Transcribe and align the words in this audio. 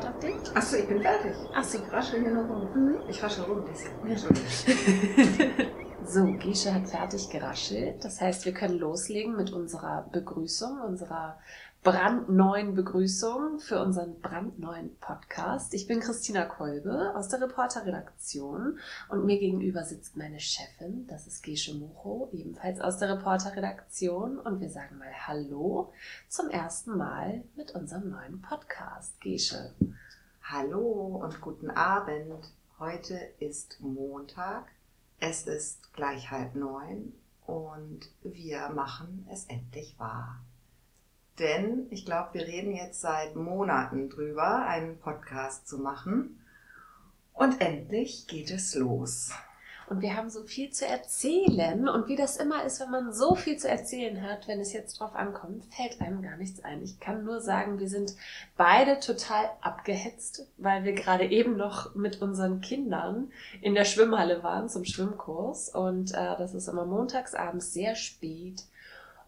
warte 0.00 0.08
auf 0.08 0.18
dich. 0.18 0.56
Achso, 0.56 0.76
ich 0.76 0.88
bin 0.88 1.00
fertig. 1.02 1.32
Achso. 1.54 1.78
Ich 1.78 1.92
raschel 1.92 2.20
hier 2.20 2.30
nur 2.30 2.44
rum. 2.44 2.68
Mhm. 2.74 3.00
Ich 3.08 3.22
raschel 3.22 3.44
rum. 3.44 3.64
So, 6.02 6.24
Gische 6.24 6.74
hat 6.74 6.88
fertig 6.88 7.28
geraschelt. 7.28 8.04
Das 8.04 8.20
heißt, 8.20 8.44
wir 8.44 8.52
können 8.52 8.78
loslegen 8.78 9.36
mit 9.36 9.52
unserer 9.52 10.08
Begrüßung, 10.10 10.80
unserer 10.80 11.38
brandneuen 11.82 12.74
Begrüßung 12.74 13.58
für 13.58 13.80
unseren 13.80 14.20
brandneuen 14.20 14.94
Podcast. 14.98 15.72
Ich 15.72 15.86
bin 15.86 16.00
Christina 16.00 16.44
Kolbe 16.44 17.14
aus 17.16 17.28
der 17.28 17.40
Reporterredaktion 17.40 18.78
und 19.08 19.24
mir 19.24 19.38
gegenüber 19.38 19.84
sitzt 19.84 20.14
meine 20.14 20.40
Chefin, 20.40 21.06
das 21.06 21.26
ist 21.26 21.42
Gesche 21.42 21.74
Mucho, 21.74 22.28
ebenfalls 22.34 22.82
aus 22.82 22.98
der 22.98 23.16
Reporterredaktion 23.16 24.38
und 24.38 24.60
wir 24.60 24.68
sagen 24.68 24.98
mal 24.98 25.10
Hallo 25.26 25.90
zum 26.28 26.50
ersten 26.50 26.98
Mal 26.98 27.44
mit 27.56 27.74
unserem 27.74 28.10
neuen 28.10 28.42
Podcast. 28.42 29.18
Gesche. 29.22 29.72
Hallo 30.42 31.22
und 31.24 31.40
guten 31.40 31.70
Abend. 31.70 32.52
Heute 32.78 33.18
ist 33.38 33.80
Montag. 33.80 34.66
Es 35.18 35.46
ist 35.46 35.94
gleich 35.94 36.30
halb 36.30 36.54
neun 36.54 37.14
und 37.46 38.10
wir 38.22 38.68
machen 38.68 39.26
es 39.30 39.46
endlich 39.46 39.98
wahr. 39.98 40.40
Denn 41.38 41.86
ich 41.90 42.04
glaube, 42.04 42.34
wir 42.34 42.46
reden 42.46 42.74
jetzt 42.74 43.00
seit 43.00 43.36
Monaten 43.36 44.10
drüber, 44.10 44.66
einen 44.66 44.98
Podcast 44.98 45.68
zu 45.68 45.78
machen. 45.78 46.44
Und 47.32 47.60
endlich 47.60 48.26
geht 48.26 48.50
es 48.50 48.74
los. 48.74 49.32
Und 49.90 50.02
wir 50.02 50.16
haben 50.16 50.30
so 50.30 50.44
viel 50.44 50.70
zu 50.70 50.86
erzählen. 50.86 51.88
Und 51.88 52.06
wie 52.06 52.14
das 52.14 52.36
immer 52.36 52.62
ist, 52.62 52.78
wenn 52.78 52.92
man 52.92 53.12
so 53.12 53.34
viel 53.34 53.56
zu 53.56 53.68
erzählen 53.68 54.22
hat, 54.22 54.46
wenn 54.46 54.60
es 54.60 54.72
jetzt 54.72 55.00
drauf 55.00 55.16
ankommt, 55.16 55.64
fällt 55.74 56.00
einem 56.00 56.22
gar 56.22 56.36
nichts 56.36 56.62
ein. 56.62 56.80
Ich 56.80 57.00
kann 57.00 57.24
nur 57.24 57.40
sagen, 57.40 57.80
wir 57.80 57.88
sind 57.88 58.14
beide 58.56 59.00
total 59.00 59.50
abgehetzt, 59.60 60.46
weil 60.58 60.84
wir 60.84 60.92
gerade 60.92 61.24
eben 61.24 61.56
noch 61.56 61.96
mit 61.96 62.22
unseren 62.22 62.60
Kindern 62.60 63.32
in 63.62 63.74
der 63.74 63.84
Schwimmhalle 63.84 64.44
waren 64.44 64.68
zum 64.68 64.84
Schwimmkurs. 64.84 65.74
Und 65.74 66.12
äh, 66.12 66.36
das 66.38 66.54
ist 66.54 66.68
immer 66.68 66.86
montagsabends 66.86 67.72
sehr 67.72 67.96
spät. 67.96 68.62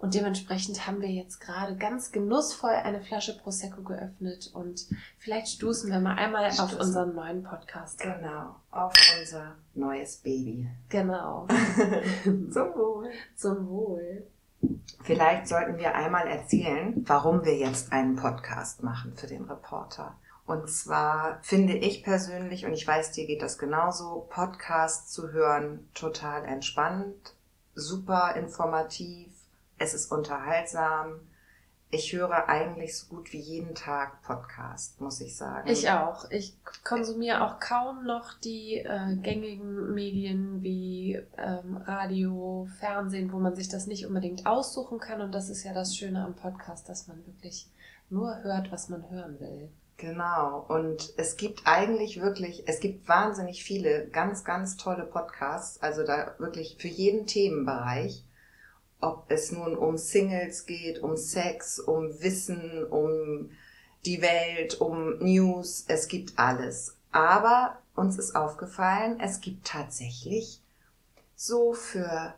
Und 0.03 0.15
dementsprechend 0.15 0.85
haben 0.89 1.01
wir 1.01 1.11
jetzt 1.11 1.41
gerade 1.41 1.77
ganz 1.77 2.11
genussvoll 2.11 2.73
eine 2.73 3.03
Flasche 3.03 3.39
Prosecco 3.39 3.83
geöffnet 3.83 4.51
und 4.53 4.89
vielleicht 5.17 5.47
stoßen 5.47 5.93
wir 5.93 6.01
mal 6.01 6.17
einmal 6.17 6.51
Stoßen. 6.51 6.75
auf 6.75 6.81
unseren 6.81 7.15
neuen 7.15 7.45
Podcast. 7.45 8.01
Genau, 8.01 8.57
auf 8.73 8.93
unser 9.21 9.55
neues 9.75 10.17
Baby. 10.17 10.69
Genau. 10.89 11.47
Zum 12.25 12.75
Wohl. 12.75 13.11
Zum 13.37 13.69
Wohl. 13.69 14.27
Vielleicht 15.05 15.47
sollten 15.47 15.79
wir 15.79 15.95
einmal 15.95 16.27
erzählen, 16.27 17.05
warum 17.07 17.45
wir 17.45 17.57
jetzt 17.57 17.93
einen 17.93 18.17
Podcast 18.17 18.83
machen 18.83 19.13
für 19.15 19.29
den 19.29 19.45
Reporter. 19.45 20.17
Und 20.47 20.69
zwar 20.69 21.39
finde 21.43 21.75
ich 21.75 22.03
persönlich, 22.03 22.67
und 22.67 22.73
ich 22.73 22.85
weiß, 22.85 23.13
dir 23.13 23.29
geht 23.29 23.41
das 23.41 23.57
genauso, 23.57 24.27
Podcasts 24.31 25.13
zu 25.13 25.31
hören 25.31 25.89
total 25.95 26.45
entspannt, 26.45 27.37
super 27.77 28.35
informativ, 28.35 29.33
es 29.83 29.95
ist 29.95 30.13
unterhaltsam. 30.13 31.21
Ich 31.91 32.15
höre 32.15 32.49
eigentlich 32.49 32.97
so 32.97 33.15
gut 33.15 33.33
wie 33.35 33.41
jeden 33.41 33.75
Tag 33.75 34.23
Podcast, 34.23 34.99
muss 35.01 35.21
ich 35.21 35.37
sagen. 35.37 35.69
Ich 35.69 35.91
auch. 35.91 36.31
Ich 36.31 36.57
konsumiere 36.85 37.45
auch 37.45 37.61
kaum 37.61 38.07
noch 38.07 38.33
die 38.41 38.79
äh, 38.79 39.17
gängigen 39.17 39.93
Medien 39.93 40.63
wie 40.63 41.21
ähm, 41.37 41.77
Radio, 41.85 42.67
Fernsehen, 42.79 43.31
wo 43.31 43.39
man 43.39 43.55
sich 43.55 43.69
das 43.69 43.87
nicht 43.87 44.07
unbedingt 44.07 44.47
aussuchen 44.47 45.01
kann. 45.01 45.21
Und 45.21 45.33
das 45.33 45.51
ist 45.51 45.65
ja 45.65 45.75
das 45.75 45.95
Schöne 45.95 46.25
am 46.25 46.35
Podcast, 46.35 46.89
dass 46.89 47.09
man 47.09 47.27
wirklich 47.27 47.69
nur 48.09 48.43
hört, 48.43 48.73
was 48.73 48.89
man 48.89 49.11
hören 49.11 49.39
will. 49.39 49.69
Genau. 49.99 50.65
Und 50.69 51.13
es 51.19 51.37
gibt 51.37 51.63
eigentlich 51.67 52.23
wirklich, 52.23 52.67
es 52.69 52.81
gibt 52.81 53.07
wahnsinnig 53.07 53.65
viele 53.65 54.07
ganz, 54.07 54.45
ganz 54.45 54.79
tolle 54.79 55.05
Podcasts. 55.05 55.83
Also 55.83 56.05
da 56.05 56.37
wirklich 56.39 56.77
für 56.79 56.89
jeden 56.89 57.27
Themenbereich. 57.27 58.25
Ob 59.03 59.27
es 59.29 59.53
nun 59.53 59.77
um 59.77 59.99
Singles 59.99 60.65
geht, 60.65 61.03
um 61.03 61.19
Sex, 61.19 61.79
um 61.79 62.23
Wissen, 62.23 62.87
um 62.87 63.51
die 64.07 64.23
Welt, 64.23 64.81
um 64.81 65.19
News. 65.19 65.85
Es 65.89 66.09
gibt 66.09 66.39
alles. 66.39 66.97
Aber 67.11 67.79
uns 67.95 68.19
ist 68.19 68.35
aufgefallen, 68.35 69.21
es 69.21 69.41
gibt 69.41 69.67
tatsächlich 69.67 70.63
so 71.35 71.75
für 71.75 72.35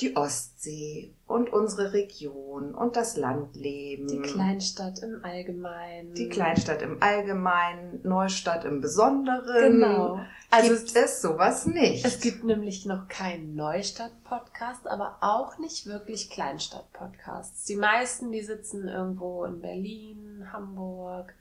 die 0.00 0.16
Ostsee 0.16 1.14
und 1.26 1.52
unsere 1.52 1.92
Region 1.92 2.74
und 2.74 2.96
das 2.96 3.16
Landleben. 3.16 4.06
Die 4.06 4.20
Kleinstadt 4.20 5.00
im 5.02 5.24
Allgemeinen. 5.24 6.14
Die 6.14 6.28
Kleinstadt 6.28 6.82
im 6.82 7.02
Allgemeinen, 7.02 8.00
Neustadt 8.04 8.64
im 8.64 8.80
Besonderen. 8.80 9.80
Genau. 9.80 10.20
Also 10.50 10.74
gibt 10.74 10.96
es 10.96 11.20
sowas 11.20 11.66
nicht. 11.66 12.04
Es 12.04 12.20
gibt 12.20 12.44
nämlich 12.44 12.86
noch 12.86 13.08
keinen 13.08 13.54
Neustadt-Podcast, 13.54 14.86
aber 14.86 15.18
auch 15.20 15.58
nicht 15.58 15.86
wirklich 15.86 16.30
Kleinstadt-Podcasts. 16.30 17.64
Die 17.64 17.76
meisten, 17.76 18.32
die 18.32 18.42
sitzen 18.42 18.88
irgendwo 18.88 19.44
in 19.44 19.60
Berlin, 19.60 20.48
Hamburg, 20.52 21.34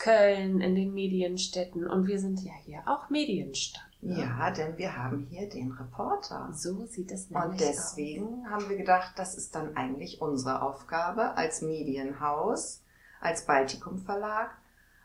Köln, 0.00 0.60
in 0.60 0.74
den 0.74 0.92
Medienstädten. 0.92 1.86
Und 1.86 2.08
wir 2.08 2.18
sind 2.18 2.40
ja 2.40 2.52
hier 2.64 2.82
auch 2.86 3.10
Medienstadt. 3.10 3.87
Ja, 4.00 4.50
denn 4.50 4.78
wir 4.78 4.96
haben 4.96 5.26
hier 5.30 5.48
den 5.48 5.72
Reporter. 5.72 6.50
So 6.52 6.86
sieht 6.86 7.10
es 7.10 7.30
nämlich 7.30 7.50
Und 7.50 7.60
deswegen 7.60 8.48
haben 8.50 8.68
wir 8.68 8.76
gedacht, 8.76 9.12
das 9.16 9.36
ist 9.36 9.54
dann 9.54 9.76
eigentlich 9.76 10.20
unsere 10.22 10.62
Aufgabe 10.62 11.36
als 11.36 11.62
Medienhaus, 11.62 12.82
als 13.20 13.44
Baltikum 13.44 13.98
Verlag, 13.98 14.50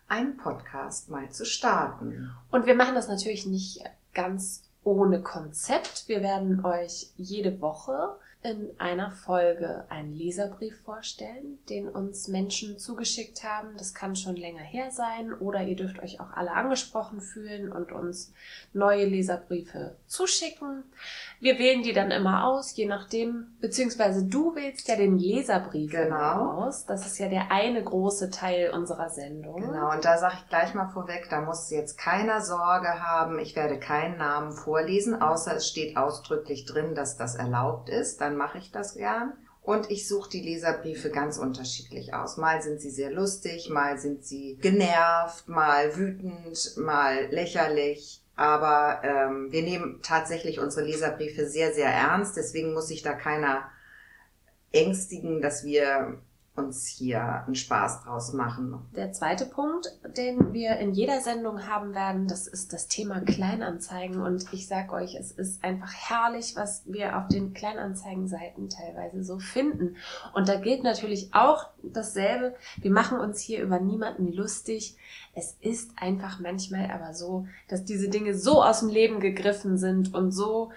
einen 0.08 0.38
Podcast 0.38 1.10
mal 1.10 1.30
zu 1.32 1.46
starten. 1.46 2.12
aus. 2.12 2.30
Und 2.52 2.66
wir 2.68 2.76
machen 2.76 2.94
das 2.94 3.08
natürlich 3.08 3.48
nicht 3.48 3.84
ganz 4.14 4.64
ohne 4.84 5.22
Konzept. 5.22 6.08
Wir 6.08 6.22
werden 6.22 6.64
euch 6.64 7.12
jede 7.16 7.62
Woche 7.62 8.16
in 8.44 8.70
einer 8.78 9.12
Folge 9.12 9.86
einen 9.90 10.14
Leserbrief 10.14 10.82
vorstellen, 10.82 11.60
den 11.70 11.88
uns 11.88 12.28
Menschen 12.28 12.78
zugeschickt 12.78 13.44
haben. 13.44 13.70
Das 13.78 13.94
kann 13.94 14.16
schon 14.16 14.36
länger 14.36 14.62
her 14.62 14.92
sein 14.92 15.34
oder 15.34 15.62
ihr 15.64 15.76
dürft 15.78 16.00
euch 16.04 16.20
auch 16.20 16.32
alle 16.34 16.52
angesprochen 16.52 17.22
fühlen 17.22 17.72
und 17.72 17.92
uns 17.92 18.34
neue 18.74 19.06
Leserbriefe 19.06 19.96
zuschicken. 20.08 20.84
Wir 21.40 21.58
wählen 21.58 21.84
die 21.84 21.94
dann 21.94 22.12
immer 22.12 22.46
aus, 22.46 22.76
je 22.76 22.86
nachdem, 22.86 23.48
beziehungsweise 23.62 24.26
du 24.26 24.56
wählst 24.56 24.88
ja 24.88 24.96
den 24.96 25.18
Leserbrief 25.18 25.92
Genau. 25.92 26.66
aus. 26.66 26.86
Das 26.86 27.06
ist 27.06 27.18
ja 27.20 27.30
der 27.30 27.52
eine 27.52 27.84
große 27.84 28.30
Teil 28.30 28.72
unserer 28.72 29.10
Sendung. 29.10 29.62
Genau, 29.62 29.92
und 29.92 30.04
da 30.04 30.18
sage 30.18 30.36
ich 30.40 30.50
gleich 30.50 30.74
mal 30.74 30.88
vorweg, 30.90 31.28
da 31.30 31.42
muss 31.42 31.70
jetzt 31.70 31.98
keiner 31.98 32.42
Sorge 32.42 32.90
haben, 33.02 33.40
ich 33.40 33.56
werde 33.56 33.80
keinen 33.80 34.18
Namen 34.18 34.52
vorlesen, 34.52 35.22
außer 35.22 35.56
es 35.56 35.68
steht 35.68 35.96
ausdrücklich 35.98 36.66
drin, 36.66 36.94
dass 36.96 37.16
das 37.18 37.36
erlaubt 37.36 37.90
ist, 37.90 38.20
dann 38.22 38.33
mache 38.38 38.58
ich 38.58 38.72
das 38.72 38.96
gern. 38.96 39.34
Und 39.62 39.90
ich 39.90 40.10
suche 40.10 40.30
die 40.30 40.42
Leserbriefe 40.42 41.10
ganz 41.10 41.38
unterschiedlich 41.38 42.14
aus. 42.14 42.36
Mal 42.36 42.62
sind 42.62 42.82
sie 42.82 42.90
sehr 42.90 43.12
lustig, 43.12 43.70
mal 43.70 43.98
sind 43.98 44.26
sie 44.26 44.58
genervt, 44.62 45.48
mal 45.48 45.96
wütend, 45.96 46.76
mal 46.78 47.28
lächerlich. 47.32 48.22
Aber 48.36 49.02
ähm, 49.04 49.52
wir 49.52 49.62
nehmen 49.62 50.02
tatsächlich 50.04 50.60
unsere 50.60 50.86
Leserbriefe 50.86 51.48
sehr, 51.48 51.74
sehr 51.74 51.90
ernst. 51.90 52.36
Deswegen 52.36 52.74
muss 52.74 52.90
sich 52.90 53.04
da 53.04 53.14
keiner 53.14 53.70
ängstigen, 54.74 55.42
dass 55.42 55.64
wir 55.64 56.20
uns 56.56 56.86
hier 56.86 57.44
einen 57.46 57.56
Spaß 57.56 58.04
draus 58.04 58.34
machen. 58.34 58.78
Der 58.96 59.12
zweite 59.12 59.46
Punkt, 59.46 59.88
den 60.16 60.54
wir 60.54 60.78
in 60.78 60.94
jeder 60.94 61.20
Sendung 61.20 61.68
haben 61.68 61.96
werden, 61.96 62.28
das 62.28 62.48
ist 62.48 62.74
das 62.74 62.88
Thema 62.88 63.22
Kleinanzeigen. 63.22 64.22
Und 64.22 64.46
ich 64.54 64.68
sag 64.68 64.94
euch, 64.94 65.16
es 65.16 65.32
ist 65.32 65.64
einfach 65.64 65.92
herrlich, 65.92 66.56
was 66.56 66.84
wir 66.86 67.18
auf 67.18 67.28
den 67.28 67.54
Kleinanzeigenseiten 67.54 68.70
teilweise 68.70 69.24
so 69.24 69.40
finden. 69.40 69.96
Und 70.36 70.48
da 70.48 70.56
gilt 70.56 70.84
natürlich 70.84 71.34
auch 71.34 71.70
dasselbe. 71.82 72.56
Wir 72.78 72.92
machen 72.92 73.20
uns 73.20 73.40
hier 73.40 73.64
über 73.64 73.80
niemanden 73.80 74.32
lustig. 74.32 74.96
Es 75.34 75.58
ist 75.60 75.92
einfach 75.96 76.40
manchmal 76.40 76.92
aber 76.92 77.16
so, 77.16 77.48
dass 77.68 77.84
diese 77.84 78.10
Dinge 78.10 78.36
so 78.36 78.64
aus 78.64 78.82
dem 78.82 78.90
Leben 78.90 79.20
gegriffen 79.20 79.78
sind 79.78 80.14
und 80.14 80.32
so 80.32 80.72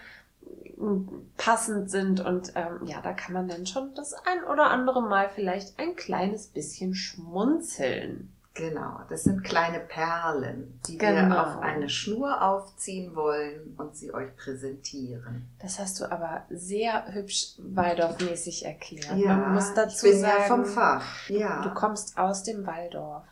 passend 1.36 1.90
sind 1.90 2.20
und 2.20 2.52
ähm, 2.54 2.86
ja, 2.86 3.00
da 3.02 3.12
kann 3.12 3.32
man 3.32 3.48
dann 3.48 3.66
schon 3.66 3.94
das 3.94 4.12
ein 4.12 4.44
oder 4.52 4.70
andere 4.70 5.02
Mal 5.02 5.28
vielleicht 5.34 5.78
ein 5.78 5.96
kleines 5.96 6.48
bisschen 6.48 6.94
schmunzeln. 6.94 8.32
Genau, 8.54 9.00
das 9.10 9.24
sind 9.24 9.44
kleine 9.44 9.80
Perlen, 9.80 10.80
die 10.86 10.96
Genau. 10.96 11.28
wir 11.34 11.46
auf 11.46 11.62
eine 11.62 11.90
Schnur 11.90 12.40
aufziehen 12.40 13.14
wollen 13.14 13.74
und 13.76 13.94
sie 13.96 14.14
euch 14.14 14.34
präsentieren. 14.36 15.46
Das 15.60 15.78
hast 15.78 16.00
du 16.00 16.10
aber 16.10 16.42
sehr 16.48 17.04
hübsch 17.12 17.48
Waldorfmäßig 17.58 18.64
erklärt. 18.64 19.14
Ja, 19.18 19.36
Man 19.36 19.54
muss 19.54 19.74
dazu 19.74 20.06
ich 20.06 20.12
bin 20.12 20.20
sagen, 20.22 20.40
ja 20.40 20.46
vom 20.46 20.64
Fach. 20.64 21.28
Ja, 21.28 21.62
du 21.64 21.74
kommst 21.74 22.16
aus 22.16 22.44
dem 22.44 22.66
Waldorf. 22.66 23.24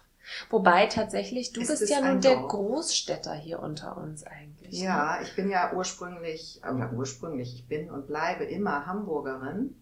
Wobei 0.50 0.86
tatsächlich, 0.86 1.52
du 1.52 1.60
Es 1.62 1.68
bist 1.68 1.82
ist 1.82 1.90
ja 1.90 2.00
nun 2.02 2.20
der. 2.20 2.36
Großstädter 2.36 3.32
hier 3.34 3.60
unter 3.60 3.96
uns 3.96 4.24
eigentlich. 4.26 4.53
Ne? 4.64 4.78
ja, 4.78 5.20
ich 5.22 5.34
bin 5.36 5.50
ja 5.50 5.72
ursprünglich, 5.72 6.60
oder 6.62 6.92
ursprünglich, 6.92 7.54
ich 7.54 7.68
bin 7.68 7.90
und 7.90 8.06
bleibe 8.06 8.44
immer 8.44 8.86
Hamburgerin. 8.86 9.76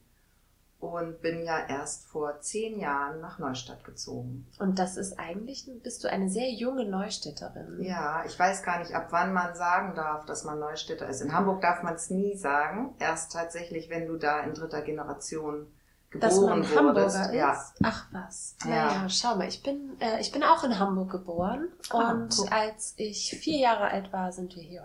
und 0.82 1.20
bin 1.23 1.44
ja 1.44 1.64
erst 1.69 2.08
vor 2.08 2.40
zehn 2.40 2.81
Jahren 2.81 3.20
nach 3.20 3.38
Neustadt 3.38 3.84
gezogen. 3.84 4.49
Und 4.58 4.81
das 4.81 4.96
ist 4.96 5.17
eigentlich, 5.17 5.70
bist 5.81 6.02
du 6.02 6.11
eine 6.11 6.29
sehr 6.29 6.50
junge 6.50 6.84
Neustädterin. 6.84 7.81
Ja, 7.81 8.25
ich 8.26 8.37
weiß 8.37 8.64
gar 8.64 8.81
nicht, 8.81 8.93
ab 8.93 9.06
wann 9.11 9.32
man 9.32 9.55
sagen 9.55 9.94
darf, 9.94 10.26
dass 10.26 10.43
man 10.43 10.58
Neustädter 10.58 11.08
ist. 11.08 11.20
In 11.20 11.32
Hamburg 11.32 11.61
darf 11.61 11.85
man 11.85 11.94
es 11.94 12.11
nie 12.11 12.37
sagen. 12.37 12.96
Erst 12.99 13.32
tatsächlich, 13.32 13.90
wenn 13.90 14.08
du 14.08 14.17
da 14.17 14.40
in 14.40 14.55
dritter 14.55 14.82
Generation 14.82 15.69
dass 16.14 16.41
man 16.41 16.64
Hamburger 16.75 17.06
ist? 17.06 17.32
Ja. 17.32 17.56
Ach 17.82 18.06
was. 18.12 18.56
Ja. 18.64 18.70
Naja, 18.70 19.09
schau 19.09 19.37
mal, 19.37 19.49
ich 19.49 19.62
bin, 19.62 19.97
äh, 20.00 20.20
ich 20.20 20.32
bin 20.32 20.43
auch 20.43 20.62
in 20.64 20.79
Hamburg 20.79 21.11
geboren 21.11 21.69
Ah, 21.91 22.12
und 22.12 22.53
als 22.53 22.94
ich 22.97 23.31
vier 23.41 23.59
Jahre 23.59 23.85
alt 23.85 24.12
war, 24.12 24.32
sind 24.32 24.55
wir 24.56 24.62
hier, 24.62 24.82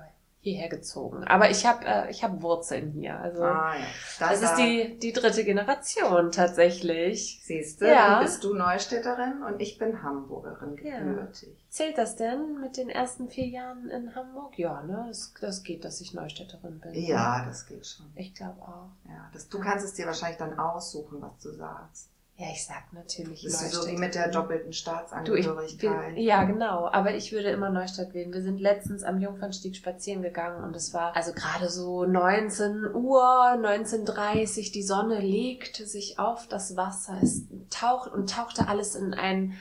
hierher 0.51 0.69
gezogen. 0.69 1.23
Aber 1.25 1.49
ich 1.49 1.65
habe 1.65 1.85
äh, 1.85 2.09
ich 2.11 2.23
hab 2.23 2.41
Wurzeln 2.41 2.91
hier. 2.91 3.19
Also 3.19 3.44
Ah, 3.44 3.73
ja. 3.75 3.85
das 4.19 4.41
ist 4.41 4.55
die, 4.55 4.97
die 4.99 5.13
dritte 5.13 5.44
Generation 5.44 6.31
tatsächlich. 6.31 7.39
Siehst 7.44 7.81
du, 7.81 7.88
Ja. 7.88 8.21
bist 8.21 8.44
du 8.44 8.53
Neustädterin 8.53 9.44
und 9.44 9.61
ich 9.61 9.77
bin 9.77 10.01
Hamburgerin 10.03 10.77
Ja. 10.83 10.99
gebürtig. 10.99 11.49
Zählt 11.69 11.97
das 11.97 12.15
denn 12.15 12.59
mit 12.61 12.77
den 12.77 12.89
ersten 12.89 13.29
vier 13.29 13.47
Jahren 13.47 13.89
in 13.89 14.15
Hamburg? 14.15 14.57
Ja, 14.57 14.81
ne? 14.83 15.05
Das, 15.07 15.33
das 15.39 15.63
geht, 15.63 15.83
dass 15.85 16.01
ich 16.01 16.13
Neustädterin 16.13 16.79
bin. 16.79 16.93
Ja, 16.93 17.45
das 17.45 17.65
geht 17.65 17.85
schon. 17.85 18.05
Ich 18.15 18.33
glaube 18.33 18.61
auch. 18.61 18.89
Ja, 19.07 19.29
das, 19.33 19.47
du 19.50 19.59
kannst 19.59 19.85
es 19.85 19.93
dir 19.93 20.05
wahrscheinlich 20.05 20.38
dann 20.39 20.57
aussuchen, 20.57 21.21
was 21.21 21.38
du 21.43 21.51
sagst. 21.51 22.09
Ja, 22.39 22.45
ich 22.51 22.68
sag 22.68 22.94
natürlich 22.94 23.42
Bist 23.42 23.74
du 23.74 23.81
so 23.81 23.88
wie 23.88 23.98
mit 23.98 24.13
der 24.13 24.28
doppelten 24.28 24.68
Du, 24.68 24.69
ich 24.69 24.78
Staatsangehörigkeit? 24.78 26.18
ja, 26.18 26.44
genau. 26.44 26.88
Aber 26.92 27.16
ich 27.16 27.31
würde 27.31 27.50
immer 27.50 27.72
Neustadt 27.72 28.13
wählen. 28.13 28.31
Wir 28.31 28.44
sind 28.44 28.62
letztens 28.62 29.01
am 29.01 29.19
Jungfernstieg 29.19 29.75
spazieren 29.75 30.22
gegangen 30.22 30.63
und 30.63 30.75
es 30.75 30.94
war 30.94 31.16
also 31.16 31.34
gerade 31.34 31.68
so 31.68 32.06
19 32.06 32.94
Uhr, 32.94 33.24
19.30 33.24 34.72
die 34.72 34.84
Sonne 34.84 35.19
legte 35.19 35.88
sich 35.88 36.19
auf 36.19 36.45
das 36.48 36.78
Wasser. 36.78 37.18
Es 37.24 37.42
taucht 37.72 38.12
und 38.13 38.30
tauchte 38.30 38.68
alles 38.68 38.94
in 38.95 39.16
ein 39.16 39.57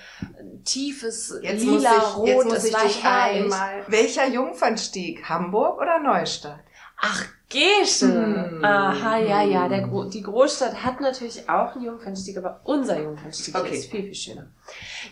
tiefes 0.64 1.34
Jetzt 1.42 1.64
lila 1.64 1.96
ich, 1.96 2.16
Rot. 2.18 2.26
jetzt 2.28 2.44
muss 2.44 2.56
es 2.58 2.64
ich 2.66 2.74
war 2.74 2.82
dich 2.82 3.02
herrlich. 3.02 3.42
einmal. 3.44 3.84
Welcher 3.88 4.28
Jungfernstieg? 4.28 5.26
Hamburg 5.26 5.80
oder 5.80 5.98
Neustadt? 5.98 6.60
Ach, 6.98 7.24
Gesche. 7.48 8.50
Hm. 8.50 8.64
Aha, 8.64 9.18
ja, 9.18 9.42
ja. 9.42 9.68
Der, 9.68 9.86
die 10.08 10.22
Großstadt 10.22 10.82
hat 10.82 11.00
natürlich 11.00 11.48
auch 11.48 11.76
einen 11.76 11.84
Jungfernstieg, 11.84 12.36
aber 12.38 12.60
unser 12.64 13.00
Jungfernstieg 13.00 13.54
Okay. 13.54 13.76
ist 13.76 13.90
viel, 13.90 14.02
viel 14.02 14.14
schöner. 14.14 14.50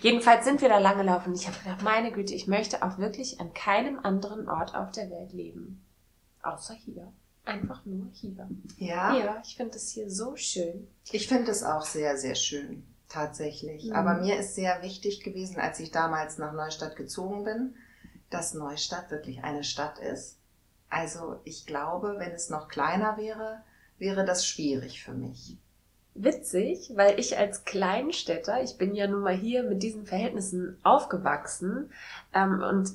Jedenfalls 0.01 0.45
sind 0.45 0.61
wir 0.61 0.69
da 0.69 0.79
lang 0.79 0.99
gelaufen 0.99 1.35
ich 1.35 1.47
habe 1.47 1.57
gedacht, 1.59 1.83
meine 1.83 2.11
Güte, 2.11 2.35
ich 2.35 2.49
möchte 2.49 2.83
auch 2.83 2.99
wirklich 2.99 3.41
an 3.41 3.55
keinem 3.55 4.01
anderen 4.01 4.49
Ort 4.49 4.75
auf 4.75 4.91
der 4.91 5.11
Welt 5.11 5.33
leben. 5.33 5.85
Außer 6.43 6.75
hier. 6.75 7.13
Einfach 7.45 7.85
nur 7.85 8.09
hier. 8.13 8.49
Ja, 8.79 9.15
Ja, 9.17 9.43
ich 9.45 9.57
finde 9.57 9.77
es 9.77 9.91
hier 9.91 10.11
so 10.11 10.35
schön. 10.35 10.89
ich 11.13 11.29
finde 11.29 11.51
es 11.53 11.63
auch 11.63 11.83
sehr, 11.85 12.17
sehr 12.17 12.35
schön. 12.35 12.85
Tatsächlich. 13.09 13.85
Mhm. 13.85 13.93
Aber 13.93 14.15
mir 14.15 14.37
ist 14.39 14.57
sehr 14.57 14.83
wichtig 14.83 15.23
gewesen, 15.23 15.61
als 15.61 15.79
ich 15.79 15.93
damals 15.93 16.39
nach 16.39 16.53
Neustadt 16.53 16.97
gezogen 16.97 17.45
bin, 17.45 17.75
dass 18.31 18.55
Neustadt 18.55 19.11
wirklich 19.13 19.45
eine 19.45 19.63
Stadt 19.63 19.99
ist. 20.01 20.39
Also 20.95 21.41
ich 21.43 21.67
glaube, 21.67 22.15
wenn 22.19 22.31
es 22.31 22.51
noch 22.51 22.69
kleiner 22.69 23.17
wäre, 23.17 23.63
wäre 23.99 24.25
das 24.25 24.47
schwierig 24.47 25.03
für 25.03 25.13
mich. 25.13 25.59
Witzig, 26.15 26.93
weil 26.95 27.19
ich 27.19 27.37
als 27.37 27.65
Kleinstädter, 27.65 28.63
ich 28.63 28.79
bin 28.79 28.95
ja 28.95 29.09
nun 29.09 29.23
mal 29.23 29.35
hier 29.35 29.65
mit 29.65 29.83
diesen 29.83 30.07
Verhältnissen 30.07 30.79
aufgewachsen 30.85 31.91
ähm, 32.33 32.63
und 32.63 32.95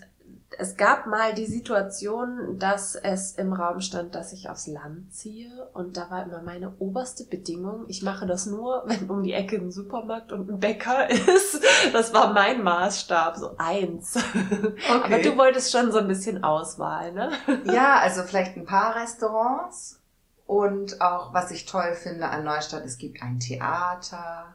es 0.59 0.75
gab 0.75 1.07
mal 1.07 1.33
die 1.33 1.45
Situation, 1.45 2.59
dass 2.59 2.95
es 2.95 3.31
im 3.31 3.53
Raum 3.53 3.79
stand, 3.79 4.13
dass 4.13 4.33
ich 4.33 4.49
aufs 4.49 4.67
Land 4.67 5.13
ziehe 5.13 5.69
und 5.73 5.95
da 5.95 6.09
war 6.09 6.23
immer 6.23 6.41
meine 6.41 6.73
oberste 6.79 7.23
Bedingung, 7.23 7.85
ich 7.87 8.03
mache 8.03 8.25
das 8.25 8.45
nur, 8.45 8.83
wenn 8.87 9.09
um 9.09 9.23
die 9.23 9.33
Ecke 9.33 9.55
ein 9.55 9.71
Supermarkt 9.71 10.31
und 10.31 10.49
ein 10.49 10.59
Bäcker 10.59 11.09
ist. 11.09 11.63
Das 11.93 12.13
war 12.13 12.33
mein 12.33 12.61
Maßstab, 12.61 13.37
so 13.37 13.55
eins. 13.57 14.17
Aber 14.89 15.19
du 15.19 15.37
wolltest 15.37 15.71
schon 15.71 15.91
so 15.91 15.99
ein 15.99 16.07
bisschen 16.07 16.43
Auswahl, 16.43 17.13
ne? 17.13 17.31
Ja, 17.63 17.99
also 17.99 18.23
vielleicht 18.23 18.57
ein 18.57 18.65
paar 18.65 18.95
Restaurants 18.95 20.01
und 20.45 20.99
auch, 20.99 21.33
was 21.33 21.51
ich 21.51 21.65
toll 21.65 21.93
finde 21.93 22.27
an 22.27 22.43
Neustadt, 22.43 22.83
es 22.83 22.97
gibt 22.97 23.21
ein 23.21 23.39
Theater, 23.39 24.53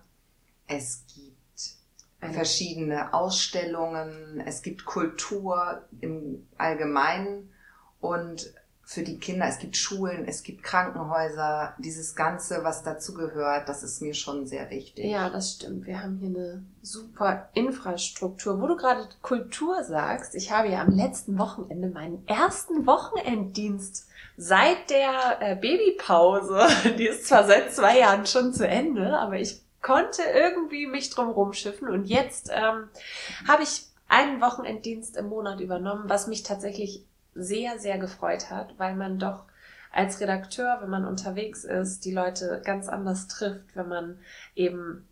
es 0.67 1.05
gibt 1.15 1.34
verschiedene 2.33 3.13
Ausstellungen, 3.13 4.43
es 4.47 4.63
gibt 4.63 4.85
Kultur 4.85 5.83
im 6.01 6.47
Allgemeinen 6.57 7.51
und 8.01 8.53
für 8.87 9.03
die 9.03 9.19
Kinder, 9.19 9.47
es 9.47 9.59
gibt 9.59 9.77
Schulen, 9.77 10.27
es 10.27 10.43
gibt 10.43 10.63
Krankenhäuser, 10.63 11.75
dieses 11.79 12.15
Ganze, 12.15 12.65
was 12.65 12.83
dazugehört, 12.83 13.69
das 13.69 13.83
ist 13.83 14.03
mir 14.03 14.13
schon 14.13 14.47
sehr 14.47 14.69
wichtig. 14.71 15.07
Ja, 15.07 15.31
das 15.31 15.53
stimmt. 15.53 15.87
Wir 15.87 16.03
haben 16.03 16.19
hier 16.19 16.29
eine 16.29 16.65
super 16.83 17.49
Infrastruktur. 17.55 18.61
Wo 18.61 18.67
du 18.67 18.77
gerade 18.77 19.09
Kultur 19.23 19.83
sagst, 19.85 20.35
ich 20.35 20.53
habe 20.53 20.69
ja 20.69 20.83
am 20.83 20.91
letzten 20.91 21.39
Wochenende 21.39 21.89
meinen 21.89 22.27
ersten 22.29 22.87
Wochenenddienst 22.87 24.07
seit 24.37 24.91
der 24.91 25.39
äh, 25.41 25.57
Babypause. 25.57 26.67
Die 26.99 27.07
ist 27.07 27.27
zwar 27.27 27.47
seit 27.47 27.73
zwei 27.73 28.01
Jahren 28.01 28.27
schon 28.27 28.53
zu 28.53 28.69
Ende, 28.69 29.19
aber 29.19 29.39
ich 29.39 29.64
konnte 29.85 30.23
irgendwie 30.23 30.87
mich 30.87 31.11
drum 31.11 31.29
rumschiffen 31.29 31.89
und 31.89 32.07
jetzt 32.07 32.51
ähm, 32.51 32.89
habe 33.47 33.63
ich 33.63 33.85
einen 34.09 34.41
Wochenenddienst 34.41 35.17
im 35.19 35.29
Monat 35.29 35.61
übernommen, 35.61 36.09
was 36.09 36.27
mich 36.27 36.43
tatsächlich 36.43 37.05
sehr, 37.35 37.79
sehr 37.79 37.99
gefreut 37.99 38.51
hat, 38.51 38.79
weil 38.79 38.97
man 38.97 39.19
doch 39.19 39.45
als 39.93 40.21
Redakteur, 40.21 40.79
wenn 40.81 40.89
man 40.89 41.05
unterwegs 41.05 41.65
ist, 41.65 42.07
die 42.07 42.13
Leute 42.13 42.63
ganz 42.65 42.89
anders 42.89 43.29
trifft, 43.29 43.77
wenn 43.77 43.89
man 43.89 44.19
eben 44.57 45.07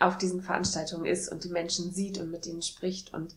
auf 0.00 0.16
diesen 0.16 0.40
Veranstaltungen 0.42 1.04
ist 1.04 1.30
und 1.30 1.44
die 1.44 1.50
Menschen 1.50 1.92
sieht 1.92 2.18
und 2.18 2.30
mit 2.30 2.46
ihnen 2.46 2.62
spricht. 2.62 3.12
Und 3.12 3.34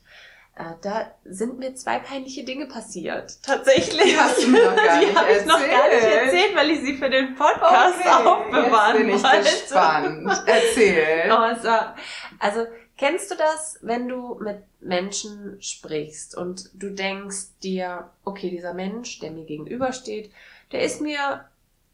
da 0.82 1.12
sind 1.26 1.58
mir 1.58 1.74
zwei 1.76 2.00
peinliche 2.00 2.44
Dinge 2.44 2.66
passiert. 2.68 3.42
Tatsächlich. 3.44 4.04
Die 4.14 4.18
hast 4.20 4.44
du 4.44 4.48
mir 4.48 4.66
noch 4.66 4.76
gar 4.76 5.00
Die 5.00 5.06
nicht 5.06 5.18
habe 5.18 5.32
ich 5.32 5.46
noch 5.46 5.60
gar 5.60 5.88
nicht 5.90 6.04
erzählt. 6.04 6.56
weil 6.56 6.70
ich 6.72 6.82
sie 6.82 6.98
für 6.98 7.10
den 7.10 7.36
Podcast 7.36 8.06
aufbewahren 8.06 8.98
jetzt 8.98 9.06
bin 9.08 9.16
ich 9.16 9.24
wollte. 9.24 9.50
gespannt. 9.50 10.44
Erzähl. 10.46 11.30
War, 11.30 11.96
also, 12.40 12.66
kennst 12.98 13.32
du 13.32 13.36
das, 13.36 13.80
wenn 13.82 14.08
du 14.10 14.36
mit 14.42 14.58
Menschen 14.82 15.58
sprichst 15.62 16.36
und 16.36 16.70
du 16.74 16.90
denkst 16.90 17.58
dir, 17.64 18.10
okay, 18.26 18.50
dieser 18.50 18.74
Mensch, 18.74 19.20
der 19.20 19.32
mir 19.32 19.46
gegenübersteht, 19.46 20.32
der 20.72 20.82
ist 20.82 21.02
mir 21.02 21.46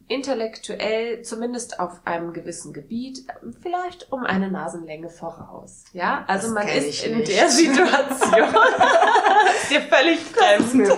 intellektuell, 0.07 1.23
zumindest 1.23 1.79
auf 1.79 1.99
einem 2.05 2.31
gewissen 2.33 2.73
Gebiet, 2.73 3.25
vielleicht 3.61 4.11
um 4.11 4.23
eine 4.23 4.51
Nasenlänge 4.51 5.09
voraus. 5.09 5.85
Ja, 5.93 6.23
also 6.27 6.47
Das 6.47 6.53
man 6.53 6.67
ist 6.67 7.03
in 7.05 7.17
nicht. 7.17 7.31
der 7.31 7.49
Situation. 7.49 8.49
dir 9.69 9.81
völlig 9.81 10.19
fremd. 10.19 10.91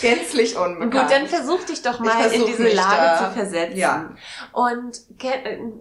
gänzlich 0.00 0.56
unbekannt. 0.56 0.92
Gut, 0.92 1.10
dann 1.10 1.26
versuch 1.26 1.62
dich 1.64 1.82
doch 1.82 2.00
mal 2.00 2.30
in 2.32 2.46
diese 2.46 2.68
Lage 2.68 2.74
da. 2.74 3.18
zu 3.28 3.34
versetzen. 3.34 3.76
Ja. 3.78 4.10
Und 4.52 5.02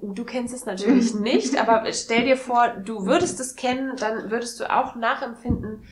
du 0.01 0.24
kennst 0.25 0.53
es 0.53 0.65
natürlich 0.65 1.13
nicht, 1.15 1.58
aber 1.58 1.86
stell 1.93 2.25
dir 2.25 2.38
vor, 2.38 2.67
du 2.84 3.05
würdest 3.05 3.39
es 3.39 3.55
kennen, 3.55 3.96
dann 3.96 4.29
würdest 4.29 4.60
du 4.60 4.70
auch 4.70 4.96
nachempfinden, 4.96 5.84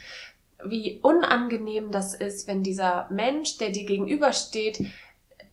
wie 0.65 0.99
unangenehm 1.01 1.89
das 1.91 2.13
ist, 2.13 2.47
wenn 2.49 2.63
dieser 2.63 3.07
Mensch, 3.09 3.57
der 3.59 3.69
dir 3.69 3.85
gegenübersteht, 3.85 4.85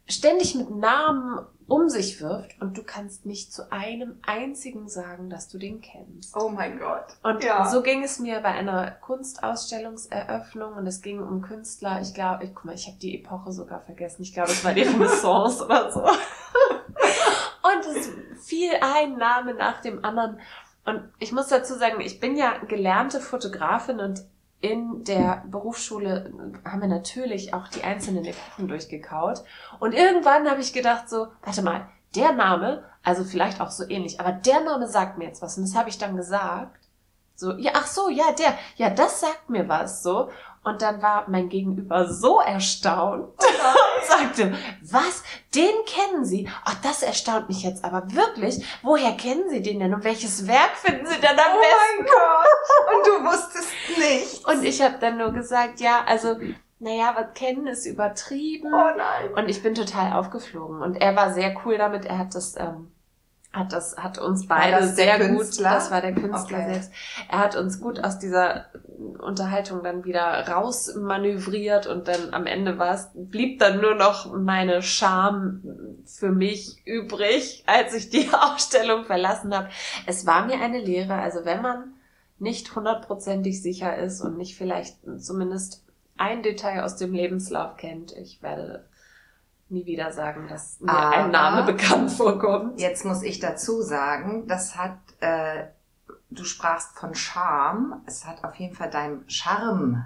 ständig 0.08 0.54
mit 0.54 0.70
Namen 0.70 1.40
um 1.68 1.88
sich 1.88 2.20
wirft 2.20 2.60
und 2.62 2.78
du 2.78 2.84
kannst 2.84 3.26
nicht 3.26 3.52
zu 3.52 3.72
einem 3.72 4.20
einzigen 4.24 4.88
sagen, 4.88 5.28
dass 5.30 5.48
du 5.48 5.58
den 5.58 5.80
kennst. 5.80 6.36
Oh 6.36 6.48
mein 6.48 6.78
Gott. 6.78 7.06
Und 7.24 7.42
Ja. 7.42 7.68
so 7.68 7.82
ging 7.82 8.04
es 8.04 8.20
mir 8.20 8.38
bei 8.40 8.50
einer 8.50 8.92
Kunstausstellungseröffnung 8.92 10.74
und 10.74 10.86
es 10.86 11.02
ging 11.02 11.20
um 11.20 11.42
Künstler. 11.42 12.00
Ich 12.00 12.14
glaube, 12.14 12.44
ich 12.44 12.54
guck 12.54 12.66
mal, 12.66 12.74
ich 12.76 12.86
habe 12.86 12.98
die 12.98 13.18
Epoche 13.20 13.50
sogar 13.52 13.80
vergessen. 13.80 14.22
Ich 14.22 14.32
glaube, 14.32 14.52
es 14.52 14.64
war 14.64 14.74
die 14.74 14.82
Renaissance 14.84 15.64
oder 15.64 15.90
so. 15.90 16.02
Und 16.02 17.96
es 17.96 18.10
fiel 18.46 18.70
ein 18.80 19.16
Name 19.16 19.54
nach 19.54 19.80
dem 19.80 20.04
anderen. 20.04 20.38
Und 20.84 21.02
ich 21.18 21.32
muss 21.32 21.48
dazu 21.48 21.74
sagen, 21.74 22.00
ich 22.00 22.20
bin 22.20 22.36
ja 22.36 22.58
gelernte 22.68 23.18
Fotografin 23.20 23.98
und 23.98 24.22
in 24.66 25.04
der 25.04 25.44
Berufsschule 25.46 26.32
haben 26.64 26.80
wir 26.80 26.88
natürlich 26.88 27.54
auch 27.54 27.68
die 27.68 27.84
einzelnen 27.84 28.24
Epochen 28.24 28.68
durchgekaut. 28.68 29.44
Und 29.78 29.92
irgendwann 29.92 30.50
habe 30.50 30.60
ich 30.60 30.72
gedacht 30.72 31.08
so, 31.08 31.28
warte 31.42 31.62
mal, 31.62 31.88
der 32.14 32.32
Name, 32.32 32.84
also 33.02 33.24
vielleicht 33.24 33.60
auch 33.60 33.70
so 33.70 33.88
ähnlich, 33.88 34.18
aber 34.18 34.32
der 34.32 34.60
Name 34.60 34.88
sagt 34.88 35.18
mir 35.18 35.26
jetzt 35.26 35.42
was. 35.42 35.56
Und 35.56 35.64
das 35.64 35.76
habe 35.76 35.88
ich 35.88 35.98
dann 35.98 36.16
gesagt. 36.16 36.78
So, 37.34 37.52
ja, 37.58 37.72
ach 37.74 37.86
so, 37.86 38.08
ja, 38.08 38.32
der, 38.32 38.56
ja, 38.76 38.90
das 38.90 39.20
sagt 39.20 39.50
mir 39.50 39.68
was, 39.68 40.02
so. 40.02 40.30
Und 40.66 40.82
dann 40.82 41.00
war 41.00 41.26
mein 41.28 41.48
Gegenüber 41.48 42.08
so 42.12 42.40
erstaunt 42.40 43.28
und 43.38 44.04
sagte, 44.04 44.52
was, 44.82 45.22
den 45.54 45.70
kennen 45.86 46.24
Sie? 46.24 46.48
Ach, 46.64 46.74
das 46.82 47.04
erstaunt 47.04 47.48
mich 47.48 47.62
jetzt 47.62 47.84
aber 47.84 48.02
wirklich. 48.12 48.66
Woher 48.82 49.12
kennen 49.12 49.48
Sie 49.48 49.62
den 49.62 49.78
denn 49.78 49.94
und 49.94 50.02
welches 50.02 50.48
Werk 50.48 50.74
finden 50.74 51.06
Sie 51.06 51.20
denn 51.20 51.38
am 51.38 51.52
Oh 51.54 51.60
besten? 51.60 51.96
mein 51.98 52.06
Gott. 52.06 52.46
Und 52.96 53.06
du 53.06 53.30
wusstest 53.30 53.68
nicht. 53.96 54.44
Und 54.48 54.64
ich 54.64 54.82
habe 54.82 54.96
dann 55.00 55.18
nur 55.18 55.30
gesagt, 55.32 55.78
ja, 55.78 56.02
also, 56.04 56.36
naja, 56.80 57.14
was 57.16 57.32
kennen 57.34 57.68
ist 57.68 57.86
übertrieben. 57.86 58.72
Oh 58.74 58.96
nein. 58.96 59.34
Und 59.36 59.48
ich 59.48 59.62
bin 59.62 59.76
total 59.76 60.14
aufgeflogen. 60.14 60.82
Und 60.82 60.96
er 60.96 61.14
war 61.14 61.32
sehr 61.32 61.54
cool 61.64 61.78
damit. 61.78 62.06
Er 62.06 62.18
hat 62.18 62.34
das 62.34 62.56
ähm, 62.56 62.90
hat 63.56 63.72
das 63.72 63.96
hat 63.96 64.18
uns 64.18 64.46
beide 64.46 64.86
sehr 64.86 65.18
gut 65.28 65.58
das 65.60 65.90
war 65.90 66.00
der 66.00 66.12
Künstler 66.14 66.58
Okay. 66.58 66.72
selbst. 66.74 66.92
Er 67.30 67.38
hat 67.38 67.56
uns 67.56 67.80
gut 67.80 68.02
aus 68.04 68.18
dieser 68.18 68.66
Unterhaltung 69.18 69.82
dann 69.82 70.04
wieder 70.04 70.46
rausmanövriert 70.48 71.86
und 71.86 72.08
dann 72.08 72.32
am 72.32 72.46
Ende 72.46 72.78
war 72.78 72.94
es 72.94 73.08
blieb 73.14 73.58
dann 73.58 73.80
nur 73.80 73.94
noch 73.94 74.32
meine 74.36 74.82
Scham 74.82 75.62
für 76.04 76.30
mich 76.30 76.82
übrig 76.86 77.64
als 77.66 77.94
ich 77.94 78.10
die 78.10 78.28
Ausstellung 78.32 79.04
verlassen 79.04 79.54
habe 79.54 79.68
es 80.06 80.26
war 80.26 80.46
mir 80.46 80.60
eine 80.60 80.78
Lehre 80.80 81.14
also 81.14 81.44
wenn 81.44 81.62
man 81.62 81.94
nicht 82.38 82.74
hundertprozentig 82.76 83.62
sicher 83.62 83.96
ist 83.96 84.20
und 84.20 84.36
nicht 84.36 84.56
vielleicht 84.56 84.98
zumindest 85.18 85.82
ein 86.18 86.42
Detail 86.42 86.84
aus 86.84 86.96
dem 86.96 87.12
Lebenslauf 87.12 87.76
kennt 87.76 88.12
ich 88.12 88.42
werde 88.42 88.84
nie 89.68 89.84
wieder 89.86 90.12
sagen, 90.12 90.46
dass 90.48 90.80
mir 90.80 90.90
Aber- 90.92 91.16
ein 91.16 91.30
Name 91.30 91.62
bekannt 91.64 92.10
vorkommt. 92.12 92.80
Jetzt 92.80 93.04
muss 93.04 93.22
ich 93.22 93.40
dazu 93.40 93.82
sagen, 93.82 94.46
das 94.46 94.76
hat, 94.76 94.96
äh, 95.20 95.64
du 96.30 96.44
sprachst 96.44 96.98
von 96.98 97.14
Charme. 97.14 98.02
Es 98.06 98.26
hat 98.26 98.44
auf 98.44 98.54
jeden 98.56 98.74
Fall 98.74 98.90
dein 98.90 99.24
Charme, 99.28 100.04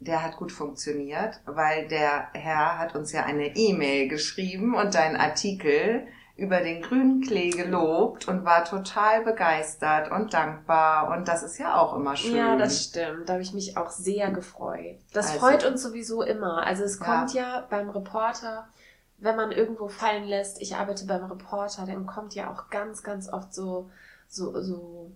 der 0.00 0.22
hat 0.22 0.36
gut 0.36 0.50
funktioniert, 0.50 1.40
weil 1.46 1.88
der 1.88 2.28
Herr 2.32 2.78
hat 2.78 2.94
uns 2.94 3.12
ja 3.12 3.24
eine 3.24 3.54
E-Mail 3.54 4.08
geschrieben 4.08 4.74
und 4.74 4.94
deinen 4.94 5.16
Artikel 5.16 6.06
über 6.34 6.60
den 6.60 6.82
grünen 6.82 7.20
Klee 7.20 7.50
gelobt 7.50 8.26
und 8.26 8.44
war 8.44 8.64
total 8.64 9.22
begeistert 9.22 10.10
und 10.10 10.32
dankbar. 10.32 11.10
Und 11.10 11.28
das 11.28 11.42
ist 11.42 11.58
ja 11.58 11.76
auch 11.76 11.94
immer 11.94 12.16
schön. 12.16 12.34
Ja, 12.34 12.56
das 12.56 12.82
stimmt. 12.84 13.28
Da 13.28 13.34
habe 13.34 13.42
ich 13.42 13.52
mich 13.52 13.76
auch 13.76 13.90
sehr 13.90 14.30
gefreut. 14.30 14.96
Das 15.12 15.28
Also- 15.28 15.38
freut 15.40 15.64
uns 15.64 15.82
sowieso 15.82 16.22
immer. 16.22 16.66
Also 16.66 16.82
es 16.84 16.98
Ja. 16.98 17.04
kommt 17.04 17.34
ja 17.34 17.66
beim 17.68 17.90
Reporter, 17.90 18.66
wenn 19.22 19.36
man 19.36 19.52
irgendwo 19.52 19.88
fallen 19.88 20.24
lässt, 20.24 20.60
ich 20.60 20.76
arbeite 20.76 21.06
beim 21.06 21.24
Reporter, 21.24 21.86
dann 21.86 22.06
kommt 22.06 22.34
ja 22.34 22.52
auch 22.52 22.70
ganz, 22.70 23.02
ganz 23.02 23.28
oft 23.32 23.54
so, 23.54 23.90
so, 24.28 24.60
so 24.60 25.12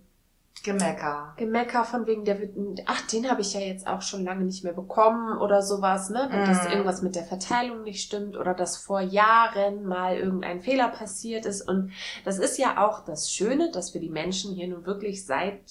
Gemecker. 0.63 1.33
Gemecker 1.37 1.83
von 1.83 2.07
wegen, 2.07 2.25
der 2.25 2.39
wird, 2.41 2.55
ach, 2.87 3.01
den 3.07 3.29
habe 3.29 3.41
ich 3.41 3.53
ja 3.53 3.59
jetzt 3.59 3.87
auch 3.87 4.01
schon 4.01 4.23
lange 4.23 4.43
nicht 4.43 4.63
mehr 4.63 4.73
bekommen 4.73 5.37
oder 5.37 5.61
sowas, 5.61 6.09
ne? 6.09 6.29
Dass 6.45 6.63
Mhm. 6.65 6.71
irgendwas 6.71 7.01
mit 7.03 7.15
der 7.15 7.23
Verteilung 7.25 7.83
nicht 7.83 8.01
stimmt 8.03 8.35
oder 8.35 8.53
dass 8.55 8.75
vor 8.77 8.99
Jahren 8.99 9.85
mal 9.85 10.17
irgendein 10.17 10.61
Fehler 10.61 10.89
passiert 10.89 11.45
ist. 11.45 11.61
Und 11.61 11.91
das 12.25 12.39
ist 12.39 12.57
ja 12.57 12.85
auch 12.85 13.05
das 13.05 13.31
Schöne, 13.31 13.71
dass 13.71 13.93
wir 13.93 14.01
die 14.01 14.09
Menschen 14.09 14.53
hier 14.55 14.67
nun 14.67 14.85
wirklich 14.85 15.25
seit 15.25 15.61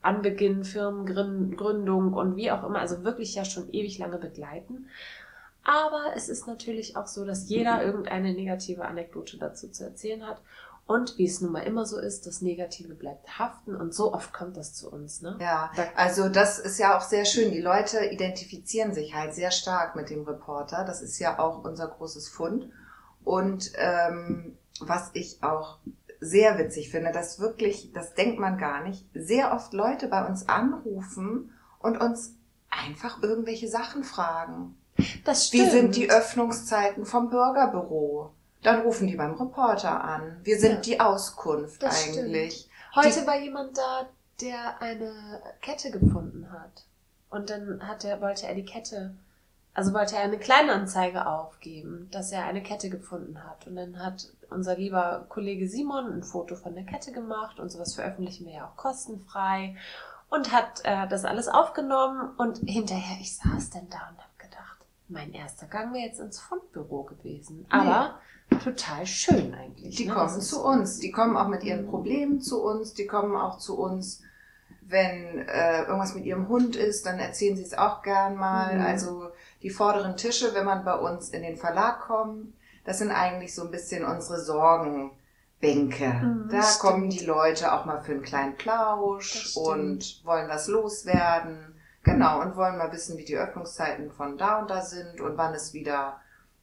Anbeginn, 0.00 0.62
Firmengründung 0.62 2.12
und 2.12 2.36
wie 2.36 2.52
auch 2.52 2.62
immer, 2.62 2.78
also 2.78 3.02
wirklich 3.02 3.34
ja 3.34 3.44
schon 3.44 3.68
ewig 3.72 3.98
lange 3.98 4.18
begleiten. 4.18 4.86
Aber 5.66 6.12
es 6.14 6.28
ist 6.28 6.46
natürlich 6.46 6.96
auch 6.96 7.08
so, 7.08 7.24
dass 7.24 7.48
jeder 7.48 7.82
irgendeine 7.82 8.32
negative 8.34 8.84
Anekdote 8.84 9.36
dazu 9.36 9.68
zu 9.68 9.82
erzählen 9.82 10.24
hat. 10.24 10.40
Und 10.86 11.18
wie 11.18 11.26
es 11.26 11.40
nun 11.40 11.50
mal 11.50 11.64
immer 11.64 11.84
so 11.84 11.98
ist, 11.98 12.28
das 12.28 12.40
Negative 12.40 12.94
bleibt 12.94 13.40
haften 13.40 13.74
und 13.74 13.92
so 13.92 14.14
oft 14.14 14.32
kommt 14.32 14.56
das 14.56 14.74
zu 14.74 14.88
uns, 14.88 15.22
ne? 15.22 15.36
Ja, 15.40 15.72
also 15.96 16.28
das 16.28 16.60
ist 16.60 16.78
ja 16.78 16.96
auch 16.96 17.00
sehr 17.00 17.24
schön. 17.24 17.50
Die 17.50 17.60
Leute 17.60 18.04
identifizieren 18.04 18.94
sich 18.94 19.12
halt 19.12 19.34
sehr 19.34 19.50
stark 19.50 19.96
mit 19.96 20.08
dem 20.08 20.22
Reporter. 20.22 20.84
Das 20.84 21.02
ist 21.02 21.18
ja 21.18 21.40
auch 21.40 21.64
unser 21.64 21.88
großes 21.88 22.28
Fund. 22.28 22.70
Und 23.24 23.72
ähm, 23.74 24.56
was 24.78 25.10
ich 25.14 25.42
auch 25.42 25.78
sehr 26.20 26.58
witzig 26.58 26.90
finde, 26.90 27.10
dass 27.10 27.40
wirklich, 27.40 27.92
das 27.92 28.14
denkt 28.14 28.38
man 28.38 28.56
gar 28.56 28.84
nicht, 28.84 29.04
sehr 29.14 29.52
oft 29.52 29.72
Leute 29.72 30.06
bei 30.06 30.24
uns 30.24 30.48
anrufen 30.48 31.52
und 31.80 32.00
uns 32.00 32.36
einfach 32.70 33.20
irgendwelche 33.20 33.66
Sachen 33.66 34.04
fragen. 34.04 34.76
Das 35.24 35.52
Wie 35.52 35.58
stimmt. 35.58 35.70
sind 35.72 35.96
die 35.96 36.10
Öffnungszeiten 36.10 37.04
vom 37.04 37.30
Bürgerbüro? 37.30 38.30
Dann 38.62 38.80
rufen 38.82 39.06
die 39.06 39.16
beim 39.16 39.34
Reporter 39.34 40.02
an. 40.02 40.38
Wir 40.42 40.58
sind 40.58 40.72
Ja. 40.76 40.80
die 40.80 41.00
Auskunft 41.00 41.82
Das 41.82 42.04
eigentlich. 42.06 42.68
Heute 42.94 43.26
war 43.26 43.38
jemand 43.38 43.76
da, 43.76 44.06
der 44.40 44.80
eine 44.80 45.12
Kette 45.60 45.90
gefunden 45.90 46.50
hat. 46.50 46.84
Und 47.30 47.50
dann 47.50 47.86
hat 47.86 48.04
er, 48.04 48.20
wollte 48.20 48.46
er 48.46 48.54
die 48.54 48.64
Kette, 48.64 49.14
also 49.74 49.92
wollte 49.92 50.16
er 50.16 50.22
eine 50.22 50.38
Kleinanzeige 50.38 51.26
aufgeben, 51.26 52.08
dass 52.10 52.32
er 52.32 52.44
eine 52.44 52.62
Kette 52.62 52.88
gefunden 52.88 53.44
hat. 53.44 53.66
Und 53.66 53.76
dann 53.76 53.98
hat 54.02 54.28
unser 54.50 54.76
lieber 54.76 55.26
Kollege 55.28 55.68
Simon 55.68 56.12
ein 56.12 56.22
Foto 56.22 56.54
von 56.56 56.74
der 56.74 56.84
Kette 56.84 57.12
gemacht 57.12 57.60
und 57.60 57.70
sowas 57.70 57.94
veröffentlichen 57.94 58.46
wir 58.46 58.54
ja 58.54 58.66
auch 58.66 58.76
kostenfrei. 58.76 59.76
Und 60.28 60.50
hat 60.52 60.80
äh, 60.84 61.06
das 61.08 61.24
alles 61.24 61.46
aufgenommen 61.48 62.30
und 62.36 62.58
hinterher, 62.58 63.16
ich 63.20 63.36
saß 63.36 63.70
denn 63.70 63.88
da 63.90 64.08
und 64.10 64.18
mein 65.08 65.32
erster 65.32 65.66
Gang 65.66 65.92
wäre 65.92 66.06
jetzt 66.06 66.20
ins 66.20 66.40
Fundbüro 66.40 67.04
gewesen. 67.04 67.66
Aber 67.70 68.18
total 68.62 69.06
schön 69.06 69.54
eigentlich. 69.54 69.96
Die 69.96 70.06
ne? 70.06 70.14
kommen 70.14 70.40
zu 70.40 70.64
uns. 70.64 70.98
Die 70.98 71.10
kommen 71.10 71.36
auch 71.36 71.48
mit 71.48 71.64
ihren 71.64 71.86
Problemen 71.86 72.40
zu 72.40 72.62
uns. 72.62 72.94
Die 72.94 73.06
kommen 73.06 73.36
auch 73.36 73.58
zu 73.58 73.78
uns, 73.78 74.22
wenn 74.88 75.46
äh, 75.48 75.82
irgendwas 75.82 76.14
mit 76.14 76.24
ihrem 76.24 76.48
Hund 76.48 76.76
ist, 76.76 77.06
dann 77.06 77.18
erzählen 77.18 77.56
sie 77.56 77.64
es 77.64 77.76
auch 77.76 78.02
gern 78.02 78.36
mal. 78.36 78.76
Mhm. 78.76 78.84
Also 78.84 79.28
die 79.62 79.70
vorderen 79.70 80.16
Tische, 80.16 80.54
wenn 80.54 80.64
man 80.64 80.84
bei 80.84 80.94
uns 80.94 81.30
in 81.30 81.42
den 81.42 81.56
Verlag 81.56 82.00
kommt, 82.00 82.52
das 82.84 82.98
sind 82.98 83.10
eigentlich 83.10 83.54
so 83.54 83.62
ein 83.64 83.70
bisschen 83.70 84.04
unsere 84.04 84.40
Sorgenbänke. 84.40 86.08
Mhm, 86.08 86.48
da 86.50 86.62
stimmt. 86.62 86.80
kommen 86.80 87.10
die 87.10 87.24
Leute 87.24 87.72
auch 87.72 87.84
mal 87.84 88.00
für 88.00 88.12
einen 88.12 88.22
kleinen 88.22 88.56
Plausch 88.56 89.56
und 89.56 90.24
wollen 90.24 90.48
was 90.48 90.68
loswerden. 90.68 91.75
Genau, 92.06 92.40
und 92.40 92.56
wollen 92.56 92.78
mal 92.78 92.92
wissen, 92.92 93.18
wie 93.18 93.24
die 93.24 93.36
Öffnungszeiten 93.36 94.12
von 94.12 94.38
da 94.38 94.60
und 94.60 94.70
da 94.70 94.80
sind 94.80 95.20
und 95.20 95.36
wann 95.36 95.54
es 95.54 95.74
wieder 95.74 96.20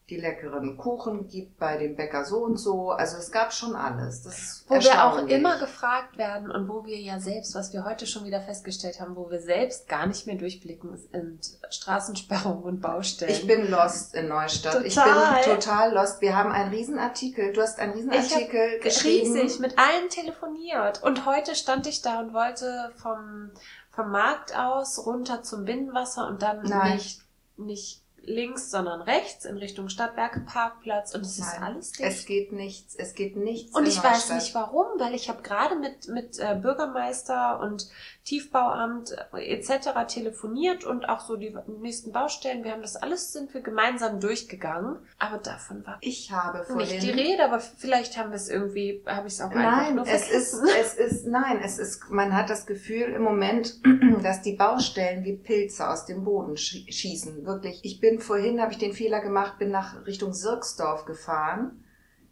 die 0.09 0.17
leckeren 0.17 0.77
Kuchen 0.77 1.27
gibt 1.29 1.57
bei 1.57 1.77
dem 1.77 1.95
Bäcker 1.95 2.25
so 2.25 2.39
und 2.43 2.57
so. 2.57 2.91
Also 2.91 3.17
es 3.17 3.31
gab 3.31 3.53
schon 3.53 3.73
alles. 3.73 4.21
Das 4.21 4.37
ist 4.37 4.65
Wo 4.67 4.75
wir 4.75 5.05
auch 5.05 5.17
immer 5.27 5.57
gefragt 5.59 6.17
werden 6.17 6.51
und 6.51 6.67
wo 6.67 6.85
wir 6.85 6.99
ja 6.99 7.19
selbst, 7.19 7.55
was 7.55 7.71
wir 7.71 7.85
heute 7.85 8.05
schon 8.05 8.25
wieder 8.25 8.41
festgestellt 8.41 8.99
haben, 8.99 9.15
wo 9.15 9.29
wir 9.31 9.39
selbst 9.39 9.87
gar 9.87 10.05
nicht 10.05 10.27
mehr 10.27 10.35
durchblicken, 10.35 10.97
sind 10.97 11.57
Straßensperrungen 11.69 12.63
und 12.63 12.81
Baustellen. 12.81 13.31
Ich 13.31 13.47
bin 13.47 13.71
lost 13.71 14.13
in 14.13 14.27
Neustadt. 14.27 14.83
Ich 14.83 14.95
Total. 14.95 15.41
bin 15.41 15.53
total 15.55 15.93
lost. 15.93 16.19
Wir 16.19 16.35
haben 16.35 16.51
einen 16.51 16.71
Riesenartikel. 16.71 17.53
Du 17.53 17.61
hast 17.61 17.79
einen 17.79 17.93
Riesenartikel 17.93 18.79
geschrieben. 18.81 19.33
riesig 19.33 19.59
mit 19.59 19.79
allen 19.79 20.09
telefoniert. 20.09 21.01
Und 21.01 21.25
heute 21.25 21.55
stand 21.55 21.87
ich 21.87 22.01
da 22.01 22.19
und 22.19 22.33
wollte 22.33 22.91
vom, 22.97 23.51
vom 23.93 24.11
Markt 24.11 24.55
aus 24.55 25.05
runter 25.05 25.43
zum 25.43 25.65
Binnenwasser 25.65 26.27
und 26.27 26.41
dann 26.41 26.63
Nein. 26.63 26.95
nicht, 26.95 27.21
nicht 27.57 28.03
links, 28.25 28.71
sondern 28.71 29.01
rechts 29.01 29.45
in 29.45 29.57
Richtung 29.57 29.89
Stadtwerke 29.89 30.39
Parkplatz 30.39 31.13
und 31.13 31.21
es 31.21 31.37
ist 31.37 31.61
alles 31.61 31.91
dicht. 31.91 32.09
Es 32.09 32.25
geht 32.25 32.51
nichts. 32.53 32.95
Es 32.95 33.13
geht 33.13 33.35
nichts. 33.35 33.75
Und 33.75 33.87
ich 33.87 34.01
weiß 34.01 34.31
nicht 34.31 34.55
warum, 34.55 34.87
weil 34.97 35.13
ich 35.13 35.29
habe 35.29 35.41
gerade 35.41 35.75
mit, 35.75 36.07
mit 36.07 36.39
äh, 36.39 36.57
Bürgermeister 36.59 37.59
und 37.59 37.89
Tiefbauamt 38.25 39.15
äh, 39.33 39.53
etc. 39.55 39.89
telefoniert 40.07 40.83
und 40.85 41.09
auch 41.09 41.19
so 41.21 41.35
die 41.35 41.55
nächsten 41.81 42.11
Baustellen. 42.11 42.63
Wir 42.63 42.71
haben 42.71 42.81
das 42.81 42.95
alles, 42.95 43.33
sind 43.33 43.53
wir 43.53 43.61
gemeinsam 43.61 44.19
durchgegangen. 44.19 44.97
Aber 45.19 45.37
davon 45.39 45.85
war 45.85 45.97
Ich 46.01 46.31
habe 46.31 46.63
vorhin. 46.63 46.87
nicht 46.89 47.03
die 47.03 47.09
Rede, 47.11 47.43
aber 47.45 47.59
vielleicht 47.59 48.17
haben 48.17 48.29
wir 48.29 48.37
es 48.37 48.49
irgendwie, 48.49 49.03
habe 49.05 49.27
ich 49.27 49.33
es 49.33 49.41
auch 49.41 49.51
einfach 49.51 49.61
Nein, 49.77 49.95
nur 49.95 50.07
es 50.07 50.29
ist, 50.31 50.55
vergessen. 50.55 50.67
es 50.79 50.93
ist, 51.11 51.27
nein, 51.27 51.59
es 51.63 51.79
ist, 51.79 52.09
man 52.09 52.33
hat 52.35 52.49
das 52.49 52.65
Gefühl 52.65 53.09
im 53.13 53.23
Moment, 53.23 53.79
dass 54.23 54.41
die 54.41 54.53
Baustellen 54.55 55.23
wie 55.25 55.33
Pilze 55.35 55.89
aus 55.89 56.05
dem 56.05 56.23
Boden 56.23 56.55
schie- 56.55 56.91
schießen. 56.91 57.45
Wirklich. 57.45 57.79
Ich 57.83 57.99
bin 57.99 58.19
vorhin, 58.19 58.61
habe 58.61 58.71
ich 58.71 58.77
den 58.77 58.93
Fehler 58.93 59.19
gemacht, 59.21 59.59
bin 59.59 59.69
nach 59.71 60.05
Richtung 60.05 60.33
Sirksdorf 60.33 61.05
gefahren. 61.05 61.82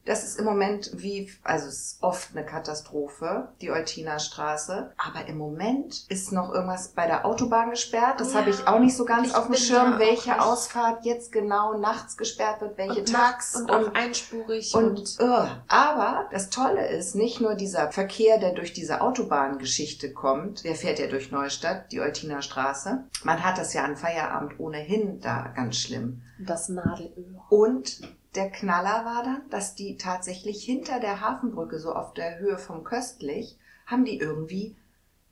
Das 0.05 0.23
ist 0.23 0.39
im 0.39 0.45
Moment 0.45 0.91
wie, 0.95 1.31
also 1.43 1.67
es 1.67 1.75
ist 1.75 1.97
oft 2.03 2.29
eine 2.35 2.45
Katastrophe, 2.45 3.49
die 3.61 3.71
Eutiner 3.71 4.19
Straße. 4.19 4.91
Aber 4.97 5.27
im 5.27 5.37
Moment 5.37 6.05
ist 6.09 6.31
noch 6.31 6.51
irgendwas 6.53 6.89
bei 6.89 7.05
der 7.07 7.25
Autobahn 7.25 7.69
gesperrt. 7.69 8.19
Das 8.19 8.33
Ja, 8.33 8.39
habe 8.39 8.49
ich 8.49 8.67
auch 8.67 8.79
nicht 8.79 8.95
so 8.95 9.05
ganz 9.05 9.33
auf 9.33 9.45
dem 9.47 9.55
Schirm, 9.55 9.99
welche. 9.99 10.41
Ausfahrt 10.41 11.05
jetzt 11.05 11.31
genau 11.31 11.77
nachts 11.77 12.17
gesperrt 12.17 12.61
wird, 12.61 12.77
welche 12.77 13.01
und 13.01 13.11
tags 13.11 13.53
nachts 13.53 13.55
und 13.55 13.71
auch 13.71 13.93
einspurig 13.93 14.73
und, 14.73 14.99
und, 14.99 15.19
äh, 15.19 15.47
aber 15.67 16.27
das 16.31 16.49
Tolle 16.49 16.87
ist, 16.87 17.15
nicht 17.15 17.41
nur 17.41 17.55
dieser 17.55 17.91
Verkehr, 17.91 18.39
der 18.39 18.53
durch 18.53 18.73
diese 18.73 19.01
Autobahngeschichte 19.01 20.13
kommt, 20.13 20.63
der 20.63 20.75
fährt 20.75 20.99
ja 20.99 21.07
durch 21.07 21.31
Neustadt, 21.31 21.91
die 21.91 22.01
Eutiner 22.01 22.41
Straße. 22.41 23.03
Man 23.23 23.43
hat 23.43 23.57
das 23.57 23.73
ja 23.73 23.83
an 23.83 23.95
Feierabend 23.97 24.59
ohnehin 24.59 25.19
da 25.21 25.51
ganz 25.55 25.77
schlimm. 25.77 26.21
das 26.39 26.69
Nadelöhr. 26.69 27.43
Und 27.49 28.01
der 28.35 28.49
Knaller 28.49 29.05
war 29.05 29.23
dann, 29.23 29.49
dass 29.49 29.75
die 29.75 29.97
tatsächlich 29.97 30.63
hinter 30.63 30.99
der 30.99 31.21
Hafenbrücke, 31.21 31.79
so 31.79 31.93
auf 31.93 32.13
der 32.13 32.39
Höhe 32.39 32.57
vom 32.57 32.83
Köstlich, 32.83 33.57
haben 33.85 34.05
die 34.05 34.19
irgendwie 34.19 34.77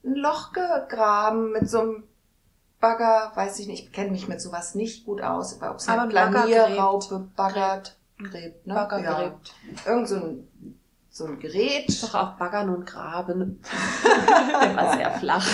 ein 0.04 0.16
Loch 0.16 0.52
gegraben 0.52 1.52
mit 1.52 1.70
so 1.70 1.82
einem 1.82 2.04
Bagger, 2.80 3.32
weiß 3.36 3.60
ich 3.60 3.68
nicht, 3.68 3.86
ich 3.86 3.92
kenne 3.92 4.12
mich 4.12 4.28
mit 4.28 4.42
sowas 4.42 4.76
nicht 4.76 5.06
gut 5.06 5.22
aus, 5.22 5.62
ob 5.62 5.78
es 5.78 5.88
eine 5.88 6.10
Planierraupe, 6.10 7.30
Bagger 7.36 7.84
gräbt, 8.18 8.68
ne? 8.68 8.74
Bagger 8.74 9.00
ja. 9.00 9.14
gräbt. 9.18 9.54
Irgend 9.86 10.08
so 10.08 10.16
ein, 10.16 10.79
so 11.12 11.26
ein 11.26 11.40
Gerät. 11.40 12.02
Doch 12.04 12.14
auch 12.14 12.32
Baggern 12.34 12.70
und 12.70 12.86
Graben. 12.86 13.62
Der 14.62 14.76
war 14.76 14.94
sehr 14.96 15.12
flach. 15.12 15.48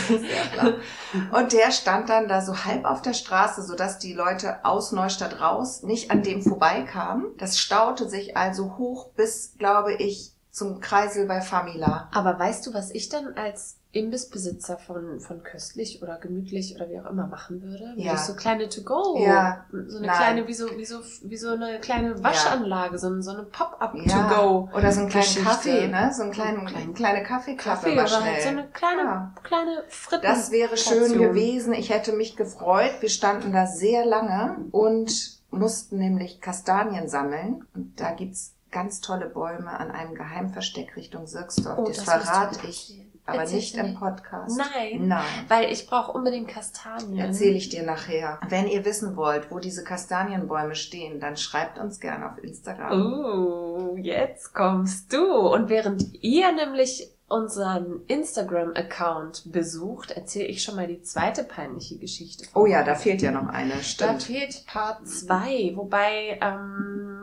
Und 1.31 1.53
der 1.53 1.71
stand 1.71 2.09
dann 2.09 2.27
da 2.27 2.41
so 2.41 2.65
halb 2.65 2.85
auf 2.85 3.01
der 3.01 3.13
Straße, 3.13 3.61
sodass 3.63 3.99
die 3.99 4.13
Leute 4.13 4.63
aus 4.65 4.91
Neustadt 4.91 5.39
raus 5.39 5.83
nicht 5.83 6.11
an 6.11 6.23
dem 6.23 6.41
vorbeikamen. 6.41 7.27
Das 7.37 7.57
staute 7.57 8.09
sich 8.09 8.35
also 8.35 8.77
hoch 8.77 9.09
bis, 9.11 9.55
glaube 9.57 9.93
ich, 9.93 10.33
zum 10.51 10.79
Kreisel 10.79 11.25
bei 11.25 11.41
Famila. 11.41 12.09
Aber 12.13 12.37
weißt 12.39 12.65
du, 12.65 12.73
was 12.73 12.91
ich 12.91 13.09
dann 13.09 13.33
als 13.35 13.77
Imbissbesitzer 13.95 14.77
von, 14.77 15.19
von 15.21 15.41
köstlich 15.41 16.01
oder 16.03 16.17
gemütlich 16.17 16.75
oder 16.75 16.89
wie 16.89 16.99
auch 16.99 17.05
immer 17.09 17.27
machen 17.27 17.61
würde? 17.61 17.85
Würde 17.85 18.01
Ja. 18.01 18.13
ich 18.13 18.19
so 18.19 18.35
kleine 18.35 18.67
To-Go, 18.67 19.17
Ja. 19.19 19.65
so 19.71 19.97
eine 19.97 20.07
Nein. 20.07 20.15
kleine, 20.17 20.47
wie 20.47 20.53
so, 20.53 20.65
wie 20.77 20.85
so, 20.85 20.99
wie 21.23 21.37
so 21.37 21.49
eine 21.51 21.79
kleine 21.79 22.21
Waschanlage, 22.23 22.97
so, 22.97 23.07
ein- 23.07 23.21
so 23.23 23.31
eine 23.31 23.43
Ja. 23.43 23.47
Pop-up-To-Go. 23.51 24.69
Oder 24.75 24.91
so 24.91 24.99
einen 25.01 25.09
kleinen. 25.09 25.43
Kaffee, 25.45 25.87
ne? 25.87 26.11
So 26.13 26.23
einen 26.23 26.31
kleinen, 26.31 26.57
Einen 26.59 26.67
kleinen 26.67 26.93
kleine 26.93 27.23
Kaffeeklappe 27.23 27.95
Kaffee 27.95 28.07
schnell. 28.07 28.33
halt 28.33 28.41
so 28.43 28.49
eine 28.49 28.67
kleine, 28.69 29.01
Ja. 29.01 29.33
kleine 29.43 29.83
Fritten. 29.87 30.23
Das 30.25 30.51
wäre 30.51 30.75
schön 30.77 30.99
Portion. 30.99 31.19
gewesen. 31.19 31.73
Ich 31.73 31.89
hätte 31.89 32.11
mich 32.13 32.35
gefreut. 32.35 32.91
Wir 32.99 33.09
standen 33.09 33.53
da 33.53 33.65
sehr 33.65 34.05
lange 34.05 34.57
und 34.71 35.39
mussten 35.51 35.97
nämlich 35.99 36.41
Kastanien 36.41 37.07
sammeln. 37.07 37.65
Und 37.73 37.99
da 37.99 38.11
gibt's 38.11 38.53
ganz 38.71 38.99
tolle 38.99 39.29
Bäume 39.29 39.69
an 39.69 39.89
einem 39.89 40.15
Geheimversteck 40.15 40.97
Richtung 40.97 41.27
Sirksdorf. 41.27 41.77
Oh, 41.79 41.85
das, 41.87 42.03
das 42.03 42.23
verrate 42.23 42.67
ich. 42.67 43.01
Aber 43.25 43.39
Erzählst 43.39 43.75
nicht 43.75 43.85
im? 43.85 43.95
Podcast. 43.95 44.57
Nein. 44.57 45.07
Nein. 45.07 45.23
Weil 45.47 45.71
ich 45.71 45.87
brauche 45.87 46.11
unbedingt 46.11 46.47
Kastanien. 46.47 47.17
Erzähle 47.19 47.55
ich 47.57 47.69
dir 47.69 47.83
nachher. 47.83 48.39
Wenn 48.47 48.67
ihr 48.67 48.85
wissen 48.85 49.15
wollt, 49.15 49.49
wo 49.51 49.59
diese 49.59 49.83
Kastanienbäume 49.83 50.75
stehen, 50.75 51.19
dann 51.19 51.35
schreibt 51.37 51.79
uns 51.79 51.99
gerne 51.99 52.31
auf 52.31 52.37
Instagram. 52.43 53.01
Oh, 53.01 53.95
jetzt 53.97 54.53
kommst 54.53 55.11
du. 55.11 55.25
Und 55.25 55.69
während 55.69 56.23
ihr 56.23 56.51
nämlich 56.51 57.09
unseren 57.27 58.01
Instagram-Account 58.07 59.51
besucht, 59.51 60.11
erzähle 60.11 60.45
ich 60.45 60.61
schon 60.61 60.75
mal 60.75 60.87
die 60.87 61.01
zweite 61.01 61.43
peinliche 61.43 61.97
Geschichte. 61.97 62.45
Oh 62.53 62.67
ja, 62.67 62.83
da 62.83 62.93
fehlt 62.93 63.23
ja 63.23 63.31
noch 63.31 63.47
eine, 63.47 63.73
Da 63.73 63.81
stimmt. 63.81 64.23
fehlt 64.23 64.65
Part 64.67 65.07
2, 65.07 65.73
wobei 65.75 66.39
ähm, 66.41 67.14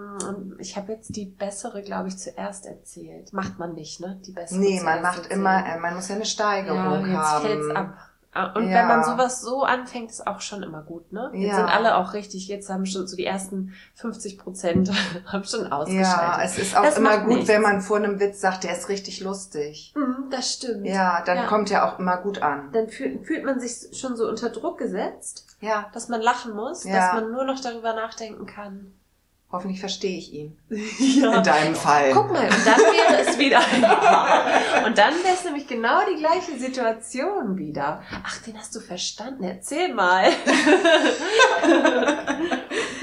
ich 0.58 0.76
habe 0.76 0.92
jetzt 0.92 1.14
die 1.16 1.26
bessere, 1.26 1.82
glaube 1.82 2.08
ich, 2.08 2.18
zuerst 2.18 2.66
erzählt. 2.66 3.32
Macht 3.32 3.58
man 3.58 3.74
nicht, 3.74 4.00
ne? 4.00 4.20
Die 4.26 4.32
bessere 4.32 4.58
Nee, 4.58 4.80
man 4.82 5.02
macht 5.02 5.18
erzählen. 5.24 5.40
immer, 5.40 5.66
äh, 5.66 5.78
man 5.78 5.94
muss 5.94 6.08
ja 6.08 6.16
eine 6.16 6.24
Steigerung 6.26 6.78
ja, 6.78 7.06
jetzt 7.06 7.16
haben. 7.16 7.42
fällt's 7.46 7.70
ab. 7.74 7.94
Ah, 8.34 8.46
Und 8.54 8.66
Ja. 8.70 8.78
wenn 8.78 8.88
man 8.88 9.04
sowas 9.04 9.42
so 9.42 9.62
anfängt, 9.62 10.10
ist 10.10 10.26
auch 10.26 10.40
schon 10.40 10.62
immer 10.62 10.80
gut, 10.82 11.12
ne? 11.12 11.30
Jetzt 11.34 11.50
Ja. 11.50 11.56
sind 11.56 11.66
alle 11.68 11.96
auch 11.96 12.14
richtig, 12.14 12.48
jetzt 12.48 12.70
haben 12.70 12.86
schon 12.86 13.06
so 13.06 13.14
die 13.14 13.26
ersten 13.26 13.74
50 13.94 14.38
Prozent 14.38 14.90
haben 15.26 15.44
schon 15.44 15.64
Ja, 15.66 15.72
ausgeschaltet. 15.72 16.44
es 16.46 16.58
ist 16.58 16.74
auch 16.74 16.82
Das 16.82 16.96
immer 16.96 17.18
gut, 17.18 17.28
nichts. 17.28 17.48
wenn 17.48 17.60
man 17.60 17.82
vor 17.82 17.98
einem 17.98 18.20
Witz 18.20 18.40
sagt, 18.40 18.64
der 18.64 18.72
ist 18.72 18.88
richtig 18.88 19.20
lustig. 19.20 19.92
Mhm, 19.94 20.30
das 20.30 20.50
stimmt. 20.54 20.86
Ja, 20.86 21.22
dann 21.26 21.36
Ja. 21.36 21.46
kommt 21.46 21.70
er 21.70 21.84
auch 21.84 21.98
immer 21.98 22.16
gut 22.16 22.40
an. 22.40 22.70
Dann 22.72 22.88
fühlt, 22.88 23.26
fühlt 23.26 23.44
man 23.44 23.60
sich 23.60 23.98
schon 24.00 24.16
so 24.16 24.26
unter 24.26 24.48
Druck 24.48 24.78
gesetzt, 24.78 25.46
Ja, 25.60 25.90
dass 25.92 26.08
man 26.08 26.22
lachen 26.22 26.54
muss, 26.54 26.84
Ja. 26.84 26.94
dass 26.94 27.12
man 27.20 27.32
nur 27.32 27.44
noch 27.44 27.60
darüber 27.60 27.92
nachdenken 27.94 28.46
kann. 28.46 28.94
Hoffentlich 29.52 29.80
verstehe 29.80 30.18
ich 30.18 30.32
ihn. 30.32 30.58
Ja. 30.98 31.36
In 31.36 31.44
deinem 31.44 31.74
Fall. 31.74 32.10
Guck 32.12 32.32
mal, 32.32 32.44
und 32.44 32.66
dann 32.66 32.78
wäre 32.80 33.20
es 33.28 33.38
wieder. 33.38 33.60
Ja. 33.80 34.84
Und 34.86 34.96
dann 34.98 35.12
wäre 35.22 35.34
es 35.34 35.44
nämlich 35.44 35.66
genau 35.68 36.00
die 36.10 36.16
gleiche 36.18 36.58
Situation 36.58 37.56
wieder. 37.58 38.02
Ach, 38.24 38.38
den 38.42 38.58
hast 38.58 38.74
du 38.74 38.80
verstanden. 38.80 39.44
Erzähl 39.44 39.92
mal. 39.94 40.24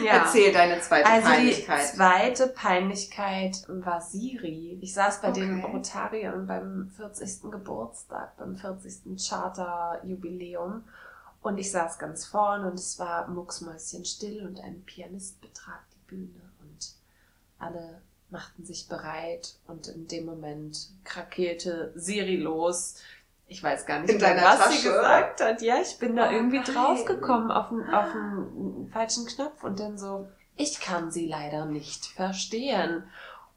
ja. 0.03 0.13
Erzähl 0.23 0.51
deine 0.51 0.79
zweite 0.81 1.07
Also 1.09 1.27
die 1.29 1.33
Peinlichkeit. 1.35 1.85
zweite 1.87 2.47
Peinlichkeit 2.47 3.63
war 3.67 4.01
Siri. 4.01 4.77
Ich 4.81 4.93
saß 4.93 5.21
bei 5.21 5.31
den 5.31 5.59
Okay. 5.63 5.71
Rotariern 5.71 6.47
beim 6.47 6.91
40. 6.97 7.51
Geburtstag, 7.51 8.35
beim 8.37 8.55
40. 8.55 9.17
Charter-Jubiläum. 9.29 10.83
Und 11.41 11.57
ich 11.57 11.71
saß 11.71 11.99
ganz 11.99 12.25
vorne 12.25 12.67
und 12.69 12.73
es 12.77 12.99
war 12.99 13.27
mucksmäuschenstill 13.29 14.45
und 14.45 14.59
ein 14.59 14.83
Pianist 14.85 15.39
betrat 15.39 15.79
die 15.88 15.88
Bühne 16.09 16.41
und 16.61 16.93
alle 17.59 18.01
machten 18.29 18.63
sich 18.65 18.87
bereit 18.87 19.55
und 19.67 19.87
in 19.87 20.07
dem 20.07 20.25
Moment 20.25 20.89
krakeelte 21.03 21.91
Siri 21.95 22.35
los. 22.35 22.95
Ich 23.47 23.63
weiß 23.63 23.85
gar 23.87 24.01
nicht 24.01 24.19
mehr, 24.21 24.35
was 24.37 24.59
Tasche? 24.59 24.77
sie 24.77 24.83
gesagt 24.87 25.41
hat. 25.41 25.61
Ja, 25.61 25.77
ich 25.81 25.97
bin 25.97 26.15
da 26.15 26.29
Oh 26.29 26.33
irgendwie 26.33 26.57
nein. 26.59 26.65
draufgekommen 26.73 27.49
auf 27.51 27.71
einen, 27.71 27.89
auf 27.91 28.13
einen 28.13 28.89
falschen 28.93 29.25
Knopf 29.25 29.63
und 29.63 29.79
dann 29.79 29.97
so, 29.97 30.27
ich 30.55 30.79
kann 30.79 31.09
sie 31.11 31.25
leider 31.27 31.65
nicht 31.65 32.05
verstehen. 32.05 33.03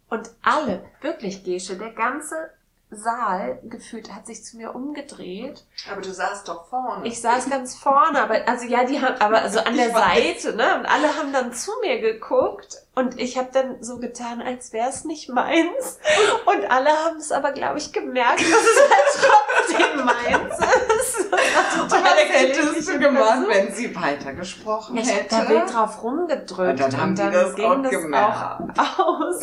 Und 0.08 0.30
alle, 0.42 0.84
wirklich 1.02 1.44
Gesche, 1.44 1.76
der 1.76 1.92
ganze 1.92 2.50
Saal 2.94 3.58
gefühlt 3.64 4.12
hat 4.14 4.26
sich 4.26 4.44
zu 4.44 4.56
mir 4.56 4.74
umgedreht. 4.74 5.64
Aber 5.90 6.00
du 6.02 6.12
saßt 6.12 6.46
doch 6.48 6.68
vorne. 6.68 7.06
Ich 7.06 7.20
saß 7.20 7.48
ganz 7.50 7.74
vorne, 7.76 8.22
aber 8.22 8.46
also 8.46 8.66
ja, 8.66 8.84
die 8.84 9.00
haben 9.00 9.16
aber 9.20 9.48
so 9.48 9.60
an 9.60 9.76
der 9.76 9.88
Ich. 9.88 9.92
Seite, 9.94 10.56
ne? 10.56 10.76
Und 10.78 10.86
alle 10.86 11.08
haben 11.16 11.32
dann 11.32 11.52
zu 11.52 11.70
mir 11.80 12.00
geguckt 12.00 12.76
und 12.94 13.18
ich 13.18 13.38
habe 13.38 13.48
dann 13.52 13.82
so 13.82 13.98
getan, 13.98 14.42
als 14.42 14.72
wäre 14.74 14.90
es 14.90 15.04
nicht 15.04 15.30
meins. 15.30 15.98
Und 16.44 16.70
alle 16.70 16.90
haben 16.90 17.16
es 17.16 17.32
aber, 17.32 17.52
glaube 17.52 17.78
ich, 17.78 17.92
gemerkt, 17.92 18.40
dass 18.40 18.48
es 18.48 18.90
halt 18.90 19.30
trotzdem 19.66 20.04
meins 20.04 20.58
ist. 20.58 21.32
was 21.32 21.92
hättest 22.30 22.88
du 22.88 22.98
gemacht, 22.98 23.40
wenn 23.48 23.72
sie 23.72 23.94
weitergesprochen 23.96 24.98
Ich 24.98 25.08
habe 25.08 25.20
hätte? 25.20 25.34
da 25.36 25.48
wild 25.48 25.72
drauf 25.72 26.02
rumgedrückt 26.02 26.72
Und 26.72 26.80
dann 26.80 27.00
haben 27.00 27.14
die 27.14 27.30
das 27.30 27.54
ging 27.54 27.82
das 27.82 27.94
auch 28.22 28.98
aus. 28.98 29.40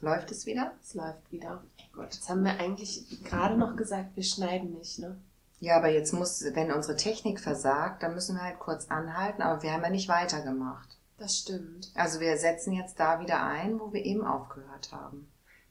Läuft 0.00 0.30
es 0.30 0.46
wieder? 0.46 0.72
Es 0.82 0.94
läuft 0.94 1.30
wieder. 1.30 1.62
Gut. 1.92 2.14
Jetzt 2.14 2.28
haben 2.28 2.44
wir 2.44 2.58
eigentlich 2.58 3.22
gerade 3.24 3.56
noch 3.56 3.76
gesagt, 3.76 4.16
wir 4.16 4.22
schneiden 4.22 4.72
nicht, 4.72 4.98
ne? 4.98 5.16
Ja, 5.60 5.76
aber 5.76 5.88
jetzt 5.88 6.12
muss, 6.12 6.44
wenn 6.54 6.72
unsere 6.72 6.96
Technik 6.96 7.40
versagt, 7.40 8.02
dann 8.02 8.14
müssen 8.14 8.36
wir 8.36 8.42
halt 8.42 8.58
kurz 8.58 8.88
anhalten, 8.88 9.42
aber 9.42 9.62
wir 9.62 9.72
haben 9.72 9.82
ja 9.82 9.90
nicht 9.90 10.08
weitergemacht. 10.08 10.98
Das 11.18 11.38
stimmt. 11.38 11.90
Also 11.94 12.20
wir 12.20 12.36
setzen 12.36 12.72
jetzt 12.72 12.98
da 12.98 13.20
wieder 13.20 13.42
ein, 13.42 13.78
wo 13.80 13.92
wir 13.92 14.04
eben 14.04 14.26
aufgehört 14.26 14.92
haben. 14.92 15.28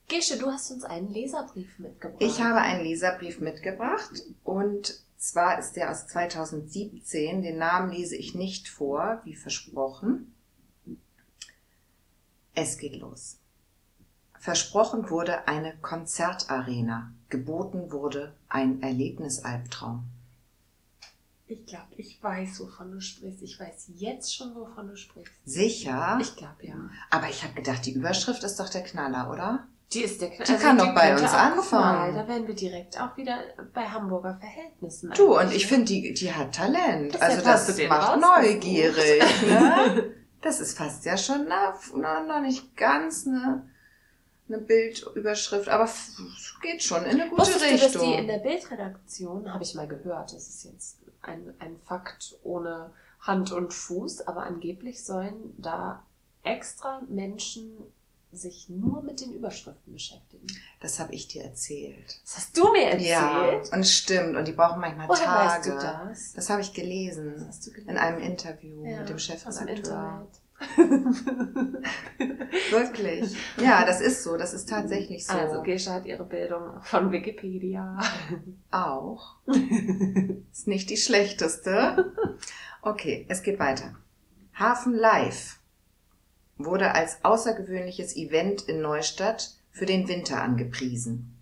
Gesche, 0.08 0.38
du 0.38 0.48
hast 0.48 0.72
uns 0.72 0.84
einen 0.84 1.10
Leserbrief 1.10 1.80
mitgebracht. 1.80 2.22
Ich 2.22 2.42
habe 2.42 2.60
einen 2.60 2.84
Leserbrief 2.84 3.40
mitgebracht 3.40 4.24
und 4.44 5.00
zwar 5.18 5.60
ist 5.60 5.74
der 5.74 5.92
aus 5.92 6.08
2017. 6.08 7.42
Den 7.42 7.58
Namen 7.58 7.92
lese 7.92 8.16
ich 8.16 8.36
nicht 8.36 8.68
vor, 8.68 9.22
wie 9.24 9.36
versprochen. 9.36 10.34
Es 12.56 12.78
geht 12.78 12.98
los. 12.98 13.38
Versprochen 14.44 15.10
wurde 15.10 15.48
eine 15.48 15.74
Konzertarena. 15.78 17.14
Geboten 17.30 17.94
wurde 17.94 18.34
ein 18.50 18.82
Erlebnisalbtraum. 18.82 20.04
Ich 21.48 21.66
glaube, 21.66 21.88
ich 21.96 22.22
weiß, 22.22 22.60
wovon 22.60 22.92
du 22.92 23.00
sprichst. 23.00 23.42
Ich 23.42 23.58
weiß 23.58 23.92
jetzt 23.96 24.36
schon, 24.36 24.54
wovon 24.54 24.90
du 24.90 24.98
sprichst. 24.98 25.34
Sicher? 25.46 26.18
Ich 26.20 26.36
glaube, 26.36 26.58
ja. 26.60 26.76
Aber 27.10 27.30
ich 27.30 27.42
habe 27.42 27.54
gedacht, 27.54 27.86
die 27.86 27.94
Überschrift 27.94 28.44
ist 28.44 28.60
doch 28.60 28.68
der 28.68 28.84
Knaller, 28.84 29.32
oder? 29.32 29.66
Die 29.94 30.02
ist 30.02 30.20
der 30.20 30.32
Knall. 30.32 30.46
Die 30.46 30.62
kann 30.62 30.78
doch 30.78 30.94
bei 30.94 31.14
uns 31.14 31.22
guck 31.22 31.32
mal, 31.32 31.52
anfangen. 31.54 32.16
Da 32.16 32.28
wären 32.28 32.46
wir 32.46 32.56
direkt 32.56 33.00
auch 33.00 33.16
wieder 33.16 33.40
bei 33.74 33.88
Hamburger 33.88 34.38
Verhältnissen. 34.42 35.14
Du, 35.16 35.40
und 35.40 35.54
ich 35.54 35.64
ne? 35.64 35.70
finde, 35.70 35.86
die, 35.86 36.14
die 36.14 36.34
hat 36.34 36.54
Talent. 36.54 37.14
Deshalb 37.14 37.48
Also 37.48 37.76
das 37.76 37.88
macht 37.88 38.20
neugierig. 38.20 39.24
Ne? 39.48 40.14
Das 40.42 40.60
ist 40.60 40.78
fast 40.78 41.06
ja 41.06 41.16
schon 41.16 41.46
na, 41.48 41.74
na, 41.96 42.20
noch 42.26 42.42
nicht 42.42 42.76
ganz 42.76 43.26
eine, 43.26 43.66
eine 44.48 44.58
Bildüberschrift, 44.60 45.70
aber 45.70 45.86
es 45.86 46.16
geht 46.62 46.84
schon 46.84 47.04
in 47.06 47.12
eine 47.22 47.30
gute 47.30 47.42
Wusstest 47.42 47.62
du, 47.62 47.70
Richtung. 47.70 47.92
dass 47.94 48.02
die 48.04 48.14
in 48.14 48.28
der 48.28 48.40
Bildredaktion, 48.40 49.54
habe 49.54 49.64
ich 49.64 49.74
mal 49.76 49.88
gehört, 49.88 50.34
das 50.34 50.48
ist 50.48 50.64
jetzt 50.66 50.98
ein, 51.22 51.54
ein 51.60 51.78
Fakt 51.86 52.36
ohne 52.44 52.92
Hand 53.22 53.52
und 53.52 53.74
Fuß, 53.74 54.22
aber 54.28 54.44
angeblich 54.44 55.04
sollen 55.04 55.54
da 55.58 56.04
extra 56.44 57.02
Menschen 57.08 57.72
sich 58.34 58.68
nur 58.68 59.04
mit 59.04 59.22
den 59.22 59.32
Überschriften 59.32 59.94
beschäftigen. 59.94 60.48
das 60.82 61.00
habe 61.00 61.14
ich 61.14 61.28
dir 61.28 61.44
erzählt. 61.44 62.20
Das 62.24 62.38
hast 62.38 62.58
du 62.58 62.72
mir 62.72 62.86
erzählt. 62.86 63.08
Ja, 63.10 63.62
und 63.72 63.80
es 63.82 63.94
stimmt. 63.94 64.36
Und 64.36 64.48
die 64.48 64.54
brauchen 64.54 64.82
manchmal 64.82 65.08
Woher 65.08 65.28
weißt 65.28 65.66
Tage. 65.68 65.70
du 65.70 65.76
das? 66.10 66.34
Das 66.34 66.50
habe 66.50 66.62
ich 66.62 66.68
Das 66.70 66.76
gelesen. 66.76 67.46
hast 67.48 67.66
du 67.68 67.70
gelesen. 67.72 67.90
In 67.92 67.98
einem 67.98 68.20
Interview 68.20 68.84
Ja, 68.86 69.00
mit 69.02 69.10
dem 69.10 69.16
aus 69.18 69.28
dem 69.28 69.38
Chefredakteur. 69.38 69.76
Internet. 69.76 70.30
Wirklich. 72.72 73.36
Ja, 73.58 73.86
das 73.86 74.02
ist 74.02 74.24
so. 74.24 74.38
Das 74.38 74.54
ist 74.54 74.70
tatsächlich 74.70 75.26
so. 75.26 75.34
Also 75.34 75.62
Gesche 75.62 75.92
hat 75.92 76.06
ihre 76.06 76.24
Bildung 76.26 76.82
von 76.82 77.12
Wikipedia. 77.12 78.00
Auch. 78.72 79.36
Ist 80.52 80.68
nicht 80.68 80.90
die 80.90 80.98
schlechteste. 80.98 82.14
Okay, 82.82 83.26
es 83.30 83.44
geht 83.44 83.60
weiter. 83.60 83.96
Hafen 84.54 84.94
Live 84.94 85.60
wurde 86.58 86.94
als 86.94 87.24
außergewöhnliches 87.24 88.16
Event 88.16 88.64
in 88.64 88.82
Neustadt 88.82 89.56
für 89.72 89.86
den 89.86 90.08
Winter 90.08 90.42
angepriesen. 90.42 91.38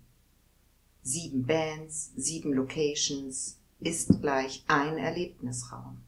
Sieben 1.02 1.46
Bands, 1.46 2.12
sieben 2.16 2.52
Locations 2.52 3.58
ist 3.80 4.20
gleich 4.20 4.64
ein 4.68 4.98
Erlebnisraum. 4.98 6.01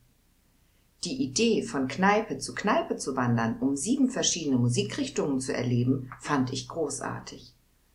Die 1.05 1.23
Idee, 1.23 1.63
von 1.63 1.87
Kneipe 1.87 2.39
zu 2.39 2.55
Kneipe 2.55 2.97
zu 2.97 3.15
wandern, 3.15 3.59
um 3.61 3.77
sieben 3.77 4.09
verschiedene 4.09 4.57
Musikrichtungen 4.57 5.39
zu 5.39 5.53
erleben, 5.53 6.11
fand 6.19 6.51
ich 6.51 6.67
großartig. 6.67 7.53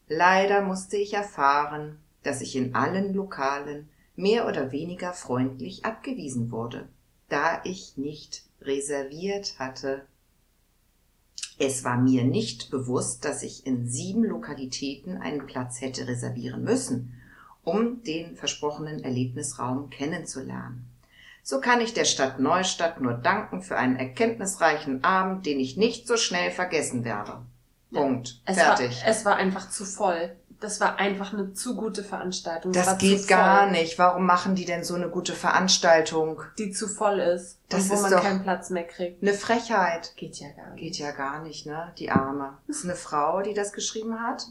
Leider 0.08 0.62
musste 0.62 0.98
ich 0.98 1.14
erfahren, 1.14 1.98
dass 2.22 2.42
ich 2.42 2.56
in 2.56 2.76
allen 2.76 3.14
Lokalen 3.14 3.90
mehr 4.16 4.48
oder 4.48 4.72
weniger 4.72 5.14
freundlich 5.14 5.86
abgewiesen 5.86 6.52
wurde, 6.52 6.88
da 7.30 7.62
ich 7.64 7.98
nicht 7.98 8.44
reserviert 8.62 9.58
hatte. 9.58 10.06
Es 11.58 11.84
war 11.84 11.98
mir 11.98 12.24
nicht 12.24 12.70
bewusst, 12.70 13.26
dass 13.26 13.42
ich 13.42 13.66
in 13.66 13.88
sieben 13.88 14.24
Lokalitäten 14.24 15.18
einen 15.18 15.48
Platz 15.48 15.82
hätte 15.82 16.08
reservieren 16.08 16.64
müssen, 16.64 17.14
um 17.64 18.04
den 18.04 18.36
versprochenen 18.36 19.04
Erlebnisraum 19.04 19.90
kennenzulernen. 19.90 20.89
So 21.50 21.60
kann 21.60 21.82
ich 21.82 21.96
der 21.96 22.06
Stadt 22.06 22.40
Neustadt 22.40 23.02
nur 23.02 23.14
danken 23.14 23.64
für 23.64 23.76
einen 23.76 23.96
erkenntnisreichen 23.96 25.04
Abend, 25.04 25.48
den 25.48 25.60
ich 25.60 25.78
nicht 25.78 26.08
so 26.08 26.16
schnell 26.16 26.52
vergessen 26.52 27.04
werde. 27.04 27.42
Punkt. 27.92 28.40
Es 28.46 28.56
Fertig. 28.56 29.02
War, 29.02 29.08
es 29.10 29.26
war 29.26 29.36
einfach 29.38 29.68
zu 29.68 29.84
voll. 29.84 30.36
Das 30.60 30.80
war 30.80 31.00
einfach 31.00 31.34
eine 31.34 31.54
zu 31.54 31.76
gute 31.76 32.04
Veranstaltung. 32.04 32.72
Das 32.72 32.86
war 32.86 32.98
geht 33.00 33.28
gar 33.28 33.66
nicht. 33.66 33.98
Warum 33.98 34.28
machen 34.28 34.54
die 34.54 34.66
denn 34.66 34.84
so 34.84 34.94
eine 34.94 35.10
gute 35.10 35.34
Veranstaltung? 35.34 36.44
Die 36.60 36.70
zu 36.70 36.88
voll 36.88 37.18
ist. 37.18 37.58
Das 37.68 37.86
und 37.86 37.90
wo 37.90 37.94
ist 37.96 38.02
man 38.12 38.22
keinen 38.22 38.44
Platz 38.44 38.70
mehr 38.70 38.86
kriegt. 38.86 39.24
Eine 39.24 39.34
Frechheit. 39.34 40.16
Geht 40.18 40.36
ja 40.36 40.50
gar 40.52 40.70
nicht. 40.70 40.84
Geht 40.84 40.98
ja 41.00 41.12
gar 41.14 41.42
nicht, 41.42 41.66
ne? 41.66 41.92
Die 41.98 42.12
Arme. 42.12 42.60
Das 42.68 42.78
ist 42.78 42.86
eine 42.86 42.96
Frau, 42.96 43.42
die 43.42 43.56
das 43.56 43.74
geschrieben 43.74 44.22
hat. 44.22 44.46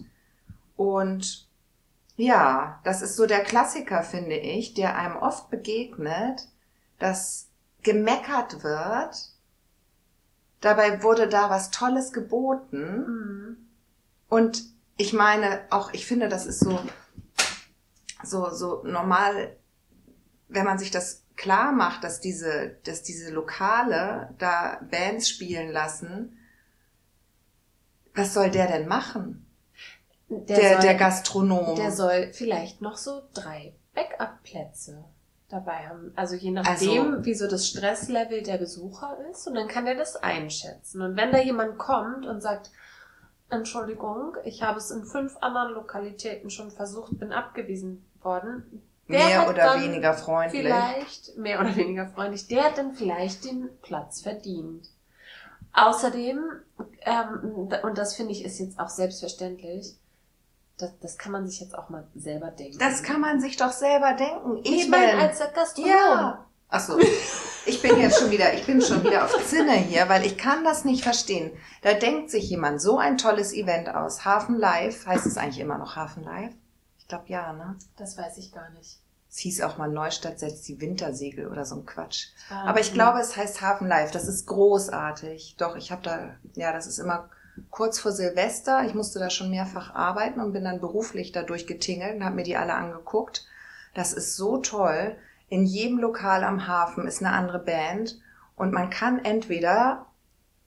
Und 0.74 1.46
ja, 2.16 2.80
das 2.82 3.02
ist 3.02 3.14
so 3.14 3.26
der 3.26 3.44
Klassiker, 3.44 4.02
finde 4.02 4.34
ich, 4.34 4.74
der 4.74 4.96
einem 4.96 5.16
oft 5.16 5.48
begegnet, 5.48 6.48
dass 6.98 7.48
gemeckert 7.82 8.62
wird. 8.62 9.16
Dabei 10.60 11.02
wurde 11.02 11.28
da 11.28 11.50
was 11.50 11.70
Tolles 11.70 12.12
geboten. 12.12 13.06
Mhm. 13.06 13.56
Und 14.28 14.64
ich 14.96 15.12
meine, 15.12 15.62
auch 15.70 15.92
ich 15.92 16.06
finde, 16.06 16.28
das 16.28 16.44
ist 16.46 16.60
so, 16.60 16.78
so, 18.22 18.50
so 18.50 18.82
normal, 18.84 19.56
wenn 20.48 20.64
man 20.64 20.78
sich 20.78 20.90
das 20.90 21.22
klar 21.36 21.72
macht, 21.72 22.02
dass 22.02 22.20
diese, 22.20 22.76
dass 22.84 23.02
diese 23.02 23.30
Lokale 23.32 24.34
da 24.38 24.80
Bands 24.90 25.28
spielen 25.28 25.70
lassen. 25.70 26.36
Was 28.14 28.34
soll 28.34 28.50
der 28.50 28.66
denn 28.66 28.88
machen? 28.88 29.46
Der, 30.28 30.74
soll, 30.74 30.82
der 30.82 30.94
Gastronom. 30.96 31.76
Der 31.76 31.92
soll 31.92 32.32
vielleicht 32.32 32.82
noch 32.82 32.96
so 32.96 33.22
drei 33.32 33.74
Backup-Plätze 33.94 35.04
dabei 35.48 35.88
haben. 35.88 36.12
Also 36.14 36.34
je 36.34 36.50
nachdem, 36.50 37.12
Also- 37.14 37.24
wie 37.24 37.34
so 37.34 37.48
das 37.48 37.66
Stresslevel 37.66 38.42
der 38.42 38.58
Besucher 38.58 39.16
ist. 39.30 39.46
Und 39.46 39.54
dann 39.54 39.68
kann 39.68 39.84
der 39.86 39.94
das 39.94 40.16
einschätzen. 40.16 41.00
Und 41.02 41.16
wenn 41.16 41.32
da 41.32 41.38
jemand 41.38 41.78
kommt 41.78 42.26
und 42.26 42.40
sagt, 42.42 42.70
Entschuldigung, 43.50 44.36
ich 44.44 44.62
habe 44.62 44.78
es 44.78 44.90
in 44.90 45.04
fünf 45.04 45.36
anderen 45.40 45.72
Lokalitäten 45.72 46.50
schon 46.50 46.70
versucht, 46.70 47.18
bin 47.18 47.32
abgewiesen 47.32 48.04
worden. 48.22 48.82
Der 49.08 49.24
mehr 49.24 49.48
oder 49.48 49.80
weniger 49.80 50.12
freundlich. 50.12 50.60
Vielleicht, 50.60 51.38
mehr 51.38 51.60
oder 51.60 51.74
weniger 51.74 52.08
freundlich, 52.08 52.46
der 52.46 52.64
hat 52.64 52.76
dann 52.76 52.92
vielleicht 52.92 53.46
den 53.46 53.70
Platz 53.80 54.20
verdient. 54.20 54.90
Außerdem, 55.72 56.40
ähm, 57.02 57.68
und 57.82 57.96
das 57.96 58.14
finde 58.16 58.32
ich 58.32 58.44
ist 58.44 58.58
jetzt 58.58 58.78
auch 58.78 58.88
selbstverständlich, 58.90 59.94
das, 60.78 60.90
das 61.00 61.18
kann 61.18 61.32
man 61.32 61.46
sich 61.48 61.60
jetzt 61.60 61.74
auch 61.76 61.88
mal 61.90 62.06
selber 62.14 62.50
denken. 62.50 62.78
Das 62.78 63.02
kann 63.02 63.20
man 63.20 63.40
sich 63.40 63.56
doch 63.56 63.72
selber 63.72 64.14
denken. 64.14 64.60
Ich 64.64 64.82
Ich 64.84 64.88
meine, 64.88 65.12
bin- 65.12 65.20
als 65.20 65.38
Gastronom. 65.54 65.90
Ja. 65.90 66.44
Ach 66.70 66.80
so. 66.80 66.98
Ich 67.66 67.80
bin 67.82 67.98
jetzt 67.98 68.18
schon 68.18 68.30
wieder, 68.30 68.52
ich 68.54 68.64
bin 68.66 68.80
schon 68.80 69.02
wieder 69.02 69.24
auf 69.24 69.46
Zinne 69.46 69.72
hier, 69.72 70.08
weil 70.08 70.24
ich 70.26 70.36
kann 70.38 70.64
das 70.64 70.84
nicht 70.84 71.02
verstehen. 71.02 71.50
Da 71.82 71.94
denkt 71.94 72.30
sich 72.30 72.48
jemand 72.50 72.80
so 72.80 72.98
ein 72.98 73.16
tolles 73.18 73.52
Event 73.52 73.88
aus. 73.94 74.24
Hafen 74.24 74.56
Live, 74.56 75.06
heißt 75.06 75.26
es 75.26 75.36
eigentlich 75.38 75.60
immer 75.60 75.78
noch 75.78 75.96
Hafen 75.96 76.24
Live? 76.24 76.52
Ich 76.98 77.08
glaube 77.08 77.24
ja, 77.28 77.52
ne? 77.54 77.76
Das 77.96 78.16
weiß 78.18 78.36
ich 78.38 78.52
gar 78.52 78.68
nicht. 78.70 78.98
Es 79.30 79.38
hieß 79.38 79.60
auch 79.62 79.76
mal 79.78 79.88
Neustadt 79.90 80.38
setzt 80.38 80.66
die 80.68 80.80
Wintersegel 80.80 81.48
oder 81.48 81.64
so 81.66 81.76
ein 81.76 81.84
Quatsch. 81.86 82.28
Ah, 82.50 82.64
Aber 82.68 82.80
ich 82.80 82.92
glaube, 82.94 83.18
es 83.20 83.36
heißt 83.36 83.60
Hafen 83.60 83.86
Live. 83.88 84.10
Das 84.10 84.26
ist 84.28 84.46
großartig. 84.46 85.56
Doch, 85.58 85.76
ich 85.76 85.90
habe 85.92 86.02
da, 86.02 86.30
ja, 86.54 86.72
das 86.72 86.86
ist 86.86 86.98
immer 86.98 87.28
kurz 87.70 87.98
vor 87.98 88.12
Silvester. 88.12 88.84
Ich 88.84 88.94
musste 88.94 89.18
da 89.18 89.30
schon 89.30 89.50
mehrfach 89.50 89.94
arbeiten 89.94 90.40
und 90.40 90.52
bin 90.52 90.64
dann 90.64 90.80
beruflich 90.80 91.32
dadurch 91.32 91.66
getingelt 91.66 92.16
und 92.16 92.24
habe 92.24 92.36
mir 92.36 92.42
die 92.42 92.56
alle 92.56 92.74
angeguckt. 92.74 93.46
Das 93.94 94.12
ist 94.12 94.36
so 94.36 94.58
toll. 94.58 95.16
In 95.48 95.64
jedem 95.64 95.98
Lokal 95.98 96.44
am 96.44 96.66
Hafen 96.66 97.06
ist 97.06 97.22
eine 97.22 97.32
andere 97.32 97.58
Band 97.58 98.18
und 98.56 98.72
man 98.72 98.90
kann 98.90 99.24
entweder 99.24 100.06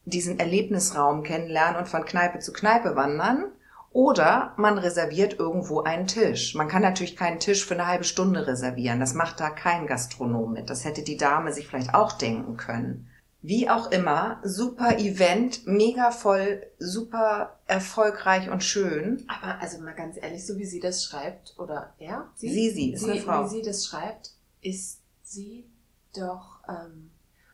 diesen 0.05 0.39
Erlebnisraum 0.39 1.23
kennenlernen 1.23 1.77
und 1.77 1.87
von 1.87 2.05
Kneipe 2.05 2.39
zu 2.39 2.51
Kneipe 2.53 2.95
wandern 2.95 3.51
oder 3.93 4.53
man 4.55 4.77
reserviert 4.77 5.37
irgendwo 5.37 5.81
einen 5.81 6.07
Tisch. 6.07 6.55
Man 6.55 6.69
kann 6.69 6.81
natürlich 6.81 7.17
keinen 7.17 7.39
Tisch 7.39 7.65
für 7.65 7.73
eine 7.73 7.87
halbe 7.87 8.05
Stunde 8.05 8.47
reservieren. 8.47 8.99
Das 8.99 9.13
macht 9.13 9.39
da 9.39 9.49
kein 9.49 9.85
Gastronom 9.85 10.53
mit. 10.53 10.69
Das 10.69 10.85
hätte 10.85 11.03
die 11.03 11.17
Dame 11.17 11.51
sich 11.51 11.67
vielleicht 11.67 11.93
auch 11.93 12.13
denken 12.13 12.57
können. 12.57 13.10
Wie 13.43 13.69
auch 13.69 13.91
immer, 13.91 14.39
super 14.43 14.99
Event, 14.99 15.65
mega 15.65 16.11
voll, 16.11 16.63
super 16.77 17.59
erfolgreich 17.65 18.49
und 18.49 18.63
schön. 18.63 19.25
Aber 19.27 19.59
also 19.59 19.79
mal 19.81 19.95
ganz 19.95 20.17
ehrlich, 20.21 20.45
so 20.45 20.57
wie 20.57 20.65
sie 20.65 20.79
das 20.79 21.03
schreibt, 21.03 21.55
oder 21.57 21.93
er? 21.97 22.29
Sie, 22.35 22.49
sie, 22.49 22.93
ist 22.93 23.03
sie, 23.03 23.11
eine 23.11 23.21
Frau. 23.21 23.45
Wie 23.45 23.49
sie 23.49 23.61
das 23.61 23.85
schreibt, 23.85 24.31
ist 24.61 24.99
sie 25.23 25.65
doch, 26.15 26.61
ähm, 26.67 27.10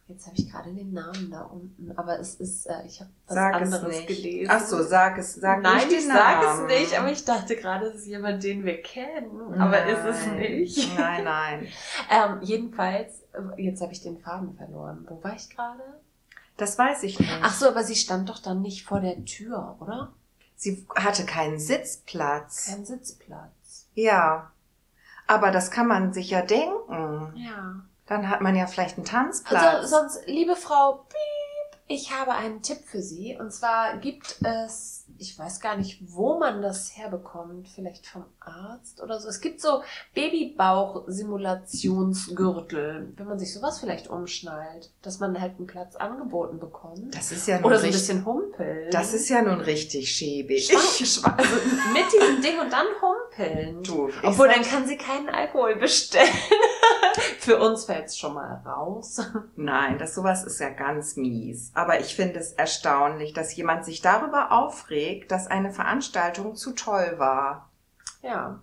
jetzt 0.08 0.26
habe 0.26 0.36
ich 0.38 0.50
gerade 0.50 0.74
den 0.74 0.94
Namen 0.94 1.30
da 1.32 1.42
unten, 1.42 1.92
aber 1.98 2.20
es 2.20 2.36
ist, 2.36 2.66
äh, 2.66 2.86
ich 2.86 3.00
habe 3.02 3.10
was 3.28 3.36
Sag 3.36 3.62
es 3.62 3.74
anderes 3.74 3.96
nicht. 3.96 4.08
gelesen. 4.08 4.52
Ach 4.52 4.62
so, 4.66 4.84
sag 4.84 5.18
es, 5.18 5.36
sag 5.36 5.62
Nein, 5.62 5.76
nicht 5.76 5.92
den 5.92 5.98
ich 6.00 6.08
sage 6.08 6.40
es 6.46 6.56
Namen. 6.58 6.68
nicht, 6.68 7.00
aber 7.00 7.12
ich 7.12 7.26
dachte 7.26 7.56
gerade, 7.56 7.86
es 7.88 7.96
ist 7.96 8.08
jemand, 8.08 8.44
den 8.44 8.64
wir 8.66 8.82
kennen, 8.82 9.54
aber 9.60 9.86
ist 9.86 10.06
es 10.06 10.26
Nein. 10.28 10.40
nicht. 10.40 10.98
Nein, 10.98 11.24
nein. 11.24 11.68
ähm, 12.10 12.40
jedenfalls, 12.42 13.24
jetzt 13.58 13.82
habe 13.82 13.92
ich 13.92 14.02
den 14.02 14.18
Faden 14.20 14.56
verloren. 14.56 15.06
Wo 15.10 15.24
war 15.24 15.36
ich 15.36 15.50
gerade? 15.50 15.84
Das 16.56 16.78
weiß 16.78 17.04
ich 17.04 17.20
nicht. 17.20 17.40
Ach 17.44 17.54
so, 17.54 17.68
aber 17.68 17.84
sie 17.84 17.96
stand 17.96 18.30
doch 18.30 18.40
dann 18.40 18.62
nicht 18.62 18.86
vor 18.86 19.00
der 19.00 19.24
Tür, 19.26 19.76
oder? 19.80 20.14
Sie 20.56 20.88
hatte 20.96 21.24
keinen 21.26 21.60
Sitzplatz. 21.60 22.68
Kein 22.72 22.84
Sitzplatz. 22.84 23.88
Ja. 23.94 24.52
Aber 25.28 25.52
das 25.52 25.70
kann 25.70 25.88
man 25.88 26.14
sich 26.14 26.32
ja 26.32 26.42
denken. 26.42 27.34
Ja. 27.36 27.82
Dann 28.08 28.30
hat 28.30 28.42
man 28.42 28.56
ja 28.56 28.68
vielleicht 28.68 28.98
einen 28.98 29.06
Tanzplatz. 29.06 29.64
Also 29.64 29.88
sonst, 29.98 30.20
liebe 30.28 30.56
Frau 30.56 31.06
Piep, 31.10 31.18
ich 31.90 32.12
habe 32.12 32.34
einen 32.34 32.62
Tipp 32.62 32.80
für 32.86 33.02
Sie. 33.02 33.38
Und 33.40 33.54
zwar 33.54 33.96
gibt 33.98 34.36
es, 34.44 35.06
ich 35.18 35.40
weiß 35.40 35.62
gar 35.62 35.78
nicht, 35.78 36.00
wo 36.06 36.38
man 36.38 36.62
das 36.62 36.98
herbekommt, 36.98 37.70
vielleicht 37.70 38.06
vom 38.08 38.26
Arzt 38.42 39.02
oder 39.02 39.20
so. 39.22 39.30
Es 39.30 39.40
gibt 39.40 39.62
so 39.62 39.84
Babybauch-Simulationsgürtel, 40.14 43.14
wenn 43.16 43.28
man 43.28 43.40
sich 43.40 43.54
sowas 43.54 43.80
vielleicht 43.80 44.10
umschnallt, 44.10 44.92
dass 45.02 45.20
man 45.20 45.40
halt 45.40 45.58
einen 45.58 45.68
Platz 45.68 45.96
angeboten 45.96 46.60
bekommt. 46.60 47.16
das 47.16 47.32
ist 47.32 47.48
ja 47.48 47.56
nun 47.58 47.66
Oder 47.66 47.78
so 47.78 47.84
ein 47.84 47.90
richtig, 47.92 48.08
bisschen 48.08 48.26
humpeln. 48.26 48.90
das 48.92 49.14
ist 49.14 49.30
ja 49.30 49.42
nun 49.42 49.62
richtig 49.62 50.12
schäbig. 50.12 50.68
Schwank, 50.68 51.38
also 51.40 51.56
mit 51.94 52.06
diesem 52.12 52.42
Ding 52.42 52.60
und 52.60 52.72
dann 52.72 52.86
humpeln. 53.02 53.27
Du, 53.84 54.10
ich 54.10 54.24
Obwohl, 54.24 54.48
dann 54.48 54.64
kann 54.64 54.88
sie 54.88 54.98
keinen 54.98 55.30
Alkohol 55.30 55.76
bestellen. 55.76 56.28
Für 57.40 57.60
uns 57.60 57.86
fällt's 57.86 58.18
schon 58.18 58.34
mal 58.34 58.62
raus. 58.66 59.22
Nein, 59.56 59.98
das 59.98 60.16
sowas 60.16 60.44
ist 60.44 60.60
ja 60.60 60.70
ganz 60.70 61.16
mies. 61.16 61.72
Aber 61.74 62.00
ich 62.00 62.16
finde 62.16 62.40
es 62.40 62.54
erstaunlich, 62.54 63.34
dass 63.34 63.56
jemand 63.56 63.86
sich 63.86 64.02
darüber 64.02 64.52
aufregt, 64.52 65.32
dass 65.32 65.48
eine 65.48 65.72
Veranstaltung 65.72 66.56
zu 66.56 66.74
toll 66.74 67.16
war. 67.18 67.70
Ja. 68.22 68.60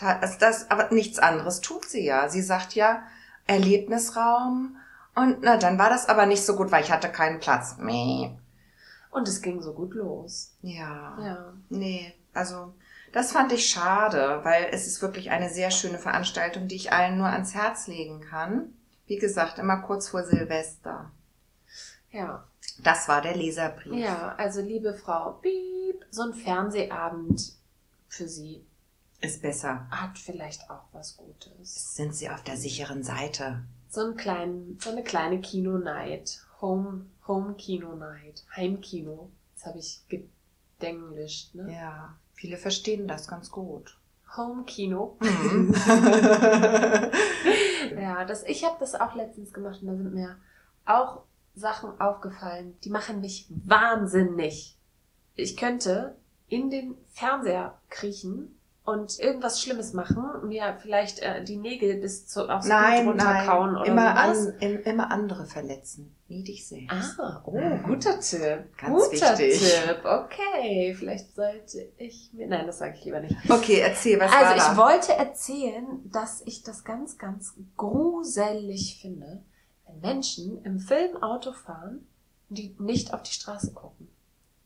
Also 0.00 0.38
das, 0.38 0.70
aber 0.70 0.92
nichts 0.92 1.18
anderes 1.18 1.60
tut 1.60 1.86
sie 1.86 2.04
ja. 2.04 2.28
Sie 2.28 2.42
sagt 2.42 2.74
ja 2.74 3.02
Erlebnisraum 3.46 4.76
und 5.14 5.38
na, 5.40 5.56
dann 5.56 5.78
war 5.78 5.88
das 5.88 6.08
aber 6.08 6.26
nicht 6.26 6.44
so 6.44 6.56
gut, 6.56 6.70
weil 6.70 6.84
ich 6.84 6.92
hatte 6.92 7.08
keinen 7.08 7.40
Platz. 7.40 7.76
Meh. 7.78 8.30
Und 9.10 9.26
es 9.28 9.40
ging 9.40 9.62
so 9.62 9.72
gut 9.72 9.94
los. 9.94 10.54
Ja. 10.60 11.16
Ja. 11.22 11.52
Nee, 11.70 12.14
also 12.34 12.74
das 13.16 13.32
fand 13.32 13.50
ich 13.50 13.66
schade, 13.66 14.40
weil 14.42 14.68
es 14.72 14.86
ist 14.86 15.00
wirklich 15.00 15.30
eine 15.30 15.48
sehr 15.48 15.70
schöne 15.70 15.98
Veranstaltung, 15.98 16.68
die 16.68 16.74
ich 16.74 16.92
allen 16.92 17.16
nur 17.16 17.28
ans 17.28 17.54
Herz 17.54 17.86
legen 17.86 18.20
kann. 18.20 18.74
Wie 19.06 19.16
gesagt, 19.16 19.58
immer 19.58 19.78
kurz 19.78 20.10
vor 20.10 20.22
Silvester. 20.22 21.10
Ja. 22.10 22.46
Das 22.82 23.08
war 23.08 23.22
der 23.22 23.34
Leserbrief. 23.34 23.94
Ja, 23.94 24.34
also 24.36 24.60
liebe 24.60 24.92
Frau 24.92 25.32
Piep, 25.40 26.04
so 26.10 26.24
ein 26.24 26.34
Fernsehabend 26.34 27.54
für 28.06 28.28
Sie 28.28 28.66
Ist 29.22 29.40
besser. 29.40 29.86
hat 29.90 30.18
vielleicht 30.18 30.68
auch 30.68 30.84
was 30.92 31.16
Gutes. 31.16 31.94
Sind 31.94 32.14
Sie 32.14 32.28
auf 32.28 32.42
der 32.42 32.58
sicheren 32.58 33.02
Seite? 33.02 33.64
So, 33.88 34.02
einen 34.02 34.18
kleinen, 34.18 34.78
so 34.78 34.90
eine 34.90 35.02
kleine 35.02 35.40
Kino-Night. 35.40 36.44
Home, 36.60 37.06
Home-Kino-Night. 37.26 38.44
Heimkino. 38.54 39.30
Das 39.54 39.64
habe 39.64 39.78
ich 39.78 40.02
gedenglischt, 40.10 41.54
ne? 41.54 41.72
Ja, 41.72 42.14
viele 42.36 42.56
verstehen 42.56 43.08
das 43.08 43.26
ganz 43.26 43.50
gut. 43.50 43.98
Home-Kino. 44.36 45.18
Mhm. 45.20 45.74
Ja, 47.94 48.24
das, 48.24 48.44
ich 48.44 48.64
habe 48.64 48.76
das 48.80 48.94
auch 48.94 49.14
letztens 49.14 49.52
gemacht 49.52 49.80
und 49.82 49.88
da 49.88 49.96
sind 49.96 50.14
mir 50.14 50.36
auch 50.84 51.22
Sachen 51.54 52.00
aufgefallen, 52.00 52.76
die 52.84 52.90
machen 52.90 53.20
mich 53.20 53.46
wahnsinnig. 53.48 54.76
Ich 55.34 55.56
könnte 55.56 56.16
in 56.48 56.70
den 56.70 56.96
Fernseher 57.08 57.78
kriechen 57.90 58.55
und 58.86 59.18
irgendwas 59.18 59.60
Schlimmes 59.60 59.92
machen, 59.92 60.24
mir 60.46 60.78
vielleicht 60.80 61.18
äh, 61.18 61.42
die 61.42 61.56
Nägel 61.56 61.96
bis 61.96 62.28
zu, 62.28 62.48
aufs 62.48 62.68
nein, 62.68 63.02
Blut 63.02 63.14
runterkauen 63.14 63.72
nein, 63.72 63.82
oder 63.82 63.90
immer, 63.90 64.10
sowas. 64.10 64.46
an, 64.46 64.54
im, 64.60 64.82
immer 64.82 65.10
andere 65.10 65.44
verletzen, 65.44 66.16
nie 66.28 66.44
dich 66.44 66.68
selbst. 66.68 67.18
Ah, 67.18 67.42
oh, 67.44 67.58
guter 67.84 68.20
Tipp. 68.20 68.76
Ganz 68.78 69.10
guter 69.10 69.38
wichtig. 69.38 69.74
Tipp. 69.86 70.04
Okay, 70.04 70.94
vielleicht 70.96 71.34
sollte 71.34 71.88
ich 71.98 72.30
mir. 72.32 72.46
Nein, 72.46 72.66
das 72.66 72.78
sage 72.78 72.94
ich 72.96 73.04
lieber 73.04 73.20
nicht. 73.20 73.34
Okay, 73.50 73.80
erzähl, 73.80 74.20
was 74.20 74.32
also 74.32 74.44
war 74.44 74.56
ich 74.56 74.62
da? 74.62 74.76
wollte 74.76 75.12
erzählen, 75.14 76.08
dass 76.12 76.42
ich 76.46 76.62
das 76.62 76.84
ganz, 76.84 77.18
ganz 77.18 77.54
gruselig 77.76 79.00
finde, 79.02 79.42
wenn 79.86 80.00
Menschen 80.00 80.62
im 80.64 80.78
Film 80.78 81.20
Auto 81.22 81.52
fahren, 81.52 82.06
die 82.50 82.76
nicht 82.78 83.12
auf 83.12 83.24
die 83.24 83.32
Straße 83.32 83.72
gucken. 83.72 84.08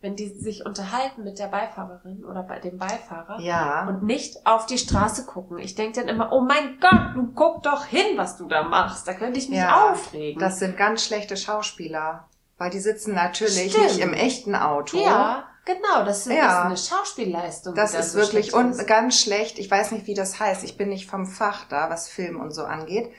Wenn 0.02 0.16
die 0.16 0.28
sich 0.28 0.64
unterhalten 0.64 1.24
mit 1.24 1.38
der 1.38 1.48
Beifahrerin 1.48 2.24
oder 2.24 2.42
bei 2.42 2.58
dem 2.58 2.78
Beifahrer 2.78 3.38
Ja, 3.40 3.86
und 3.86 4.02
nicht 4.02 4.46
auf 4.46 4.64
die 4.64 4.78
Straße 4.78 5.26
gucken. 5.26 5.58
Ich 5.58 5.74
denke 5.74 6.00
dann 6.00 6.08
immer, 6.08 6.32
oh 6.32 6.40
mein 6.40 6.78
Gott, 6.80 7.14
du 7.14 7.32
guck 7.34 7.62
doch 7.62 7.84
hin, 7.84 8.16
was 8.16 8.38
du 8.38 8.46
da 8.48 8.62
machst. 8.62 9.06
Da 9.06 9.12
könnte 9.12 9.38
ich 9.38 9.50
mich 9.50 9.58
Ja, 9.58 9.90
aufregen. 9.92 10.40
das 10.40 10.58
sind 10.58 10.78
ganz 10.78 11.04
schlechte 11.04 11.36
Schauspieler, 11.36 12.28
weil 12.56 12.70
die 12.70 12.80
sitzen 12.80 13.14
natürlich 13.14 13.72
Stimmt. 13.72 13.84
nicht 13.88 13.98
im 13.98 14.14
echten 14.14 14.54
Auto. 14.54 14.96
ja, 14.96 15.44
genau, 15.66 16.02
das 16.06 16.26
ist 16.26 16.32
Ja. 16.32 16.62
eine 16.62 16.78
Schauspielleistung. 16.78 17.74
Das 17.74 17.92
ist 17.92 18.12
so 18.12 18.18
wirklich 18.20 18.54
ist. 18.54 18.86
ganz 18.86 19.20
schlecht. 19.20 19.58
Ich 19.58 19.70
weiß 19.70 19.90
nicht, 19.92 20.06
wie 20.06 20.14
das 20.14 20.40
heißt. 20.40 20.64
Ich 20.64 20.78
bin 20.78 20.88
nicht 20.88 21.10
vom 21.10 21.26
Fach 21.26 21.66
da, 21.68 21.90
was 21.90 22.08
Film 22.08 22.40
und 22.40 22.52
so 22.52 22.64
angeht. 22.64 23.10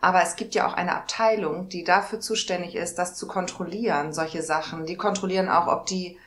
Aber 0.00 0.22
es 0.22 0.36
gibt 0.36 0.54
ja 0.54 0.66
auch 0.66 0.72
eine 0.72 0.96
Abteilung, 0.96 1.68
die 1.68 1.84
dafür 1.84 2.20
zuständig 2.20 2.74
ist, 2.76 2.94
das 2.98 3.14
zu 3.16 3.26
kontrollieren, 3.28 4.14
solche 4.14 4.40
Sachen. 4.42 4.86
Die 4.86 4.96
kontrollieren 4.96 5.50
auch, 5.50 5.66
ob 5.66 5.84
die 5.84 6.18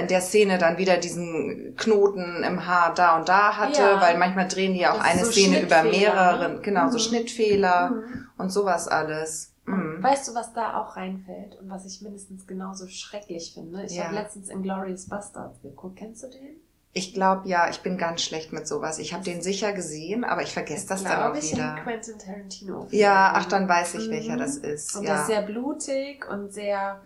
in 0.00 0.08
der 0.08 0.20
Szene 0.20 0.58
dann 0.58 0.78
wieder 0.78 0.96
diesen 0.96 1.74
Knoten 1.76 2.42
im 2.42 2.66
Haar 2.66 2.92
da 2.94 3.16
und 3.18 3.28
da 3.28 3.56
hatte, 3.56 3.80
Ja. 3.80 4.00
weil 4.00 4.18
manchmal 4.18 4.48
drehen 4.48 4.74
die 4.74 4.80
ja 4.80 4.92
auch 4.92 4.98
Das 4.98 5.06
eine 5.06 5.24
so 5.24 5.30
Szene 5.30 5.60
über 5.62 5.82
mehrere, 5.84 6.54
ne? 6.54 6.60
genau, 6.60 6.88
so 6.88 6.94
Mhm. 6.96 7.02
Schnittfehler 7.02 7.90
Mhm. 7.90 8.26
und 8.36 8.50
sowas 8.50 8.88
alles. 8.88 9.52
Mhm. 9.66 10.02
Weißt 10.02 10.26
du, 10.28 10.34
was 10.34 10.52
da 10.52 10.76
auch 10.76 10.96
reinfällt 10.96 11.56
und 11.60 11.70
was 11.70 11.86
ich 11.86 12.02
mindestens 12.02 12.46
genauso 12.46 12.88
schrecklich 12.88 13.52
finde? 13.54 13.84
Ich 13.84 13.92
Ja. 13.94 14.04
habe 14.04 14.16
letztens 14.16 14.48
Inglourious 14.48 15.06
Bastards 15.08 15.62
geguckt. 15.62 15.96
Kennst 15.98 16.24
du 16.24 16.28
den? 16.28 16.56
Ich 16.92 17.14
glaube 17.14 17.48
ja, 17.48 17.70
ich 17.70 17.82
bin 17.82 17.96
ganz 17.96 18.20
schlecht 18.22 18.52
mit 18.52 18.66
sowas. 18.66 18.98
Ich 18.98 19.14
habe 19.14 19.22
den 19.22 19.40
sicher 19.42 19.72
gesehen, 19.72 20.24
aber 20.24 20.42
ich 20.42 20.52
vergesse 20.52 20.88
das 20.88 21.04
dann 21.04 21.22
auch 21.30 21.36
ich, 21.36 21.52
wieder. 21.52 21.76
Quentin 21.84 22.18
Tarantino. 22.18 22.88
Ja, 22.90 23.30
ach, 23.36 23.44
dann 23.44 23.68
weiß 23.68 23.94
ich, 23.94 24.08
Mhm. 24.08 24.10
welcher 24.10 24.36
das 24.36 24.56
ist. 24.56 24.96
Und 24.96 25.04
der 25.04 25.14
ja. 25.14 25.20
ist 25.20 25.28
sehr 25.28 25.42
blutig 25.42 26.28
und 26.28 26.52
sehr. 26.52 27.00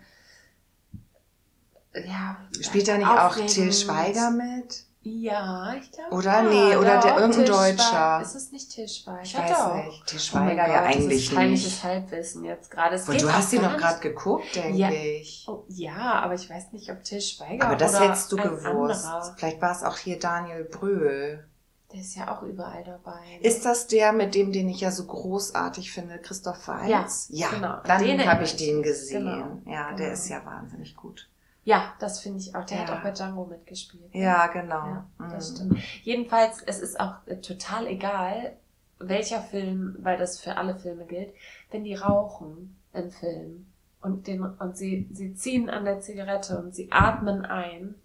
Ja. 2.05 2.37
Spielt 2.61 2.87
da 2.87 2.97
nicht 2.97 3.07
auch. 3.07 3.35
Till 3.35 3.71
Schweiger 3.71 4.31
mit? 4.31 4.83
Ja, 5.07 5.75
ich 5.79 5.91
glaube. 5.91 6.15
Oder? 6.15 6.31
ja, 6.31 6.41
Nee, 6.41 6.75
oder 6.77 6.99
der- 6.99 7.01
doch, 7.01 7.19
irgendein 7.19 7.45
Till 7.45 7.53
Deutscher. 7.53 8.21
Ist 8.23 8.33
es 8.35 8.51
nicht 8.51 8.71
Till 8.71 8.87
Schweiger? 8.87 9.21
Ich 9.23 9.37
weiß 9.37 9.51
doch. 9.57 9.75
nicht. 9.85 10.07
Till 10.07 10.17
Oh 10.17 10.21
Schweiger 10.21 10.63
Gott, 10.63 10.73
ja 10.73 10.81
das 10.87 10.95
eigentlich 10.95 11.25
ist 11.29 11.35
peinliches 11.35 11.65
nicht. 11.73 11.83
Halbwissen 11.83 12.43
jetzt 12.43 12.71
gerade. 12.71 12.99
Geht 12.99 13.21
du 13.21 13.31
hast 13.31 13.53
ihn 13.53 13.61
nicht- 13.61 13.77
gerade 13.77 13.99
geguckt, 13.99 14.55
denke 14.55 14.77
Ja. 14.79 14.89
ich. 14.89 15.45
Oh, 15.47 15.63
ja, 15.67 16.13
aber 16.23 16.33
ich 16.33 16.49
weiß 16.49 16.71
nicht, 16.71 16.89
ob 16.89 17.03
Till 17.03 17.21
Schweiger 17.21 17.67
Aber 17.67 17.75
das 17.75 17.99
hättest 17.99 18.31
du 18.31 18.37
gewusst. 18.37 18.65
Anderer. 19.05 19.35
Vielleicht 19.37 19.61
war 19.61 19.71
es 19.73 19.83
auch 19.83 19.97
hier 19.97 20.17
Daniel 20.17 20.63
Brühl. 20.63 21.47
Der 21.93 22.01
ist 22.01 22.15
ja 22.15 22.35
auch 22.35 22.41
überall 22.41 22.83
dabei. 22.83 23.19
Ist 23.41 23.63
das 23.63 23.85
der, 23.85 24.11
mit 24.11 24.33
dem, 24.33 24.51
den 24.51 24.67
ich 24.69 24.81
ja 24.81 24.89
so 24.89 25.05
großartig 25.05 25.91
finde, 25.93 26.17
Christoph 26.17 26.67
Waltz? 26.67 27.27
Ja, 27.29 27.49
genau. 27.49 27.75
Dann 27.85 28.27
habe 28.27 28.43
ich 28.43 28.55
den 28.57 28.81
gesehen. 28.81 29.23
Genau. 29.23 29.71
Ja, 29.71 29.89
der 29.89 29.97
Genau. 29.97 30.13
ist 30.13 30.27
ja 30.29 30.43
wahnsinnig 30.43 30.95
gut. 30.95 31.29
Ja, 31.65 31.93
das 31.99 32.19
finde 32.21 32.39
ich 32.39 32.55
auch. 32.55 32.63
Der 32.65 32.79
hat 32.81 32.89
Ja. 32.89 32.97
auch 32.97 33.01
bei 33.03 33.11
Django 33.11 33.45
mitgespielt. 33.45 34.13
Ja, 34.13 34.47
genau. 34.47 34.85
Ja, 34.85 35.05
das 35.31 35.51
Mhm. 35.51 35.55
stimmt. 35.55 35.79
Jedenfalls, 36.03 36.61
es 36.65 36.79
ist 36.79 36.99
auch 36.99 37.15
äh, 37.25 37.41
total 37.41 37.87
egal, 37.87 38.55
welcher 38.99 39.41
Film, 39.41 39.97
weil 39.99 40.17
das 40.17 40.39
für 40.39 40.55
alle 40.57 40.75
Filme 40.75 41.05
gilt, 41.05 41.33
wenn 41.71 41.83
die 41.83 41.95
rauchen 41.95 42.79
im 42.93 43.09
Film 43.11 43.65
und, 44.01 44.27
den, 44.27 44.41
und 44.43 44.77
sie, 44.77 45.09
sie 45.11 45.33
ziehen 45.33 45.69
an 45.69 45.83
der 45.85 45.99
Zigarette 46.01 46.57
und 46.59 46.73
sie 46.73 46.91
atmen 46.91 47.43
ein 47.45 47.95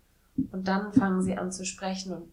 und 0.52 0.66
dann 0.66 0.92
fangen 0.94 1.22
sie 1.22 1.36
an 1.36 1.52
zu 1.52 1.64
sprechen 1.66 2.12
und 2.14 2.32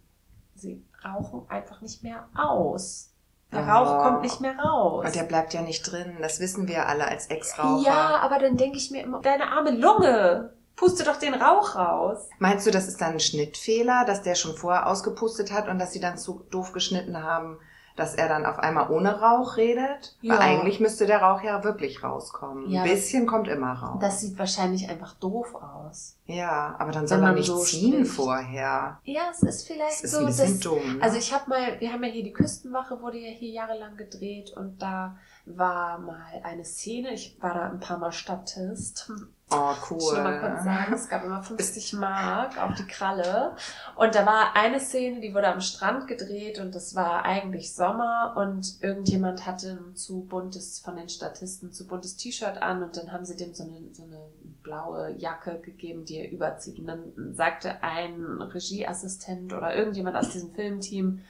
sie 0.56 0.84
rauchen 1.06 1.42
einfach 1.50 1.82
nicht 1.82 2.04
mehr 2.04 2.28
aus. 2.36 3.12
Der 3.52 3.62
Ja. 3.62 3.78
Rauch 3.80 4.04
kommt 4.04 4.22
nicht 4.24 4.42
mehr 4.42 4.58
raus. 4.58 5.06
Und 5.06 5.16
der 5.16 5.24
bleibt 5.24 5.54
ja 5.54 5.62
nicht 5.62 5.84
drin. 5.92 6.18
Das 6.22 6.40
wissen 6.40 6.68
wir 6.68 6.88
alle 6.88 7.06
als 7.08 7.28
Ex-Raucher. 7.28 7.86
ja, 7.86 8.18
aber 8.22 8.40
dann 8.40 8.58
denke 8.58 8.78
ich 8.78 8.92
mir 8.92 9.04
immer, 9.04 9.22
deine 9.22 9.52
arme 9.52 9.72
Lunge, 9.72 10.54
puste 10.78 11.04
doch 11.04 11.18
den 11.18 11.34
Rauch 11.34 11.76
raus. 11.76 12.30
Meinst 12.40 12.66
du, 12.66 12.72
das 12.72 12.88
ist 12.88 13.02
dann 13.02 13.14
ein 13.14 13.20
Schnittfehler, 13.20 14.06
dass 14.06 14.22
der 14.22 14.36
schon 14.36 14.56
vorher 14.56 14.88
ausgepustet 14.88 15.52
hat 15.52 15.68
und 15.68 15.80
dass 15.80 15.92
sie 15.92 16.00
dann 16.00 16.18
zu 16.18 16.46
doof 16.52 16.72
geschnitten 16.72 17.22
haben, 17.22 17.58
dass 17.96 18.14
er 18.14 18.30
dann 18.30 18.46
auf 18.46 18.60
einmal 18.60 18.92
ohne 18.92 19.20
Rauch 19.20 19.58
redet? 19.58 20.16
Ja. 20.22 20.36
Weil 20.36 20.42
eigentlich 20.42 20.80
müsste 20.80 21.08
der 21.08 21.24
Rauch 21.24 21.42
ja 21.42 21.64
wirklich 21.64 22.04
rauskommen. 22.04 22.70
Ja. 22.70 22.84
Ein 22.84 22.90
bisschen 22.90 23.26
kommt 23.26 23.48
immer 23.48 23.74
raus. 23.74 23.98
Das 24.00 24.22
sieht 24.22 24.38
wahrscheinlich 24.38 24.88
einfach 24.88 25.16
doof 25.16 25.56
aus. 25.56 26.16
ja, 26.28 26.76
aber 26.78 26.92
dann 26.92 27.08
soll 27.08 27.18
er 27.18 27.24
man 27.24 27.36
nicht 27.36 27.48
so 27.48 27.58
ziehen 27.58 28.06
spricht. 28.06 28.12
vorher. 28.12 29.00
Ja, 29.04 29.22
es 29.32 29.42
ist 29.42 29.68
vielleicht 29.68 30.04
ist 30.04 30.12
so, 30.12 30.20
ein 30.20 30.26
bisschen 30.28 30.54
dass, 30.54 30.60
dumm. 30.60 30.98
Ne? 30.98 31.02
also 31.02 31.18
ich 31.18 31.34
habe 31.34 31.50
mal, 31.50 31.80
wir 31.80 31.92
haben 31.92 32.04
ja 32.04 32.12
hier 32.12 32.24
die 32.24 32.34
Küstenwache, 32.34 33.02
wurde 33.02 33.18
ja 33.18 33.32
hier 33.32 33.50
jahrelang 33.50 33.98
gedreht 33.98 34.52
und 34.56 34.80
da 34.80 35.18
war 35.48 35.98
mal 35.98 36.22
eine 36.44 36.66
Szene, 36.66 37.14
ich 37.14 37.36
war 37.42 37.56
da 37.56 37.70
ein 37.70 37.80
paar 37.80 37.98
Mal 37.98 38.12
Statist, 38.12 39.12
oh, 39.52 39.74
Muss 39.90 40.12
ich 40.12 40.18
noch 40.18 40.24
mal 40.24 40.40
kurz 40.40 40.60
cool. 40.60 40.64
sagen, 40.64 40.94
es 40.94 41.10
gab 41.10 41.24
immer 41.24 41.44
50 41.44 41.94
Mark 41.94 42.62
auf 42.62 42.74
die 42.76 42.86
Kralle. 42.86 43.56
Und 43.96 44.16
da 44.16 44.26
war 44.26 44.56
eine 44.56 44.80
Szene, 44.80 45.22
die 45.22 45.34
wurde 45.34 45.48
am 45.48 45.62
Strand 45.62 46.08
gedreht 46.08 46.60
und 46.60 46.76
das 46.76 46.96
war 46.96 47.24
eigentlich 47.24 47.74
Sommer 47.74 48.36
und 48.38 48.82
irgendjemand 48.82 49.46
hatte 49.46 49.80
ein 49.80 49.96
zu 49.96 50.22
buntes, 50.22 50.80
von 50.80 50.96
den 50.96 51.10
Statisten, 51.10 51.72
zu 51.72 51.88
buntes 51.88 52.18
T-Shirt 52.18 52.62
an 52.62 52.84
und 52.84 52.98
dann 52.98 53.12
haben 53.12 53.26
sie 53.26 53.36
dem 53.36 53.54
so 53.54 53.64
eine, 53.64 53.94
so 53.94 54.04
eine 54.04 54.20
blaue 54.64 55.12
Jacke 55.18 55.60
gegeben, 55.60 56.04
die 56.06 56.18
er 56.18 56.32
überzieht. 56.32 56.80
Und 56.80 56.88
dann 56.88 57.34
sagte 57.34 57.82
ein 57.84 58.42
Regieassistent 58.42 59.54
oder 59.54 59.76
irgendjemand 59.76 60.18
aus 60.18 60.30
diesem 60.30 60.54
Filmteam, 60.54 61.22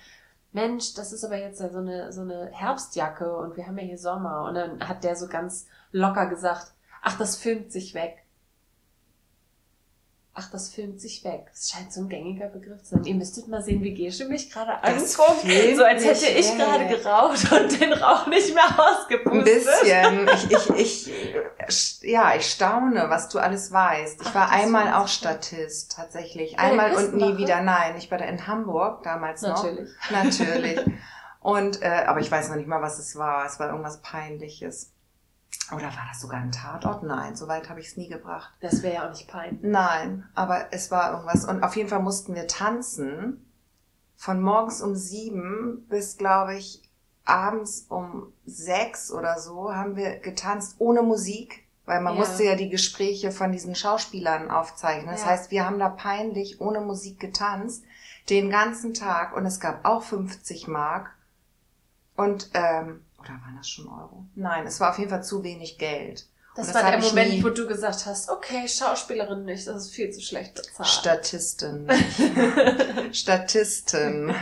Mensch, 0.54 0.96
das 0.96 1.14
ist 1.14 1.24
aber 1.24 1.38
jetzt 1.38 1.60
so 1.60 1.78
eine, 1.78 2.12
so 2.12 2.22
eine 2.22 2.50
Herbstjacke 2.52 3.38
und 3.38 3.58
wir 3.58 3.68
haben 3.68 3.78
ja 3.78 3.84
hier 3.84 3.98
Sommer. 3.98 4.46
Und 4.46 4.56
dann 4.56 4.88
hat 4.88 5.04
der 5.04 5.16
so 5.16 5.28
ganz 5.28 5.68
locker 5.92 6.28
gesagt, 6.28 6.74
ach, 7.08 7.18
das 7.18 7.38
filmt 7.38 7.72
sich 7.72 7.94
weg. 7.94 8.18
Ach, 10.34 10.52
das 10.52 10.70
filmt 10.70 11.02
sich 11.02 11.24
weg. 11.24 11.48
Das 11.52 11.70
scheint 11.70 11.92
so 11.92 12.02
ein 12.02 12.10
gängiger 12.10 12.48
Begriff 12.48 12.84
zu 12.84 12.96
sein. 12.96 13.06
Ihr 13.06 13.16
müsstet 13.16 13.48
mal 13.48 13.64
sehen, 13.64 13.82
wie 13.82 13.94
Gesche 13.94 14.26
mich 14.26 14.52
gerade 14.52 14.84
anguckt. 14.84 15.08
So 15.76 15.84
als 15.84 16.06
hätte 16.06 16.28
ich 16.28 16.50
weg. 16.50 16.58
gerade 16.58 16.88
geraucht 16.88 17.52
und 17.52 17.82
den 17.82 17.94
Rauch 17.94 18.28
nicht 18.28 18.54
mehr 18.54 18.68
Ein 18.68 18.78
ausgepustet. 18.78 19.46
bisschen. 19.46 20.30
Ich, 20.78 20.78
ich, 20.78 21.12
ich, 21.68 22.02
ja, 22.02 22.36
ich 22.36 22.46
staune, 22.46 23.06
was 23.10 23.30
du 23.30 23.40
alles 23.40 23.72
weißt. 23.72 24.22
Ich 24.22 24.28
Ach, 24.28 24.36
war 24.36 24.52
einmal 24.52 24.94
auch. 24.94 25.08
Statist, 25.08 25.94
tatsächlich. 25.96 26.60
Einmal 26.60 26.94
und 26.94 27.16
nie 27.16 27.38
wieder. 27.38 27.62
Nein, 27.62 27.96
ich 27.98 28.12
war 28.12 28.18
da 28.20 28.26
in 28.26 28.46
Hamburg 28.46 29.02
damals 29.04 29.42
noch. 29.42 29.64
Natürlich. 29.64 29.90
Natürlich. 30.12 30.80
Und, 31.40 31.82
äh, 31.82 32.04
aber 32.06 32.20
ich 32.20 32.30
weiß 32.30 32.50
noch 32.50 32.58
nicht 32.58 32.68
mal, 32.68 32.82
was 32.82 33.00
es 33.00 33.16
war. 33.16 33.46
Es 33.46 33.58
war 33.58 33.70
irgendwas 33.70 34.02
Peinliches. 34.02 34.92
Oder 35.72 35.84
war 35.88 36.06
das 36.10 36.22
sogar 36.22 36.40
ein 36.40 36.52
Tatort? 36.52 37.04
Nein, 37.04 37.36
so 37.36 37.48
weit 37.48 37.70
habe 37.70 37.80
ich 37.80 37.88
es 37.88 37.98
nie 37.98 38.08
gebracht. 38.08 38.54
Das 38.62 38.84
wäre 38.84 38.96
ja 38.96 39.06
auch 39.06 39.10
nicht 39.12 39.28
peinlich. 39.28 39.62
Nein, 39.64 40.26
aber 40.34 40.68
es 40.72 40.92
war 40.92 41.12
irgendwas. 41.12 41.46
Und 41.46 41.64
auf 41.64 41.76
jeden 41.76 41.90
Fall 41.90 42.02
mussten 42.02 42.36
wir 42.36 42.48
tanzen. 42.48 43.44
Von 44.16 44.42
morgens 44.42 44.82
um 44.82 44.96
sieben 44.96 45.86
bis, 45.90 46.18
glaube 46.18 46.56
ich, 46.56 46.82
abends 47.26 47.86
um 47.90 48.34
sechs 48.46 49.12
oder 49.12 49.40
so 49.40 49.76
haben 49.76 49.96
wir 49.96 50.18
getanzt 50.20 50.76
ohne 50.80 51.02
Musik. 51.04 51.66
Weil 51.86 52.02
man 52.02 52.14
Ja. 52.16 52.20
musste 52.20 52.44
ja 52.44 52.56
die 52.56 52.70
Gespräche 52.70 53.32
von 53.32 53.52
diesen 53.54 53.74
Schauspielern 53.76 54.50
aufzeichnen. 54.52 55.12
Das 55.12 55.22
Ja. 55.22 55.28
heißt, 55.28 55.52
wir 55.52 55.66
haben 55.66 55.80
da 55.80 55.88
peinlich 55.90 56.60
ohne 56.60 56.82
Musik 56.82 57.20
getanzt. 57.20 57.84
Den 58.30 58.50
ganzen 58.50 58.94
Tag. 58.94 59.36
Und 59.36 59.46
es 59.46 59.60
gab 59.62 59.86
auch 59.86 60.04
50 60.04 60.68
Mark. 60.68 61.12
Und, 62.18 62.50
ähm, 62.54 63.06
oder 63.20 63.30
waren 63.30 63.56
das 63.58 63.68
schon 63.70 63.88
Euro? 63.88 64.26
Nein, 64.36 64.66
es 64.68 64.80
war 64.80 64.92
auf 64.92 64.98
jeden 65.00 65.10
Fall 65.10 65.24
zu 65.24 65.44
wenig 65.44 65.78
Geld. 65.78 66.28
Das, 66.56 66.70
Und 66.70 66.74
war 66.74 66.90
der 66.90 67.00
Moment, 67.00 67.30
nie- 67.30 67.44
wo 67.44 67.50
du 67.50 67.68
gesagt 67.68 68.08
hast, 68.08 68.30
okay, 68.32 68.68
Schauspielerin 68.68 69.46
nicht, 69.46 69.68
das 69.68 69.84
ist 69.86 69.92
viel 69.94 70.10
zu 70.12 70.22
schlecht 70.22 70.56
bezahlt. 70.56 70.88
Statisten. 70.90 71.88
Statisten. 73.12 74.34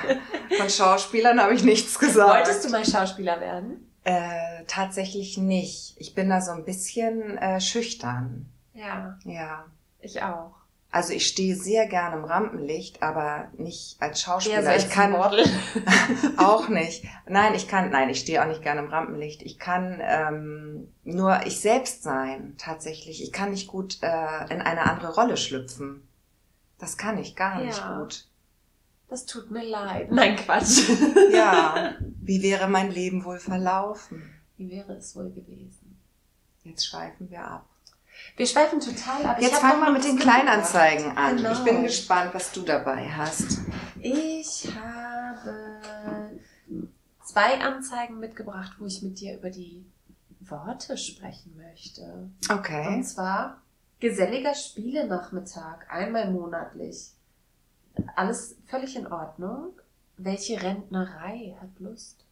Von 0.57 0.69
Schauspielern 0.69 1.39
habe 1.41 1.53
ich 1.53 1.63
nichts 1.63 1.99
gesagt. 1.99 2.29
Wolltest 2.47 2.65
du 2.65 2.69
mal 2.69 2.85
Schauspieler 2.85 3.39
werden? 3.41 3.91
Äh, 4.03 4.63
tatsächlich 4.67 5.37
nicht. 5.37 5.95
Ich 5.97 6.13
bin 6.15 6.29
da 6.29 6.39
so 6.41 6.51
ein 6.51 6.63
bisschen 6.65 7.37
äh, 7.37 7.59
schüchtern. 7.59 8.45
Ja, 8.73 9.17
Ja. 9.23 9.65
ich 9.99 10.21
auch. 10.21 10.53
Also 10.95 11.11
ich 11.11 11.27
stehe 11.27 11.57
sehr 11.57 11.87
gerne 11.87 12.15
im 12.15 12.23
Rampenlicht, 12.23 13.03
aber 13.03 13.49
nicht 13.57 14.01
als 14.01 14.21
Schauspieler. 14.21 14.55
Eher 14.59 14.63
so 14.63 14.69
als 14.69 14.85
ich 14.85 14.89
kann 14.91 15.11
Model. 15.11 15.43
auch 16.37 16.69
nicht. 16.69 17.03
Nein, 17.27 17.53
ich 17.53 17.67
kann, 17.67 17.89
nein, 17.89 18.07
ich 18.07 18.21
stehe 18.21 18.41
auch 18.41 18.47
nicht 18.47 18.61
gerne 18.61 18.79
im 18.79 18.87
Rampenlicht. 18.87 19.41
Ich 19.41 19.59
kann 19.59 19.99
ähm, 20.01 20.87
nur 21.03 21.45
ich 21.45 21.59
selbst 21.59 22.01
sein, 22.01 22.55
tatsächlich. 22.57 23.21
Ich 23.21 23.33
kann 23.33 23.51
nicht 23.51 23.67
gut 23.67 23.97
äh, 24.03 24.43
in 24.53 24.61
eine 24.61 24.89
andere 24.89 25.13
Rolle 25.13 25.35
schlüpfen. 25.35 26.07
Das 26.79 26.95
kann 26.95 27.17
ich 27.17 27.35
gar 27.35 27.61
nicht 27.61 27.77
Ja. 27.77 27.99
gut. 27.99 28.29
Das 29.09 29.25
tut 29.25 29.51
mir 29.51 29.65
leid. 29.65 30.13
Nein, 30.13 30.37
Quatsch. 30.37 30.87
Ja, 31.33 31.95
wie 32.21 32.41
wäre 32.41 32.69
mein 32.69 32.89
Leben 32.89 33.25
wohl 33.25 33.39
verlaufen? 33.39 34.33
Wie 34.55 34.71
wäre 34.71 34.93
es 34.93 35.13
wohl 35.13 35.29
gewesen? 35.29 35.99
Jetzt 36.63 36.87
schweifen 36.87 37.29
wir 37.29 37.43
ab. 37.43 37.67
Wir 38.37 38.45
schweifen 38.47 38.79
total 38.79 39.25
ab. 39.25 39.37
Jetzt 39.39 39.57
fangen 39.57 39.81
wir 39.81 39.91
mit 39.91 40.03
den. 40.03 40.17
Kleinanzeigen 40.17 41.17
an. 41.17 41.37
Genau. 41.37 41.51
Ich 41.53 41.59
bin 41.59 41.83
gespannt, 41.83 42.33
was 42.33 42.51
du 42.51 42.61
dabei 42.61 43.09
hast. 43.09 43.59
Ich 44.01 44.67
habe 44.75 46.31
zwei 47.23 47.59
Anzeigen 47.61 48.19
mitgebracht, 48.19 48.73
wo 48.79 48.85
ich 48.85 49.01
mit 49.01 49.19
dir 49.19 49.35
über 49.37 49.49
die 49.49 49.85
Worte 50.41 50.97
sprechen 50.97 51.55
möchte. 51.57 52.01
Und 52.03 52.35
Okay. 52.51 53.01
zwar 53.03 53.61
geselliger 53.99 54.53
Spielenachmittag, 54.53 55.89
einmal 55.89 56.29
monatlich. 56.31 57.11
Alles 58.15 58.55
völlig 58.67 58.95
in 58.95 59.07
Ordnung. 59.07 59.73
Welche 60.17 60.61
Rentnerei 60.61 61.55
hat 61.61 61.79
Lust? 61.79 62.23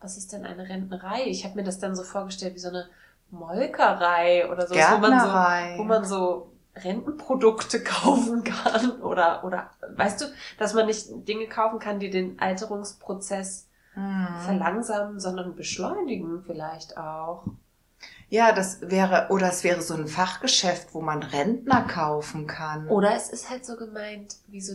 Was 0.00 0.16
ist 0.16 0.32
denn 0.32 0.44
eine 0.46 0.68
Rentnerei? 0.68 1.24
Ich 1.26 1.44
habe 1.44 1.56
mir 1.56 1.64
das 1.64 1.78
dann 1.78 1.94
so 1.96 2.02
vorgestellt 2.02 2.54
wie 2.54 2.58
so 2.60 2.68
eine 2.68 2.88
Molkerei 3.30 4.50
oder 4.50 4.66
so, 4.66 4.74
wo 4.74 4.98
man 4.98 5.20
so, 5.20 5.78
wo 5.78 5.84
man 5.84 6.04
so 6.04 6.52
Rentenprodukte 6.76 7.82
kaufen 7.84 8.44
kann 8.44 9.00
oder 9.02 9.44
oder 9.44 9.70
weißt 9.96 10.20
du, 10.20 10.26
dass 10.58 10.74
man 10.74 10.86
nicht 10.86 11.06
Dinge 11.28 11.46
kaufen 11.48 11.78
kann, 11.78 12.00
die 12.00 12.10
den 12.10 12.38
Alterungsprozess 12.40 13.66
Hm. 13.94 14.28
verlangsamen, 14.44 15.18
sondern 15.18 15.56
beschleunigen 15.56 16.44
vielleicht 16.44 16.96
auch. 16.96 17.44
Ja, 18.28 18.52
das 18.52 18.80
wäre, 18.82 19.26
oder 19.30 19.48
es 19.48 19.64
wäre 19.64 19.82
so 19.82 19.94
ein 19.94 20.06
Fachgeschäft, 20.06 20.94
wo 20.94 21.00
man 21.00 21.22
Rentner 21.24 21.82
kaufen 21.82 22.46
kann. 22.46 22.88
Oder 22.88 23.14
es 23.14 23.28
ist 23.30 23.50
halt 23.50 23.66
so 23.66 23.76
gemeint 23.76 24.36
wie 24.46 24.60
so 24.60 24.74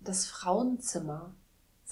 das 0.00 0.26
Frauenzimmer. 0.26 1.32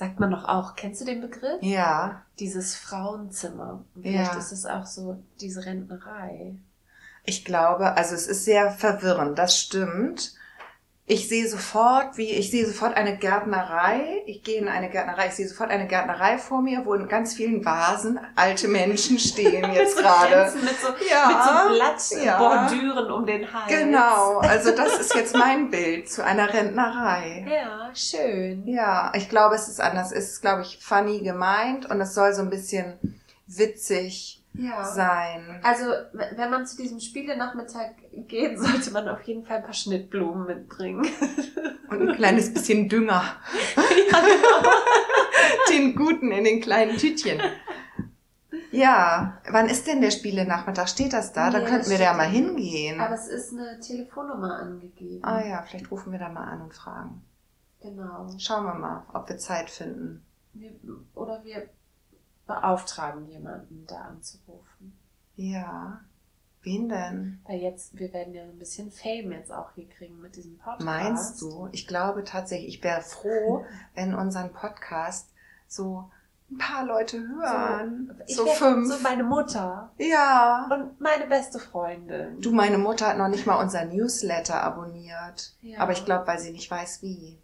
Sagt 0.03 0.19
man 0.19 0.33
doch 0.33 0.49
auch. 0.49 0.75
Kennst 0.75 1.01
du 1.01 1.05
den 1.05 1.21
Begriff? 1.21 1.63
Ja, 1.63 2.23
Dieses 2.41 2.75
Frauenzimmer. 2.75 3.85
Und 3.95 4.03
vielleicht 4.03 4.33
Ja. 4.33 4.39
ist 4.39 4.51
es 4.51 4.67
auch 4.67 4.85
so 4.85 5.23
diese 5.41 5.65
Rentnerei. 5.65 6.57
ich 7.25 7.45
glaube, 7.45 7.93
also 7.97 8.17
es 8.17 8.27
ist 8.27 8.45
sehr 8.45 8.73
verwirrend, 8.73 9.39
das 9.39 9.57
stimmt. 9.57 10.35
Ich 11.13 11.29
sehe 11.29 11.47
sofort, 11.47 12.17
wie, 12.17 12.31
ich 12.31 12.51
sehe 12.51 12.65
sofort 12.65 12.97
eine 12.97 13.19
Gärtnerei. 13.19 14.23
Ich 14.25 14.43
gehe 14.43 14.59
in 14.59 14.67
eine 14.67 14.89
Gärtnerei, 14.89 15.27
ich 15.27 15.35
sehe 15.35 15.47
sofort 15.47 15.69
eine 15.69 15.87
Gärtnerei 15.87 16.39
vor 16.39 16.63
mir, 16.63 16.87
wo 16.87 16.95
in 16.95 17.07
ganz 17.07 17.35
vielen 17.35 17.63
Vasen 17.67 18.19
alte 18.35 18.67
Menschen 18.67 19.19
stehen 19.19 19.71
jetzt 19.75 19.97
Mit 19.97 20.07
so 20.07 20.11
gerade. 20.11 20.53
Mit 20.55 20.81
so, 20.81 20.89
Ja, 21.11 21.69
mit 21.69 22.01
so 22.01 22.17
ja. 22.17 22.39
Blattbordüren 22.39 23.11
um 23.11 23.27
den 23.27 23.53
Hals. 23.53 23.69
Genau, 23.69 24.39
also 24.39 24.75
das 24.75 25.01
ist 25.01 25.15
jetzt 25.15 25.37
mein 25.37 25.71
Bild 25.71 26.09
zu 26.11 26.25
einer 26.25 26.51
Rentnerei. 26.51 27.47
Ja, 27.47 27.91
schön. 27.95 28.67
Ja, 28.67 29.13
ich 29.15 29.29
glaube, 29.29 29.55
es 29.57 29.69
ist 29.69 29.83
anders. 29.83 30.13
Es 30.13 30.31
ist, 30.31 30.41
glaube 30.41 30.63
ich, 30.63 30.79
funny 30.81 31.21
gemeint 31.21 31.91
und 31.91 32.01
es 32.01 32.15
soll 32.15 32.33
so 32.33 32.41
ein 32.41 32.49
bisschen 32.49 32.95
witzig 33.47 34.42
Ja. 34.55 34.85
sein. 34.85 35.61
Also, 35.63 35.87
wenn 36.13 36.51
man 36.51 36.67
zu 36.67 36.77
diesem 36.77 37.01
Spielenachmittag 37.01 37.93
geht, 38.29 38.59
sollte 38.59 38.91
man 38.91 39.09
auf 39.09 39.23
jeden 39.23 39.45
Fall 39.45 39.59
ein 39.59 39.63
paar 39.65 39.73
Schnittblumen 39.73 40.47
mitbringen. 40.47 41.07
Und 41.89 42.09
ein 42.09 42.15
kleines 42.17 42.53
bisschen 42.53 42.89
Dünger. 42.89 43.23
ja, 43.77 43.83
genau. 44.21 44.71
Den 45.71 45.95
guten 45.95 46.31
in 46.33 46.45
den 46.45 46.61
kleinen 46.61 46.97
Tütchen. 46.99 47.41
Ja, 48.71 49.41
wann 49.51 49.69
ist 49.69 49.87
denn 49.87 50.01
der 50.01 50.11
Spielenachmittag? 50.11 50.89
Steht 50.89 51.13
das 51.13 51.33
da? 51.33 51.51
Dann 51.51 51.65
Nee, 51.65 51.69
könnten 51.71 51.91
wir 51.91 51.99
da 51.99 52.13
mal 52.15 52.29
hingehen. 52.29 53.01
Aber 53.01 53.15
es 53.15 53.29
ist 53.29 53.53
eine 53.53 53.79
Telefonnummer 53.81 54.57
angegeben. 54.61 55.25
Ah 55.25 55.45
ja, 55.47 55.63
vielleicht 55.63 55.91
rufen 55.91 56.13
wir 56.13 56.19
da 56.19 56.29
mal 56.29 56.45
an 56.45 56.63
und 56.63 56.75
fragen. 56.75 57.23
Genau. 57.81 58.29
Schauen 58.39 58.65
wir 58.65 58.75
mal, 58.75 59.05
ob 59.13 59.29
wir 59.29 59.37
Zeit 59.39 59.69
finden. 59.71 60.25
Wir, 60.55 60.71
oder 61.15 61.43
wir 61.45 61.69
beauftragen 62.47 63.27
jemanden, 63.29 63.85
da 63.87 63.97
anzurufen. 64.03 64.99
Ja. 65.37 66.01
Wen 66.63 66.89
denn? 66.89 67.41
Weil 67.45 67.59
jetzt, 67.59 67.99
wir 67.99 68.13
werden 68.13 68.35
ja 68.35 68.43
ein 68.43 68.59
bisschen 68.59 68.93
Fame 68.93 69.33
jetzt 69.33 69.53
auch 69.53 69.73
hier 69.75 69.89
kriegen 69.89 70.21
mit 70.21 70.37
diesem 70.37 70.59
Podcast. 70.59 70.85
Meinst 70.85 71.43
du? 71.43 71.69
Ich 71.73 71.89
glaube 71.89 72.23
tatsächlich, 72.23 72.77
ich 72.77 72.85
wäre 72.85 73.03
froh, 73.03 73.65
wenn 73.95 74.15
unseren 74.15 74.53
Podcast 74.53 75.29
so 75.67 76.09
ein 76.53 76.59
paar 76.59 76.85
Leute 76.85 77.19
hören. 77.19 78.23
Ich 78.27 78.37
So, 78.37 78.45
wär 78.45 78.55
fünf. 78.55 78.89
So 78.89 79.03
meine 79.03 79.25
Mutter 79.25 79.91
ja. 79.99 80.69
und 80.71 81.01
meine 81.01 81.27
beste 81.27 81.59
Freundin. 81.59 82.41
Du, 82.41 82.53
meine 82.53 82.79
Mutter 82.79 83.09
hat 83.09 83.19
noch 83.19 83.29
nicht 83.29 83.47
mal 83.47 83.61
unser 83.61 83.85
Newsletter 83.85 84.63
abonniert. 84.63 85.55
Ja. 85.63 85.81
Aber 85.81 85.93
ich 85.93 86.05
glaube, 86.05 86.27
weil 86.27 86.39
sie 86.39 86.53
nicht 86.53 86.71
weiß, 86.71 87.03
wie. 87.03 87.39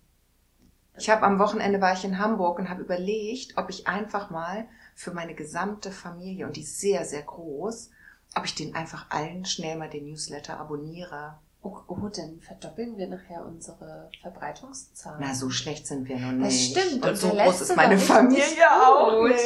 Ich 0.96 1.10
habe 1.10 1.22
am 1.22 1.38
Wochenende 1.38 1.80
war 1.80 1.92
ich 1.92 2.04
in 2.04 2.18
Hamburg 2.18 2.58
und 2.58 2.68
habe 2.68 2.82
überlegt, 2.82 3.56
ob 3.56 3.70
ich 3.70 3.86
einfach 3.86 4.30
mal 4.30 4.66
für 4.98 5.12
meine 5.12 5.34
gesamte 5.34 5.92
Familie, 5.92 6.44
und 6.44 6.56
die 6.56 6.62
ist 6.62 6.80
sehr, 6.80 7.04
sehr 7.04 7.22
groß, 7.22 7.90
ob 8.34 8.44
ich 8.44 8.56
den 8.56 8.74
einfach 8.74 9.06
allen 9.10 9.44
schnell 9.44 9.76
mal 9.76 9.88
den 9.88 10.06
Newsletter 10.06 10.58
abonniere. 10.58 11.38
Oh, 11.62 11.76
oh, 11.86 12.08
dann 12.08 12.40
verdoppeln 12.40 12.98
wir 12.98 13.06
nachher 13.06 13.46
unsere 13.46 14.10
Verbreitungszahlen. 14.22 15.20
Na, 15.20 15.34
so 15.36 15.50
schlecht 15.50 15.86
sind 15.86 16.08
wir 16.08 16.18
noch 16.18 16.44
Das 16.44 16.52
nicht. 16.52 16.76
stimmt, 16.76 17.04
Und 17.04 17.10
und 17.10 17.16
so 17.16 17.28
groß 17.30 17.60
ist 17.60 17.76
meine 17.76 17.96
Familie 17.96 18.68
auch 18.72 19.22
nicht. 19.28 19.38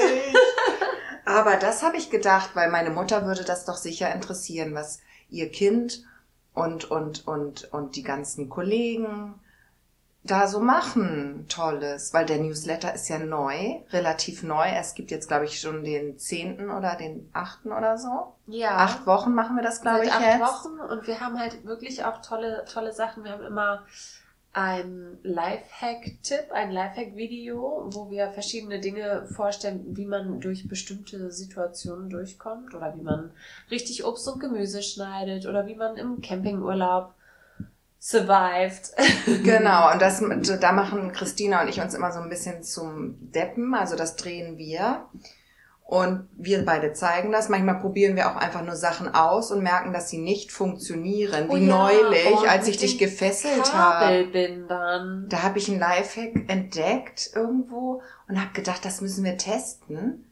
Aber 1.26 1.56
das 1.56 1.82
habe 1.82 1.98
ich 1.98 2.08
gedacht, 2.08 2.50
weil 2.54 2.70
meine 2.70 2.90
Mutter 2.90 3.26
würde 3.26 3.44
das 3.44 3.66
doch 3.66 3.76
sicher 3.76 4.10
interessieren, 4.14 4.74
was 4.74 5.00
ihr 5.28 5.50
Kind 5.50 6.02
und, 6.54 6.90
und, 6.90 7.26
und, 7.28 7.70
und 7.74 7.96
die 7.96 8.02
ganzen 8.02 8.48
Kollegen 8.48 9.34
da 10.24 10.46
so 10.46 10.60
machen. 10.60 11.46
Tolles. 11.48 12.14
Weil 12.14 12.26
der 12.26 12.38
Newsletter 12.38 12.94
ist 12.94 13.08
ja 13.08 13.18
neu, 13.18 13.80
relativ 13.90 14.42
neu. 14.42 14.66
Es 14.68 14.94
gibt 14.94 15.10
jetzt, 15.10 15.28
glaube 15.28 15.46
ich, 15.46 15.60
schon 15.60 15.84
den 15.84 16.18
zehnten 16.18 16.70
oder 16.70 16.96
den 16.96 17.28
achten 17.32 17.72
oder 17.72 17.98
so. 17.98 18.34
Ja. 18.46 18.76
Acht 18.76 19.06
Wochen 19.06 19.34
machen 19.34 19.56
wir 19.56 19.62
das, 19.62 19.82
glaube 19.82 20.04
ich, 20.04 20.12
acht 20.12 20.22
jetzt. 20.22 20.40
Wochen 20.40 20.80
und 20.80 21.06
wir 21.06 21.20
haben 21.20 21.38
halt 21.38 21.64
wirklich 21.64 22.04
auch 22.04 22.22
tolle, 22.22 22.64
tolle 22.72 22.92
Sachen. 22.92 23.24
Wir 23.24 23.32
haben 23.32 23.44
immer 23.44 23.84
ein 24.54 25.18
Lifehack-Tipp, 25.22 26.52
ein 26.52 26.70
Lifehack-Video, 26.72 27.88
wo 27.90 28.10
wir 28.10 28.32
verschiedene 28.32 28.80
Dinge 28.80 29.26
vorstellen, 29.34 29.96
wie 29.96 30.04
man 30.04 30.40
durch 30.40 30.68
bestimmte 30.68 31.30
Situationen 31.30 32.10
durchkommt 32.10 32.74
oder 32.74 32.94
wie 32.94 33.00
man 33.00 33.30
richtig 33.70 34.04
Obst 34.04 34.28
und 34.28 34.40
Gemüse 34.40 34.82
schneidet 34.82 35.46
oder 35.46 35.66
wie 35.66 35.74
man 35.74 35.96
im 35.96 36.20
Campingurlaub 36.20 37.14
survived. 38.02 38.90
Genau, 39.44 39.92
und 39.92 40.02
das, 40.02 40.22
da 40.60 40.72
machen 40.72 41.12
Christina 41.12 41.62
und 41.62 41.68
ich 41.68 41.80
uns 41.80 41.94
immer 41.94 42.12
so 42.12 42.20
ein 42.20 42.28
bisschen 42.28 42.62
zum 42.62 43.16
Deppen, 43.30 43.74
also 43.74 43.96
das 43.96 44.16
drehen 44.16 44.58
wir. 44.58 45.06
Und 45.84 46.26
wir 46.38 46.64
beide 46.64 46.94
zeigen 46.94 47.32
das. 47.32 47.50
Manchmal 47.50 47.78
probieren 47.78 48.16
wir 48.16 48.30
auch 48.30 48.36
einfach 48.36 48.64
nur 48.64 48.76
Sachen 48.76 49.14
aus 49.14 49.50
und 49.50 49.62
merken, 49.62 49.92
dass 49.92 50.08
sie 50.08 50.18
nicht 50.18 50.50
funktionieren. 50.50 51.48
Wie 51.48 51.52
Oh 51.52 51.56
ja, 51.56 51.66
neulich, 51.66 52.32
und 52.32 52.48
als 52.48 52.66
ich 52.66 52.78
dich 52.78 52.98
gefesselt 52.98 53.74
habe. 53.74 54.26
Da 55.28 55.42
habe 55.42 55.58
ich 55.58 55.68
einen 55.68 55.80
Lifehack 55.80 56.48
entdeckt 56.48 57.32
irgendwo 57.34 58.00
und 58.26 58.40
habe 58.40 58.52
gedacht, 58.54 58.84
das 58.86 59.02
müssen 59.02 59.22
wir 59.22 59.36
testen. 59.36 60.31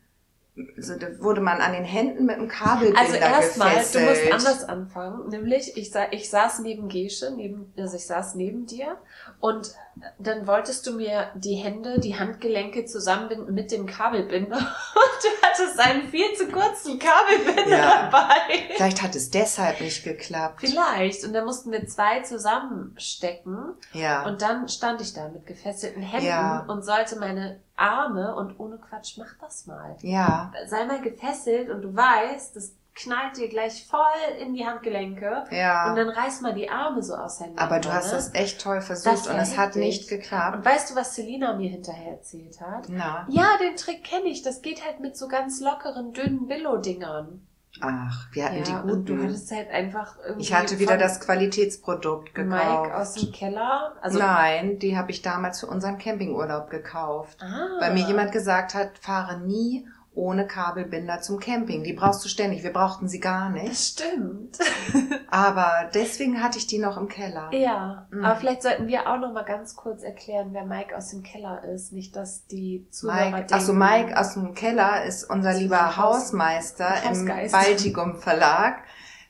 So, 0.79 0.97
da 0.97 1.07
wurde 1.21 1.41
man 1.41 1.61
an 1.61 1.73
den 1.73 1.85
Händen 1.85 2.27
mit 2.27 2.37
einem 2.37 2.49
Kabelbinder 2.49 3.01
Also 3.01 3.15
erstmal, 3.17 3.75
du 3.75 4.01
musst 4.01 4.33
anders 4.33 4.65
anfangen. 4.65 5.29
Nämlich, 5.29 5.77
ich, 5.77 5.91
sa 5.91 6.07
ich 6.11 6.31
saß 6.31 6.61
neben 6.61 6.89
Gesche, 6.89 7.33
neben, 7.35 7.73
also 7.77 7.97
ich 7.97 8.07
saß 8.07 8.35
neben 8.35 8.67
dir 8.67 8.97
und 9.41 9.75
dann 10.19 10.47
wolltest 10.47 10.87
du 10.87 10.93
mir 10.93 11.29
die 11.35 11.55
Hände, 11.55 11.99
die 12.01 12.19
Handgelenke 12.19 12.85
zusammenbinden 12.85 13.55
mit 13.55 13.71
dem 13.71 13.87
Kabelbinder 13.87 14.57
und 14.57 14.65
du 14.65 15.29
hattest 15.47 15.79
einen 15.81 16.09
viel 16.09 16.33
zu 16.35 16.49
kurzen 16.49 16.99
Kabelbinder 16.99 17.77
Ja. 17.79 18.03
dabei. 18.11 18.35
Vielleicht 18.77 19.03
hat 19.03 19.15
es 19.15 19.31
deshalb 19.31 19.81
nicht 19.81 20.05
geklappt. 20.05 20.61
Vielleicht. 20.61 21.25
Und 21.25 21.33
dann 21.33 21.45
mussten 21.45 21.71
wir 21.73 21.87
zwei 21.87 22.21
zusammenstecken 22.23 23.75
Ja. 23.93 24.27
und 24.27 24.43
dann 24.43 24.69
stand 24.69 25.01
ich 25.01 25.13
da 25.13 25.29
mit 25.29 25.47
gefesselten 25.47 26.03
Händen 26.03 26.27
Ja. 26.27 26.65
und 26.69 26.85
sollte 26.85 27.19
meine 27.19 27.61
Arme 27.77 28.35
und 28.37 28.59
ohne 28.61 28.77
Quatsch, 28.79 29.17
mach 29.19 29.35
das 29.41 29.67
mal 29.67 29.97
ja. 30.03 30.53
sei 30.69 30.85
mal 30.85 31.01
gefesselt 31.01 31.71
und 31.71 31.83
du 31.83 31.95
weißt, 31.97 32.55
das 32.57 32.75
knallt 32.95 33.37
dir 33.37 33.49
gleich 33.49 33.87
voll 33.87 34.01
in 34.41 34.53
die 34.55 34.67
Handgelenke 34.67 35.45
Ja. 35.51 35.89
und 35.91 35.97
dann 35.97 36.09
reiß 36.09 36.41
mal 36.43 36.53
die 36.55 36.69
Arme 36.69 37.03
so 37.03 37.15
auseinander. 37.15 37.63
Aber 37.63 37.79
du 37.79 37.93
hast 37.93 38.09
ne? 38.09 38.13
das 38.15 38.35
echt 38.35 38.61
toll 38.61 38.81
versucht 38.81 39.15
Das 39.15 39.27
und 39.29 39.37
es 39.37 39.57
hat 39.57 39.77
nicht 39.77 40.09
geklappt. 40.09 40.57
Und 40.59 40.65
weißt 40.65 40.91
du, 40.91 40.97
was 40.97 41.15
Selina 41.15 41.55
mir 41.55 41.71
hinterher 41.71 42.13
erzählt 42.13 42.61
hat? 42.61 42.87
Na, 42.89 43.27
Ja, 43.31 43.47
den 43.63 43.77
Trick 43.77 44.05
kenne 44.05 44.27
ich. 44.27 44.43
Das 44.43 44.61
geht 44.63 44.85
halt 44.85 45.01
mit 45.01 45.17
so 45.17 45.29
ganz 45.29 45.61
lockeren, 45.61 46.13
dünnen 46.13 46.47
Billo-Dingern. 46.49 47.47
ach, 47.81 48.27
wir 48.33 48.45
hatten 48.47 48.57
Ja, 48.57 48.83
die 48.83 48.91
und 48.93 49.09
du 49.09 49.15
guten. 49.15 49.29
hattest 49.29 49.51
halt 49.53 49.71
einfach 49.71 50.17
irgendwie 50.23 50.43
Ich 50.43 50.53
hatte 50.53 50.79
wieder 50.81 50.99
das 50.99 51.21
Qualitätsprodukt 51.21 52.37
Mike 52.37 52.95
aus 52.97 53.15
gekauft. 53.15 53.23
dem 53.23 53.33
Keller. 53.33 53.93
Also, 54.03 54.19
Nein, 54.19 54.79
die 54.81 54.97
habe 54.99 55.11
ich 55.13 55.23
damals 55.23 55.61
für 55.61 55.67
unseren 55.69 55.97
Campingurlaub 55.99 56.69
gekauft. 56.71 57.39
Ah. 57.41 57.79
Weil 57.81 57.95
mir 57.95 58.07
jemand 58.07 58.33
gesagt 58.33 58.75
hat, 58.75 58.99
fahre 58.99 59.39
nie 59.39 59.87
ohne 60.13 60.47
Kabelbinder 60.47 61.21
zum 61.21 61.39
Camping. 61.39 61.85
Die 61.85 61.93
brauchst 61.93 62.25
du 62.25 62.29
ständig. 62.29 62.63
Wir 62.65 62.73
brauchten 62.73 63.09
sie 63.09 63.21
gar 63.21 63.49
nicht. 63.49 63.71
Das 63.71 63.87
stimmt. 63.89 64.59
Aber 65.31 65.89
deswegen 65.95 66.43
hatte 66.43 66.59
ich 66.59 66.67
die 66.67 66.79
noch 66.79 66.97
im 66.97 67.09
Keller. 67.09 67.49
Ja, 67.53 68.07
Mhm. 68.11 68.25
aber 68.25 68.37
vielleicht 68.37 68.63
sollten 68.63 68.89
wir 68.89 69.09
auch 69.09 69.19
noch 69.19 69.33
mal 69.33 69.45
ganz 69.45 69.77
kurz 69.77 70.03
erklären, 70.03 70.49
wer 70.53 70.65
Mike 70.65 70.97
aus 70.97 71.11
dem 71.11 71.23
Keller 71.23 71.63
ist. 71.65 71.93
Nicht, 71.93 72.17
dass 72.17 72.47
die 72.47 72.89
Zuhörer 72.91 73.31
Mike, 73.31 73.55
achso, 73.55 73.73
Mike 73.73 74.19
aus 74.19 74.35
dem 74.35 74.55
Keller 74.55 75.05
ist 75.05 75.25
unser 75.31 75.53
lieber 75.55 75.97
Hausmeister 75.97 76.89
im. 77.09 77.27
Baltikum 77.53 78.17
Verlag. 78.17 78.83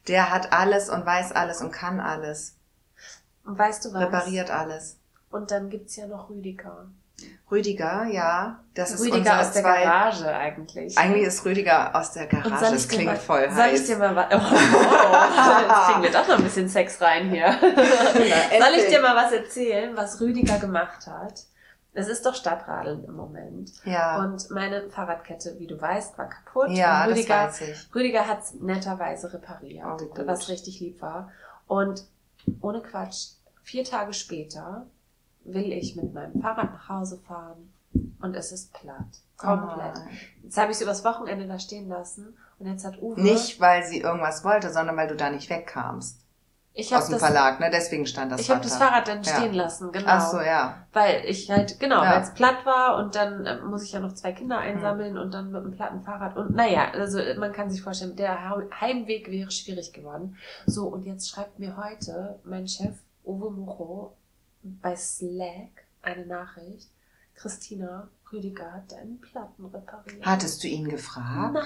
Der 0.08 0.30
hat 0.30 0.52
alles 0.54 0.88
und 0.88 1.04
weiß 1.04 1.32
alles 1.32 1.60
und 1.60 1.72
kann 1.72 2.00
alles. 2.00 2.56
Und 3.44 3.58
weißt 3.58 3.84
du 3.84 3.92
was? 3.92 4.00
Repariert 4.02 4.50
alles. 4.50 4.98
Und 5.30 5.50
dann 5.50 5.68
gibt's 5.68 5.96
ja 5.96 6.06
noch 6.06 6.30
Rüdiger. 6.30 6.86
Rüdiger, 7.50 8.04
ja, 8.06 8.60
das 8.74 8.92
ist 8.92 9.00
Rüdiger 9.00 9.16
unser 9.18 9.40
aus 9.40 9.52
der 9.52 9.62
zwei, 9.62 9.82
Garage 9.82 10.32
eigentlich. 10.32 10.96
Eigentlich 10.96 11.24
ist 11.26 11.44
Rüdiger 11.44 11.94
aus 11.96 12.12
der 12.12 12.26
Garage. 12.26 12.72
Das 12.72 12.86
klingt 12.88 13.06
mal, 13.06 13.16
voll 13.16 13.40
Soll 13.50 13.66
ich 13.66 13.80
heiß. 13.80 13.86
dir 13.86 13.96
mal 13.96 14.14
was... 14.14 14.26
Oh, 14.32 14.38
oh, 14.38 15.60
jetzt 15.60 15.86
kriegen 15.88 16.02
wir 16.02 16.10
doch 16.12 16.28
noch 16.28 16.38
ein 16.38 16.44
bisschen 16.44 16.68
Sex 16.68 17.00
rein 17.00 17.28
hier. 17.30 17.52
soll 17.60 18.74
ich 18.78 18.88
dir 18.88 19.00
mal 19.00 19.16
was 19.16 19.32
erzählen, 19.32 19.96
was 19.96 20.20
Rüdiger 20.20 20.58
gemacht 20.58 21.06
hat? 21.08 21.44
Es 21.92 22.06
ist 22.06 22.24
doch 22.24 22.36
Stadtradeln 22.36 23.04
im 23.04 23.14
Moment. 23.16 23.72
Ja, 23.84 24.20
Und 24.22 24.48
meine 24.50 24.88
Fahrradkette, 24.90 25.56
wie 25.58 25.66
du 25.66 25.80
weißt, 25.80 26.16
war 26.18 26.28
kaputt. 26.28 26.70
ja, 26.70 27.02
und 27.02 27.10
das 27.10 27.18
Rüdiger, 27.18 27.34
weiß 27.46 27.60
ich. 27.62 27.94
Rüdiger 27.94 28.26
hat 28.28 28.42
es 28.42 28.54
netterweise 28.54 29.32
repariert, 29.32 29.84
Oh, 29.84 30.22
was 30.24 30.48
richtig 30.48 30.78
lieb 30.78 31.02
war. 31.02 31.32
Und 31.66 32.04
ohne 32.60 32.80
Quatsch, 32.80 33.30
vier 33.62 33.82
Tage 33.84 34.12
später 34.12 34.86
will 35.44 35.72
ich 35.72 35.96
mit 35.96 36.12
meinem 36.14 36.40
Fahrrad 36.40 36.72
nach 36.72 36.88
Hause 36.88 37.18
fahren 37.26 37.72
und 38.20 38.34
es 38.36 38.52
ist 38.52 38.72
platt. 38.72 39.06
Komplett. 39.36 39.94
Nein. 39.94 40.08
Jetzt 40.42 40.58
habe 40.58 40.70
ich 40.70 40.76
es 40.76 40.82
übers 40.82 41.04
Wochenende 41.04 41.46
da 41.46 41.58
stehen 41.58 41.88
lassen 41.88 42.36
und 42.58 42.66
jetzt 42.66 42.84
hat 42.84 43.00
Uwe. 43.00 43.20
Nicht, 43.20 43.60
weil 43.60 43.82
sie 43.84 44.00
irgendwas 44.00 44.44
wollte, 44.44 44.70
sondern 44.72 44.96
weil 44.96 45.08
du 45.08 45.16
da 45.16 45.30
nicht 45.30 45.48
wegkamst. 45.48 46.20
ich 46.74 46.92
habe 46.92 47.02
Aus 47.02 47.08
dem 47.08 47.14
das, 47.18 47.22
Verlag, 47.24 47.58
ne? 47.58 47.68
Deswegen 47.72 48.06
stand 48.06 48.30
das 48.32 48.42
ich 48.42 48.50
habe 48.50 48.60
das 48.60 48.76
Fahrrad 48.76 49.08
dann 49.08 49.22
Ja. 49.22 49.34
stehen 49.34 49.54
lassen, 49.54 49.90
genau. 49.92 50.06
Ach 50.08 50.30
so, 50.30 50.40
ja. 50.40 50.86
Weil 50.92 51.24
ich 51.26 51.50
halt, 51.50 51.80
genau, 51.80 52.02
Ja. 52.04 52.12
weil 52.12 52.22
es 52.22 52.32
platt 52.34 52.64
war 52.64 52.96
und 52.98 53.14
dann 53.16 53.44
äh, 53.46 53.60
muss 53.62 53.82
ich 53.82 53.92
ja 53.92 54.00
noch 54.00 54.12
zwei 54.14 54.32
Kinder 54.32 54.58
einsammeln 54.58 55.18
und 55.18 55.32
dann 55.34 55.50
mit 55.50 55.62
einem 55.62 55.72
platten 55.72 56.02
Fahrrad 56.02 56.36
und 56.36 56.54
naja, 56.54 56.90
also 56.92 57.18
äh, 57.18 57.34
man 57.38 57.52
kann 57.52 57.70
sich 57.70 57.82
vorstellen, 57.82 58.14
der 58.14 58.38
Heimweg 58.80 59.30
wäre 59.30 59.50
schwierig 59.50 59.92
geworden. 59.92 60.36
So, 60.66 60.86
und 60.86 61.04
jetzt 61.06 61.28
schreibt 61.28 61.58
mir 61.58 61.76
heute 61.76 62.38
mein 62.44 62.68
Chef 62.68 62.94
Uwe 63.24 63.50
Muro 63.50 64.16
bei 64.62 64.96
Slack 64.96 65.84
eine 66.02 66.26
Nachricht. 66.26 66.88
Christina, 67.34 68.08
Rüdiger 68.32 68.72
hat 68.72 68.92
deinen 68.92 69.20
Platten 69.20 69.64
repariert. 69.66 70.24
Hattest 70.24 70.62
du 70.62 70.68
ihn 70.68 70.88
gefragt? 70.88 71.54
Nein. 71.54 71.64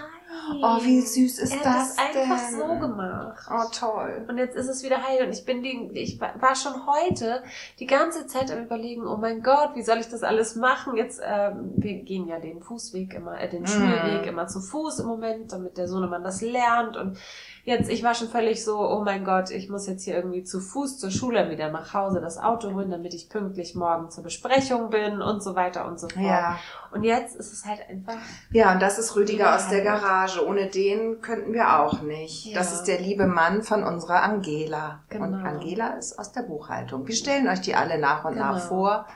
Oh, 0.63 0.79
wie 0.83 1.01
süß 1.01 1.39
ist 1.39 1.53
er 1.53 1.59
hat 1.59 1.65
das 1.67 1.91
es 1.93 1.99
einfach 1.99 2.49
denn? 2.51 2.59
so 2.59 2.67
gemacht. 2.81 3.49
Oh, 3.51 3.69
toll. 3.73 4.25
Und 4.29 4.39
jetzt 4.39 4.57
ist 4.57 4.69
es 4.69 4.83
wieder 4.83 5.03
heil. 5.07 5.25
Und 5.27 5.33
ich 5.33 5.45
bin 5.45 5.63
die, 5.63 5.91
ich 5.95 6.21
wa- 6.21 6.33
war 6.41 6.57
schon 6.57 6.73
heute 6.87 7.43
die 7.79 7.87
ganze 7.87 8.27
Zeit 8.27 8.51
am 8.51 8.65
überlegen, 8.65 9.07
oh 9.07 9.17
mein 9.17 9.43
Gott, 9.43 9.71
wie 9.75 9.83
soll 9.83 9.99
ich 9.99 10.09
das 10.09 10.23
alles 10.25 10.57
machen? 10.57 10.97
Jetzt, 10.97 11.21
ähm, 11.25 11.73
wir 11.77 12.03
gehen 12.03 12.27
ja 12.27 12.41
den 12.41 12.61
Fußweg 12.63 13.15
immer, 13.15 13.39
äh, 13.41 13.49
den 13.49 13.63
Mhm. 13.63 13.67
Schulweg 13.67 14.27
immer 14.27 14.47
zu 14.49 14.61
Fuß 14.61 15.01
im 15.01 15.07
Moment, 15.07 15.53
damit 15.53 15.77
der 15.77 15.87
Sohnemann 15.87 16.25
das 16.25 16.41
lernt. 16.41 16.97
Und 16.97 17.17
jetzt, 17.65 17.89
ich 17.89 18.03
war 18.03 18.15
schon 18.15 18.29
völlig 18.29 18.65
so, 18.65 18.79
oh 18.81 19.03
mein 19.05 19.25
Gott, 19.25 19.51
ich 19.51 19.69
muss 19.69 19.87
jetzt 19.87 20.03
hier 20.03 20.17
irgendwie 20.17 20.43
zu 20.43 20.61
Fuß 20.61 20.99
zur 20.99 21.11
Schule 21.11 21.49
wieder 21.51 21.71
nach 21.71 21.95
Hause 21.95 22.21
das 22.21 22.39
Auto 22.39 22.73
holen, 22.73 22.91
damit 22.91 23.15
ich 23.15 23.29
pünktlich 23.29 23.75
morgen 23.77 24.11
zur 24.11 24.25
Besprechung 24.25 24.91
bin 24.91 25.23
und 25.23 25.43
so 25.45 25.55
weiter 25.55 25.87
und 25.87 26.01
so 26.01 26.09
fort. 26.09 26.25
Ja. 26.25 26.54
Und 26.93 27.05
jetzt 27.05 27.37
ist 27.37 27.53
es 27.53 27.65
halt 27.67 27.81
einfach, 27.89 28.17
Ja, 28.51 28.73
und 28.73 28.81
das 28.81 28.99
ist 28.99 29.17
Rüdiger 29.17 29.55
aus 29.57 29.69
der 29.69 29.83
Garage. 29.83 30.47
Ohne 30.47 30.67
den 30.69 31.21
könnten 31.21 31.53
wir 31.53 31.81
auch 31.81 32.03
nicht. 32.03 32.47
Ja. 32.47 32.59
Das 32.59 32.73
ist 32.73 32.85
der 32.85 33.01
liebe 33.01 33.27
Mann 33.27 33.63
von 33.63 33.83
unserer 33.85 34.23
Angela. 34.23 35.01
Und 35.11 35.19
Genau. 35.19 35.47
Angela 35.49 35.89
ist 35.99 36.19
aus 36.19 36.33
der 36.33 36.43
Buchhaltung. 36.43 37.07
Wir 37.07 37.15
stellen 37.17 37.49
euch 37.49 37.61
die 37.61 37.75
alle 37.75 37.99
nach 37.99 38.25
und 38.25 38.37
nach 38.37 38.55
Genau. 38.57 38.67
vor. 38.69 39.07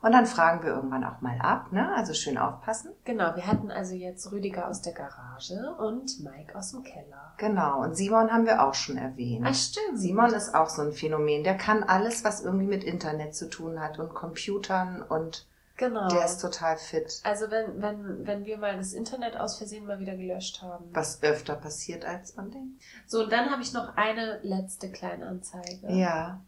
Und 0.00 0.12
dann 0.12 0.26
fragen 0.26 0.62
wir 0.62 0.70
irgendwann 0.70 1.02
auch 1.02 1.20
mal 1.22 1.36
ab, 1.40 1.72
ne? 1.72 1.92
Also 1.96 2.14
schön 2.14 2.38
aufpassen. 2.38 2.92
genau, 3.04 3.34
wir 3.34 3.48
hatten 3.48 3.72
also 3.72 3.96
jetzt 3.96 4.30
Rüdiger 4.30 4.68
aus 4.68 4.80
der 4.80 4.92
Garage 4.92 5.74
und 5.76 6.20
Mike 6.22 6.56
aus 6.56 6.70
dem 6.70 6.84
Keller. 6.84 7.32
Genau. 7.36 7.80
Und 7.82 7.96
Simon 7.96 8.30
haben 8.32 8.46
wir 8.46 8.64
auch 8.64 8.74
schon 8.74 8.96
erwähnt. 8.96 9.44
Ah, 9.44 9.52
stimmt. 9.52 9.98
Simon 9.98 10.32
ist 10.32 10.54
auch 10.54 10.68
so 10.68 10.82
ein 10.82 10.92
Phänomen. 10.92 11.42
Der 11.42 11.56
kann 11.56 11.82
alles, 11.82 12.22
was 12.22 12.42
irgendwie 12.44 12.68
mit 12.68 12.84
Internet 12.84 13.34
zu 13.34 13.50
tun 13.50 13.80
hat 13.80 13.98
und 13.98 14.14
Computern 14.14 15.02
und 15.02 15.48
Genau. 15.78 16.08
der 16.08 16.24
ist 16.26 16.40
total 16.40 16.76
fit. 16.76 17.20
also 17.22 17.50
wenn, 17.50 17.80
wenn, 17.80 18.26
wenn 18.26 18.44
wir 18.44 18.58
mal 18.58 18.76
das 18.76 18.92
Internet 18.92 19.36
aus 19.36 19.56
Versehen 19.58 19.86
mal 19.86 20.00
wieder 20.00 20.16
gelöscht 20.16 20.60
haben. 20.60 20.86
Was 20.92 21.22
öfter 21.22 21.54
passiert 21.54 22.04
als 22.04 22.34
man 22.36 22.50
denkt. 22.50 22.82
So, 23.06 23.22
und 23.22 23.32
dann 23.32 23.50
habe 23.50 23.62
ich 23.62 23.72
noch 23.72 23.96
eine 23.96 24.40
letzte 24.42 24.90
kleine 24.90 25.26
Anzeige. 25.26 25.86
Ja. 25.88 26.40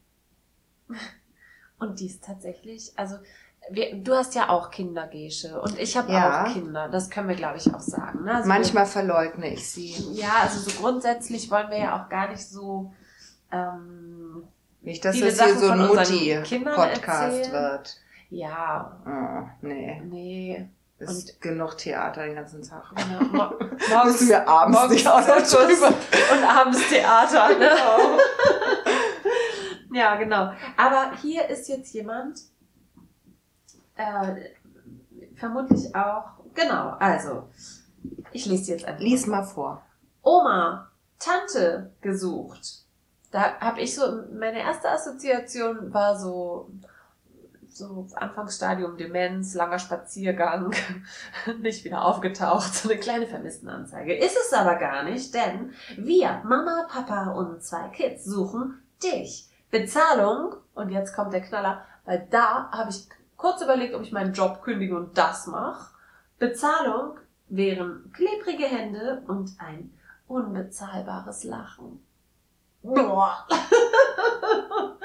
Und 1.78 1.98
die 2.00 2.06
ist 2.06 2.22
tatsächlich, 2.24 2.92
also 2.96 3.16
wir, 3.70 3.94
du 3.96 4.14
hast 4.14 4.34
ja 4.34 4.48
auch 4.50 4.70
Kinder, 4.70 5.06
Gesche. 5.06 5.60
Und 5.62 5.78
ich 5.78 5.96
habe 5.96 6.12
Ja. 6.12 6.44
auch 6.44 6.52
Kinder. 6.52 6.88
Das 6.88 7.08
können 7.08 7.28
wir, 7.28 7.36
glaube 7.36 7.56
ich, 7.58 7.72
auch 7.72 7.80
sagen. 7.80 8.24
Ne? 8.24 8.34
Also 8.34 8.48
Manchmal 8.48 8.84
verleugne 8.84 9.52
ich 9.52 9.70
sie. 9.70 9.94
Wir, 9.96 10.24
ja, 10.24 10.32
also 10.42 10.58
so 10.58 10.80
grundsätzlich 10.80 11.50
wollen 11.50 11.70
wir 11.70 11.78
ja 11.78 12.02
auch 12.02 12.08
gar 12.08 12.28
nicht 12.28 12.46
so 12.46 12.92
ähm, 13.52 14.44
Nicht, 14.82 15.04
dass 15.04 15.14
Viele 15.16 15.28
das 15.32 15.42
hier 15.42 15.58
so 15.58 15.70
ein 15.70 15.86
Mutti-Podcast 15.86 17.52
wird. 17.52 17.96
Ja, 18.30 19.00
Oh, 19.06 19.48
nee. 19.66 20.00
nee. 20.04 20.68
Ist 20.98 21.40
genug 21.40 21.78
Theater 21.78 22.24
den 22.26 22.34
ganzen 22.34 22.62
Tag. 22.62 22.84
Genau. 22.94 23.24
Mo 23.32 23.54
Müssen 23.58 23.90
morgens 23.90 24.28
wir 24.28 24.46
abends 24.46 24.78
morgens 24.78 25.02
Zirkus 25.02 25.50
drüber. 25.80 25.88
und 25.88 26.44
abends 26.44 26.88
Theater. 26.90 27.58
Ne? 27.58 27.70
ja, 29.98 30.16
genau. 30.16 30.52
Aber 30.76 31.12
hier 31.22 31.48
ist 31.48 31.68
jetzt 31.68 31.94
jemand, 31.94 32.40
äh, 33.96 34.34
vermutlich 35.36 35.94
auch, 35.94 36.24
genau, 36.54 36.90
also, 36.98 37.48
ich 38.32 38.44
lese 38.44 38.72
jetzt 38.72 38.84
einfach. 38.84 39.00
Lies 39.00 39.26
mal 39.26 39.44
vor. 39.44 39.82
Oma, 40.22 40.90
Tante 41.18 41.92
gesucht. 42.02 42.84
Da 43.30 43.58
habe 43.58 43.80
ich 43.80 43.94
so, 43.94 44.24
meine 44.32 44.58
erste 44.58 44.90
Assoziation 44.90 45.94
war 45.94 46.18
so, 46.18 46.70
so 47.80 48.06
Anfangsstadium 48.14 48.96
Demenz, 48.96 49.54
langer 49.54 49.78
Spaziergang, 49.78 50.72
nicht 51.60 51.84
wieder 51.84 52.04
aufgetaucht, 52.04 52.74
so 52.74 52.88
eine 52.88 53.00
kleine 53.00 53.26
Vermisstenanzeige. 53.26 54.14
Ist 54.14 54.36
es 54.36 54.52
aber 54.52 54.76
gar 54.76 55.02
nicht, 55.02 55.34
denn 55.34 55.72
wir, 55.96 56.42
Mama, 56.44 56.86
Papa 56.88 57.30
und 57.30 57.62
zwei 57.62 57.88
Kids 57.88 58.24
suchen 58.24 58.82
dich. 59.02 59.48
Bezahlung, 59.70 60.56
und 60.74 60.90
jetzt 60.90 61.14
kommt 61.14 61.32
der 61.32 61.40
Knaller, 61.40 61.84
weil 62.04 62.26
da 62.30 62.70
habe 62.70 62.90
ich 62.90 63.08
kurz 63.36 63.62
überlegt, 63.62 63.94
ob 63.94 64.02
ich 64.02 64.12
meinen 64.12 64.34
Job 64.34 64.62
kündige 64.62 64.96
und 64.96 65.16
das 65.16 65.46
mache. 65.46 65.94
Bezahlung 66.38 67.18
wären 67.48 68.12
klebrige 68.12 68.66
Hände 68.66 69.22
und 69.26 69.52
ein 69.58 69.92
unbezahlbares 70.26 71.44
Lachen. 71.44 72.04
Boah. 72.82 73.46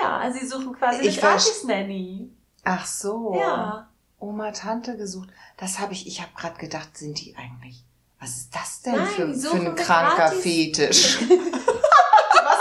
ja, 0.00 0.18
also 0.18 0.38
sie 0.38 0.46
suchen 0.46 0.72
quasi 0.74 1.02
Ich 1.06 1.22
eine 1.22 1.32
Gratis-Nanny. 1.32 2.30
Ach 2.64 2.86
so. 2.86 3.34
Ja. 3.38 3.88
Oma, 4.20 4.50
Tante 4.52 4.96
gesucht. 4.96 5.28
Das 5.56 5.78
habe 5.78 5.92
ich, 5.92 6.06
ich 6.06 6.20
habe 6.20 6.32
gerade 6.36 6.58
gedacht, 6.58 6.96
sind 6.96 7.20
die 7.20 7.36
eigentlich, 7.36 7.84
was 8.20 8.30
ist 8.30 8.54
das 8.54 8.82
denn 8.82 8.96
Nein, 8.96 9.06
für, 9.06 9.26
die 9.28 9.40
für 9.40 9.56
ein 9.56 9.74
kranker 9.74 10.28
Fetisch? 10.32 11.18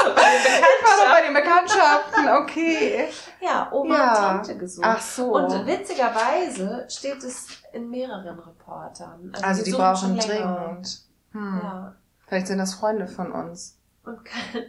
Ich 0.09 0.83
war 0.83 1.05
doch 1.05 1.13
bei 1.13 1.21
den 1.21 1.33
Bekanntschaften, 1.33 2.29
okay. 2.41 3.07
Ja, 3.41 3.69
Oma 3.71 3.95
Ja. 3.95 4.09
und 4.11 4.15
Tante 4.17 4.57
gesucht. 4.57 4.85
Ach 4.87 5.01
so. 5.01 5.35
Und 5.35 5.65
witzigerweise 5.65 6.85
steht 6.89 7.23
es 7.23 7.47
in 7.73 7.89
mehreren 7.89 8.39
Reportern. 8.39 9.31
also 9.41 9.63
die 9.63 9.71
suchen 9.71 9.81
brauchen 9.81 10.17
dringend. 10.19 11.01
Hm. 11.31 11.59
Ja. 11.63 11.95
Vielleicht 12.25 12.47
sind 12.47 12.57
das 12.57 12.73
Freunde 12.75 13.07
von 13.07 13.31
uns. 13.31 13.76
Und 14.07 14.19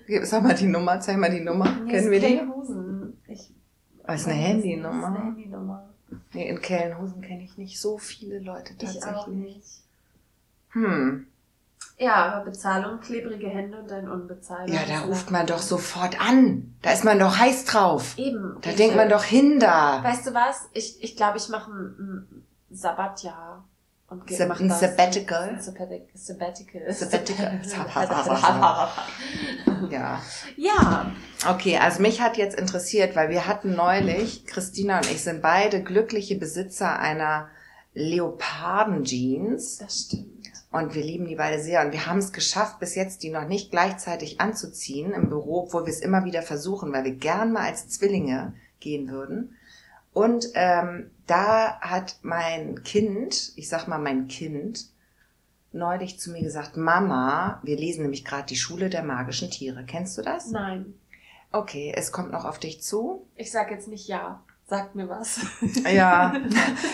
Gib- 0.06 0.24
Sag 0.24 0.42
mal 0.42 0.54
die 0.54 0.66
Nummer, 0.66 1.00
zeig 1.00 1.16
mal 1.16 1.30
die 1.30 1.40
Nummer. 1.40 1.70
Nee, 1.84 1.90
Kennen 1.92 2.10
wir 2.10 2.20
die? 2.20 2.26
Kellenhusen. 2.26 3.18
Ich 3.26 3.50
Das 4.06 4.20
ist 4.22 4.26
eine 4.26 4.26
weiß 4.26 4.26
nicht. 4.26 4.28
Das 4.28 4.36
ist 4.36 4.44
Handynummer. 4.46 5.06
eine 5.06 5.24
Handynummer. 5.24 5.88
Nee, 6.32 6.48
in 6.48 6.60
Kellenhusen 6.60 7.20
kenne 7.22 7.42
ich 7.44 7.56
nicht 7.58 7.80
so 7.80 7.98
viele 7.98 8.38
Leute 8.40 8.72
Ich 8.80 8.88
auch 8.98 9.00
tatsächlich. 9.26 9.36
nicht. 9.56 9.82
Hm. 10.70 11.26
Ja, 11.98 12.14
aber 12.32 12.44
Bezahlung, 12.44 13.00
klebrige 13.00 13.48
Hände 13.48 13.78
und 13.78 13.90
ein 13.92 14.08
unbezahlbares 14.08 14.72
Ja, 14.72 14.86
da 14.86 15.00
ruft 15.06 15.30
man 15.30 15.46
doch 15.46 15.58
sofort 15.58 16.20
an. 16.20 16.74
Da 16.82 16.92
ist 16.92 17.04
man 17.04 17.18
doch 17.18 17.38
heiß 17.38 17.64
drauf. 17.64 18.16
Eben. 18.18 18.56
Da 18.62 18.70
denkt 18.72 18.96
man 18.96 19.08
doch 19.08 19.24
hin 19.24 19.58
da. 19.60 20.02
Weißt 20.02 20.26
du 20.26 20.32
was? 20.34 20.68
Ich 20.72 21.02
ich, 21.02 21.16
glaube, 21.16 21.38
ich 21.38 21.48
mache 21.48 21.70
ein, 21.72 21.84
ein 21.98 22.44
Sabbatjahr. 22.70 23.64
Und 24.10 24.30
Sab- 24.30 24.48
mach 24.48 24.60
ein. 24.60 24.70
Sabbatical? 24.70 25.50
Ein 25.50 25.60
Sabbatic- 25.60 26.08
Sabbatical. 26.14 26.92
Sabbatical. 26.94 27.60
Ja. 29.90 30.20
ja, 30.56 31.12
Okay, 31.46 31.78
also 31.78 32.02
mich 32.02 32.20
hat 32.20 32.36
jetzt 32.36 32.58
interessiert, 32.58 33.14
weil 33.14 33.28
wir 33.30 33.46
hatten 33.46 33.74
neulich, 33.76 34.44
Christina 34.44 34.98
und 34.98 35.10
ich 35.10 35.22
sind 35.22 35.40
beide 35.40 35.82
glückliche 35.82 36.36
Besitzer 36.36 36.98
einer 36.98 37.48
Leoparden-Jeans. 37.94 39.78
Das 39.78 40.00
stimmt. 40.00 40.48
Und 40.70 40.94
wir 40.94 41.02
lieben 41.02 41.26
die 41.26 41.36
beide 41.36 41.62
sehr. 41.62 41.84
Und 41.84 41.92
wir 41.92 42.06
haben 42.06 42.18
es 42.18 42.32
geschafft, 42.32 42.78
bis 42.80 42.94
jetzt 42.94 43.22
die 43.22 43.30
noch 43.30 43.46
nicht 43.46 43.70
gleichzeitig 43.70 44.40
anzuziehen 44.40 45.12
im 45.12 45.28
Büro, 45.28 45.62
obwohl 45.64 45.86
wir 45.86 45.92
es 45.92 46.00
immer 46.00 46.24
wieder 46.24 46.42
versuchen, 46.42 46.92
weil 46.92 47.04
wir 47.04 47.14
gern 47.14 47.52
mal 47.52 47.66
als 47.66 47.88
Zwillinge 47.88 48.52
gehen 48.80 49.08
würden. 49.10 49.56
Und 50.12 50.46
ähm, 50.54 51.10
da 51.26 51.80
hat 51.80 52.18
mein 52.22 52.82
Kind, 52.82 53.52
ich 53.56 53.68
sag 53.68 53.86
mal 53.86 53.98
mein 53.98 54.28
Kind, 54.28 54.86
neulich 55.72 56.18
zu 56.18 56.30
mir 56.30 56.42
gesagt, 56.42 56.76
Mama, 56.76 57.60
wir 57.62 57.76
lesen 57.76 58.02
nämlich 58.02 58.24
gerade 58.24 58.46
die 58.46 58.56
Schule 58.56 58.88
der 58.90 59.02
magischen 59.02 59.50
Tiere. 59.50 59.84
Kennst 59.86 60.16
du 60.18 60.22
das? 60.22 60.50
Nein. 60.50 60.94
Okay, 61.52 61.92
es 61.96 62.12
kommt 62.12 62.32
noch 62.32 62.44
auf 62.44 62.58
dich 62.58 62.82
zu. 62.82 63.26
Ich 63.36 63.50
sag 63.50 63.70
jetzt 63.70 63.88
nicht 63.88 64.08
ja. 64.08 64.42
Sagt 64.66 64.94
mir 64.94 65.08
was. 65.08 65.40
Ja, 65.90 66.34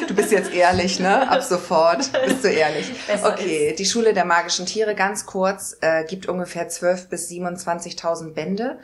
du 0.07 0.15
bist 0.15 0.31
jetzt 0.31 0.53
ehrlich, 0.53 1.01
ne? 1.01 1.29
Ab 1.29 1.43
sofort 1.43 2.09
bist 2.25 2.45
du 2.45 2.49
ehrlich. 2.49 2.93
Besser 3.09 3.33
Okay, 3.33 3.75
die 3.77 3.85
Schule 3.85 4.15
der 4.15 4.25
magischen 4.25 4.65
Tiere, 4.65 4.95
ganz 4.95 5.27
kurz, 5.27 5.77
äh, 5.81 6.05
gibt 6.05 6.27
ungefähr 6.27 6.71
12.000 6.71 7.09
bis 7.09 7.29
27.000 7.31 8.33
Bände. 8.33 8.79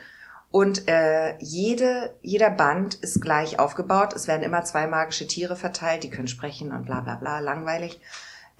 Und 0.51 0.87
äh, 0.89 1.37
jede, 1.39 2.13
jeder 2.21 2.49
Band 2.49 2.95
ist 2.95 3.21
gleich 3.21 3.57
aufgebaut. 3.57 4.13
Es 4.13 4.27
werden 4.27 4.43
immer 4.43 4.63
zwei 4.65 4.85
magische 4.85 5.25
Tiere 5.25 5.55
verteilt, 5.55 6.03
die 6.03 6.09
können 6.09 6.27
sprechen 6.27 6.71
und 6.73 6.85
bla 6.85 6.99
bla 6.99 7.15
bla, 7.15 7.39
langweilig. 7.39 8.01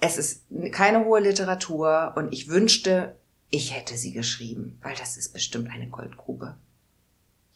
Es 0.00 0.16
ist 0.16 0.44
keine 0.72 1.04
hohe 1.04 1.20
Literatur 1.20 2.14
und 2.16 2.32
ich 2.32 2.48
wünschte, 2.48 3.14
ich 3.50 3.76
hätte 3.76 3.96
sie 3.96 4.12
geschrieben, 4.12 4.78
weil 4.82 4.94
das 4.96 5.16
ist 5.18 5.32
bestimmt 5.34 5.68
eine 5.70 5.86
Goldgrube. 5.88 6.56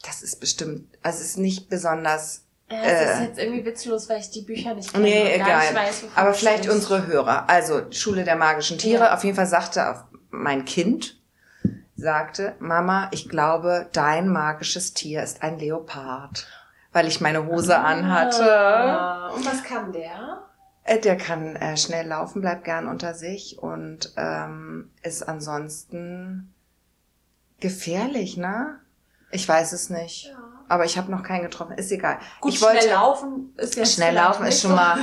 Das 0.03 0.21
ist 0.21 0.39
bestimmt, 0.39 0.87
also 1.01 1.19
es 1.19 1.25
ist 1.31 1.37
nicht 1.37 1.69
besonders 1.69 2.43
Ja, 2.69 2.83
es 2.83 3.01
ist 3.09 3.19
Äh. 3.19 3.23
jetzt 3.25 3.39
irgendwie 3.39 3.65
witzlos, 3.65 4.07
weil 4.07 4.19
ich 4.19 4.29
die 4.29 4.41
Bücher 4.43 4.75
nicht 4.75 4.91
kenne 4.93 5.03
Nee, 5.05 5.33
egal. 5.33 5.61
nicht 5.65 5.73
weiß, 5.75 6.03
Aber 6.15 6.33
vielleicht 6.35 6.69
unsere 6.69 7.07
Hörer. 7.07 7.49
Also 7.49 7.81
Schule 7.91 8.23
der 8.23 8.35
magischen 8.35 8.77
Tiere. 8.77 9.05
Ja. 9.05 9.13
Auf 9.15 9.23
jeden 9.23 9.35
Fall 9.35 9.47
sagte 9.47 10.03
mein 10.29 10.65
Kind, 10.65 11.16
sagte, 11.97 12.55
Mama, 12.59 13.09
ich 13.11 13.27
glaube, 13.27 13.87
dein 13.91 14.29
magisches 14.29 14.93
Tier 14.93 15.23
ist 15.23 15.43
ein 15.43 15.59
Leopard. 15.59 16.47
Weil 16.93 17.07
ich 17.07 17.19
meine 17.21 17.45
Hose 17.45 17.77
anhatte. 17.77 18.49
Ah, 18.49 19.29
Und 19.29 19.45
was 19.45 19.63
kann 19.63 19.91
der? 19.91 20.43
Äh, 20.83 20.99
Der 20.99 21.17
kann 21.17 21.55
äh, 21.57 21.75
schnell 21.75 22.07
laufen, 22.07 22.41
bleibt 22.41 22.63
gern 22.63 22.87
unter 22.87 23.13
sich 23.13 23.59
und 23.59 24.13
ähm, 24.15 24.89
ist 25.03 25.27
ansonsten 25.27 26.53
gefährlich, 27.59 28.37
ne? 28.37 28.79
Ich 29.31 29.47
weiß 29.47 29.73
es 29.73 29.89
nicht. 29.89 30.27
Ja. 30.27 30.37
Aber 30.69 30.85
ich 30.85 30.97
habe 30.97 31.11
noch 31.11 31.23
keinen 31.23 31.43
getroffen. 31.43 31.73
Ist 31.77 31.91
egal. 31.91 32.17
Gut, 32.41 32.53
ich 32.53 32.61
wollte 32.61 32.81
schnell 32.81 32.93
laufen 32.93 33.53
ist 33.57 33.75
jetzt 33.75 33.95
Schnell 33.95 34.13
laufen 34.15 34.45
ist 34.45 34.61
schon 34.61 34.75
mal, 34.75 34.97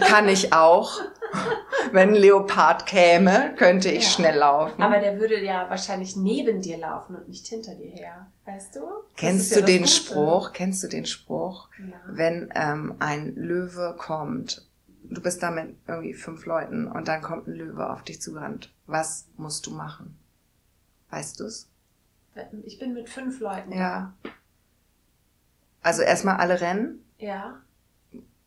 kann 0.00 0.28
ich 0.28 0.52
auch. 0.52 0.92
Wenn 1.92 2.10
ein 2.10 2.14
Leopard 2.14 2.86
käme, 2.86 3.54
könnte 3.56 3.90
ich 3.90 4.04
Ja. 4.04 4.10
schnell 4.10 4.38
laufen. 4.38 4.80
Aber 4.82 4.98
der 4.98 5.18
würde 5.18 5.42
ja 5.42 5.68
wahrscheinlich 5.68 6.16
neben 6.16 6.62
dir 6.62 6.78
laufen 6.78 7.16
und 7.16 7.28
nicht 7.28 7.46
hinter 7.46 7.74
dir 7.74 7.90
her. 7.90 8.26
Weißt 8.46 8.76
du? 8.76 8.80
Kennst 9.16 9.50
ja 9.50 9.56
du 9.56 9.62
das 9.62 9.70
den. 9.70 9.86
Spruch? 9.86 10.52
Kennst 10.52 10.82
du 10.82 10.88
den 10.88 11.06
Spruch? 11.06 11.68
Ja. 11.78 11.94
Wenn 12.06 12.50
ähm, 12.54 12.94
ein 12.98 13.34
Löwe 13.34 13.94
kommt, 13.98 14.66
du 15.04 15.20
bist 15.20 15.42
da 15.42 15.50
mit 15.50 15.76
irgendwie 15.86 16.14
fünf 16.14 16.46
Leuten 16.46 16.86
und 16.86 17.08
dann 17.08 17.20
kommt 17.22 17.46
ein 17.48 17.54
Löwe 17.54 17.90
auf 17.90 18.02
dich 18.02 18.20
zugerannt. 18.22 18.72
Was 18.86 19.26
musst 19.36 19.66
du 19.66 19.72
machen? 19.72 20.16
Weißt 21.10 21.38
du's? 21.40 21.68
Ich 22.64 22.78
bin 22.78 22.94
mit 22.94 23.10
fünf 23.10 23.40
Leuten. 23.40 23.72
Ja. 23.72 24.14
Also 25.82 26.02
erstmal 26.02 26.36
alle 26.36 26.60
rennen 26.60 27.04
Ja. 27.18 27.60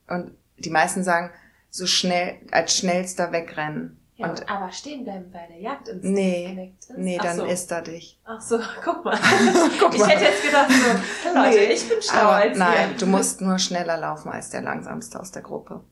und 0.07 0.31
die 0.57 0.69
meisten 0.69 1.03
sagen, 1.03 1.31
so 1.75 1.85
schnell, 1.87 2.37
als 2.51 2.77
schnellster 2.77 3.31
wegrennen. 3.31 3.99
ja 4.15 4.29
und 4.29 4.49
aber 4.49 4.71
stehen 4.71 5.03
bleiben, 5.03 5.25
weil 5.33 5.47
der 5.49 5.59
Nee, 6.01 6.51
geweckt 6.51 6.83
ist. 6.85 6.97
nee, 6.97 7.17
Ach 7.19 7.23
dann 7.23 7.37
so. 7.37 7.45
isst 7.45 7.71
er 7.71 7.81
dich. 7.81 8.19
Ach 8.23 8.39
so, 8.41 8.59
guck 8.83 9.03
mal. 9.03 9.17
Guck 9.79 9.93
ich 9.93 9.99
mal. 9.99 10.09
hätte 10.09 10.23
jetzt 10.25 10.43
gedacht 10.43 10.69
so, 10.71 11.29
Leute, 11.33 11.49
Nee, 11.49 11.65
ich 11.73 11.87
bin 11.89 12.01
schlauer 12.01 12.31
als 12.31 12.57
nein, 12.57 12.95
du 12.97 13.05
musst 13.07 13.41
nur 13.41 13.59
schneller 13.59 13.97
laufen 13.97 14.29
als 14.31 14.49
der 14.51 14.61
langsamste 14.61 15.19
aus 15.19 15.31
der 15.31 15.41
Gruppe. 15.41 15.83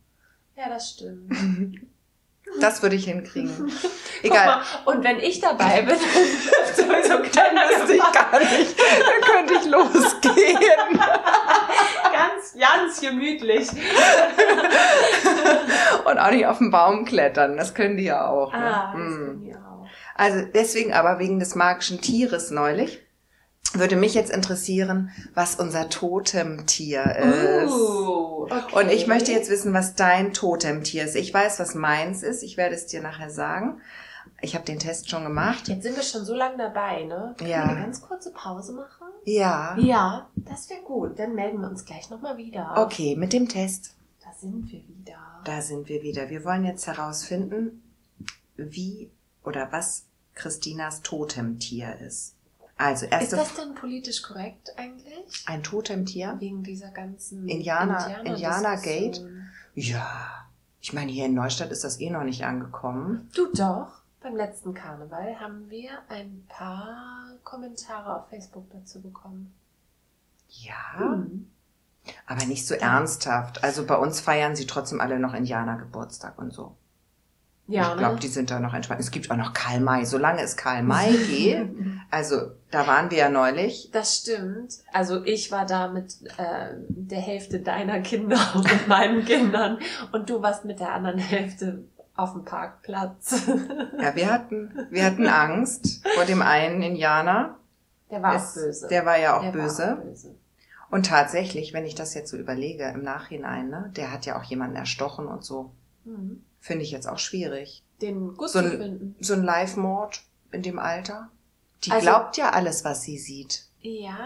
Ja, 0.55 0.69
das 0.69 0.91
stimmt. 0.91 1.35
Das 2.61 2.83
würde 2.83 2.95
ich 2.95 3.05
hinkriegen. 3.05 3.71
Egal. 4.21 4.45
mal, 4.45 4.61
und 4.85 5.03
wenn 5.03 5.17
ich 5.19 5.39
dabei 5.39 5.81
bin, 5.81 5.95
dann 5.97 5.97
Wüsste 6.79 7.93
ich 7.93 8.11
gar 8.13 8.39
nicht. 8.39 8.75
Dann 8.79 9.21
könnte 9.21 9.53
ich 9.55 9.65
losgehen. 9.65 10.99
Ganz, 12.51 12.59
ganz 12.59 13.01
gemütlich. 13.01 13.69
Und 16.05 16.17
auch 16.17 16.31
nicht 16.31 16.45
auf 16.45 16.57
den 16.57 16.71
Baum 16.71 17.05
klettern. 17.05 17.57
Das 17.57 17.73
können 17.73 17.97
die 17.97 18.03
ja 18.03 18.27
auch. 18.27 18.51
Ne? 18.53 18.59
Ah, 18.59 18.91
das 18.93 19.01
Hm. 19.01 19.17
können 19.25 19.41
die 19.43 19.55
auch. 19.55 19.87
Also 20.15 20.45
deswegen 20.53 20.93
aber 20.93 21.19
wegen 21.19 21.39
des 21.39 21.55
magischen 21.55 22.01
Tieres 22.01 22.51
neulich 22.51 23.01
würde 23.73 23.95
mich 23.95 24.13
jetzt 24.13 24.31
interessieren, 24.31 25.09
was 25.33 25.55
unser 25.55 25.89
Totemtier 25.89 27.03
ist. 27.15 27.71
Uh, 27.71 28.43
okay. 28.43 28.75
Und 28.75 28.91
ich 28.91 29.07
möchte 29.07 29.31
jetzt 29.31 29.49
wissen, 29.49 29.73
was 29.73 29.95
dein 29.95 30.33
Totemtier 30.33 31.05
ist. 31.05 31.15
Ich 31.15 31.33
weiß, 31.33 31.59
was 31.59 31.73
meins 31.73 32.21
ist. 32.21 32.43
Ich 32.43 32.57
werde 32.57 32.75
es 32.75 32.85
dir 32.85 33.01
nachher 33.01 33.31
sagen. 33.31 33.81
Ich 34.41 34.53
habe 34.53 34.65
den 34.65 34.77
Test 34.77 35.09
schon 35.09 35.23
gemacht. 35.23 35.67
Jetzt 35.69 35.83
sind 35.83 35.95
wir 35.95 36.03
schon 36.03 36.25
so 36.25 36.35
lange 36.35 36.57
dabei, 36.57 37.03
ne? 37.03 37.33
Können 37.37 37.49
Ja. 37.49 37.63
wir 37.65 37.71
eine 37.71 37.81
ganz 37.81 38.01
kurze 38.01 38.31
Pause 38.31 38.73
machen? 38.73 39.02
Ja. 39.25 39.77
Ja, 39.77 40.29
das 40.35 40.69
wäre 40.69 40.81
gut. 40.81 41.17
Dann 41.19 41.35
melden 41.35 41.61
wir 41.61 41.69
uns 41.69 41.85
gleich 41.85 42.09
nochmal 42.09 42.37
wieder. 42.37 42.73
Okay, 42.77 43.15
mit 43.15 43.33
dem 43.33 43.47
Test. 43.47 43.95
Da 44.23 44.31
sind 44.39 44.71
wir 44.71 44.79
wieder. 44.87 45.17
Da 45.45 45.61
sind 45.61 45.87
wir 45.89 46.01
wieder. 46.01 46.29
Wir 46.29 46.43
wollen 46.45 46.65
jetzt 46.65 46.87
herausfinden, 46.87 47.81
wie 48.57 49.09
oder 49.43 49.71
was 49.71 50.05
Christinas 50.35 51.01
Totemtier 51.01 51.97
ist. 51.99 52.35
Also, 52.77 53.05
Ist 53.05 53.11
erste 53.11 53.35
das 53.35 53.53
denn 53.55 53.75
politisch 53.75 54.21
korrekt 54.23 54.73
eigentlich? 54.77 55.43
ein 55.45 55.61
Totemtier? 55.63 56.35
Wegen 56.39 56.63
dieser 56.63 56.89
ganzen 56.89 57.47
Indianer- 57.47 58.23
Indianer-Gate? 58.25 59.15
Diskussion. 59.15 59.45
Ja. 59.75 60.27
Ich 60.81 60.91
meine, 60.91 61.11
hier 61.11 61.25
in 61.27 61.33
Neustadt 61.33 61.71
ist 61.71 61.83
das 61.83 61.99
eh 62.01 62.09
noch 62.09 62.23
nicht 62.23 62.43
angekommen. 62.43 63.29
Du 63.35 63.47
doch. 63.53 64.01
Beim 64.23 64.37
letzten 64.37 64.73
Karneval 64.73 65.37
haben 65.41 65.69
wir 65.69 65.91
ein 66.07 66.45
paar 66.47 67.27
Kommentare 67.43 68.15
auf 68.15 68.29
Facebook 68.29 68.69
dazu 68.71 69.01
bekommen. 69.01 69.53
Ja. 70.47 70.97
Hm. 70.97 71.51
Aber 72.25 72.45
nicht 72.45 72.65
so 72.65 72.73
ernsthaft. 72.73 73.65
Also 73.65 73.85
bei 73.85 73.97
uns 73.97 74.21
feiern 74.21 74.55
sie 74.55 74.65
trotzdem 74.65 75.01
alle 75.01 75.19
noch 75.19 75.33
Indianergeburtstag 75.33 76.37
und 76.39 76.51
so. 76.51 76.77
Ja, 77.67 77.91
ich 77.91 77.97
glaube, 77.97 78.15
ne? 78.15 78.19
die 78.19 78.27
sind 78.27 78.51
da 78.51 78.59
noch 78.59 78.73
entspannt. 78.73 78.99
Es 78.99 79.11
gibt 79.11 79.31
auch 79.31 79.37
noch 79.37 79.53
Karl 79.53 79.79
May. 79.79 80.05
Solange 80.05 80.41
es 80.41 80.57
Karl 80.57 80.83
May 80.83 81.17
geht, 81.27 81.69
also 82.09 82.51
da 82.71 82.87
waren 82.87 83.09
wir 83.09 83.17
ja 83.17 83.29
neulich. 83.29 83.89
Das 83.91 84.17
stimmt. 84.17 84.79
Also 84.91 85.23
ich 85.23 85.51
war 85.51 85.65
da 85.65 85.87
mit 85.87 86.13
äh, 86.37 86.75
der 86.87 87.19
Hälfte 87.19 87.59
deiner 87.59 88.01
Kinder 88.01 88.37
und 88.55 88.63
mit 88.63 88.87
meinen 88.87 89.23
Kindern 89.23 89.79
und 90.11 90.29
du 90.29 90.41
warst 90.41 90.65
mit 90.65 90.79
der 90.81 90.93
anderen 90.93 91.19
Hälfte 91.19 91.85
auf 92.15 92.33
dem 92.33 92.45
Parkplatz. 92.45 93.41
Ja, 93.99 94.15
wir 94.15 94.31
hatten, 94.31 94.87
wir 94.89 95.05
hatten 95.05 95.27
Angst 95.27 96.05
vor 96.15 96.25
dem 96.25 96.41
einen 96.41 96.81
Indianer. 96.81 97.57
Der 98.11 98.21
war 98.21 98.35
Es- 98.35 98.51
auch 98.57 98.61
böse. 98.61 98.87
Der 98.89 99.05
war 99.05 99.17
ja 99.17 99.37
auch 99.39 99.51
böse. 99.51 99.83
War 99.83 99.93
auch 99.99 100.01
böse. 100.03 100.35
Und 100.91 101.05
tatsächlich, 101.07 101.73
wenn 101.73 101.85
ich 101.85 101.95
das 101.95 102.13
jetzt 102.13 102.29
so 102.29 102.37
überlege 102.37 102.83
im 102.93 103.01
Nachhinein, 103.03 103.69
ne, 103.69 103.91
der 103.95 104.11
hat 104.11 104.25
ja 104.27 104.37
auch 104.37 104.43
jemanden 104.43 104.75
erstochen 104.75 105.27
und 105.27 105.43
so. 105.43 105.71
Mhm. 106.05 106.43
Finde 106.59 106.83
ich 106.83 106.91
jetzt 106.91 107.07
auch 107.07 107.17
schwierig. 107.19 107.83
Den 108.01 108.35
gut 108.37 108.49
So 108.49 108.59
zu 108.59 108.65
ein- 108.65 108.71
finden. 108.77 109.15
So 109.19 109.33
ein 109.33 109.43
Live-Mord 109.43 110.21
in 110.51 110.61
dem 110.61 110.77
Alter. 110.79 111.29
Die 111.83 111.91
Also- 111.91 112.05
glaubt 112.05 112.37
ja 112.37 112.51
alles, 112.51 112.85
was 112.85 113.01
sie 113.01 113.17
sieht. 113.17 113.65
Ja, 113.81 114.17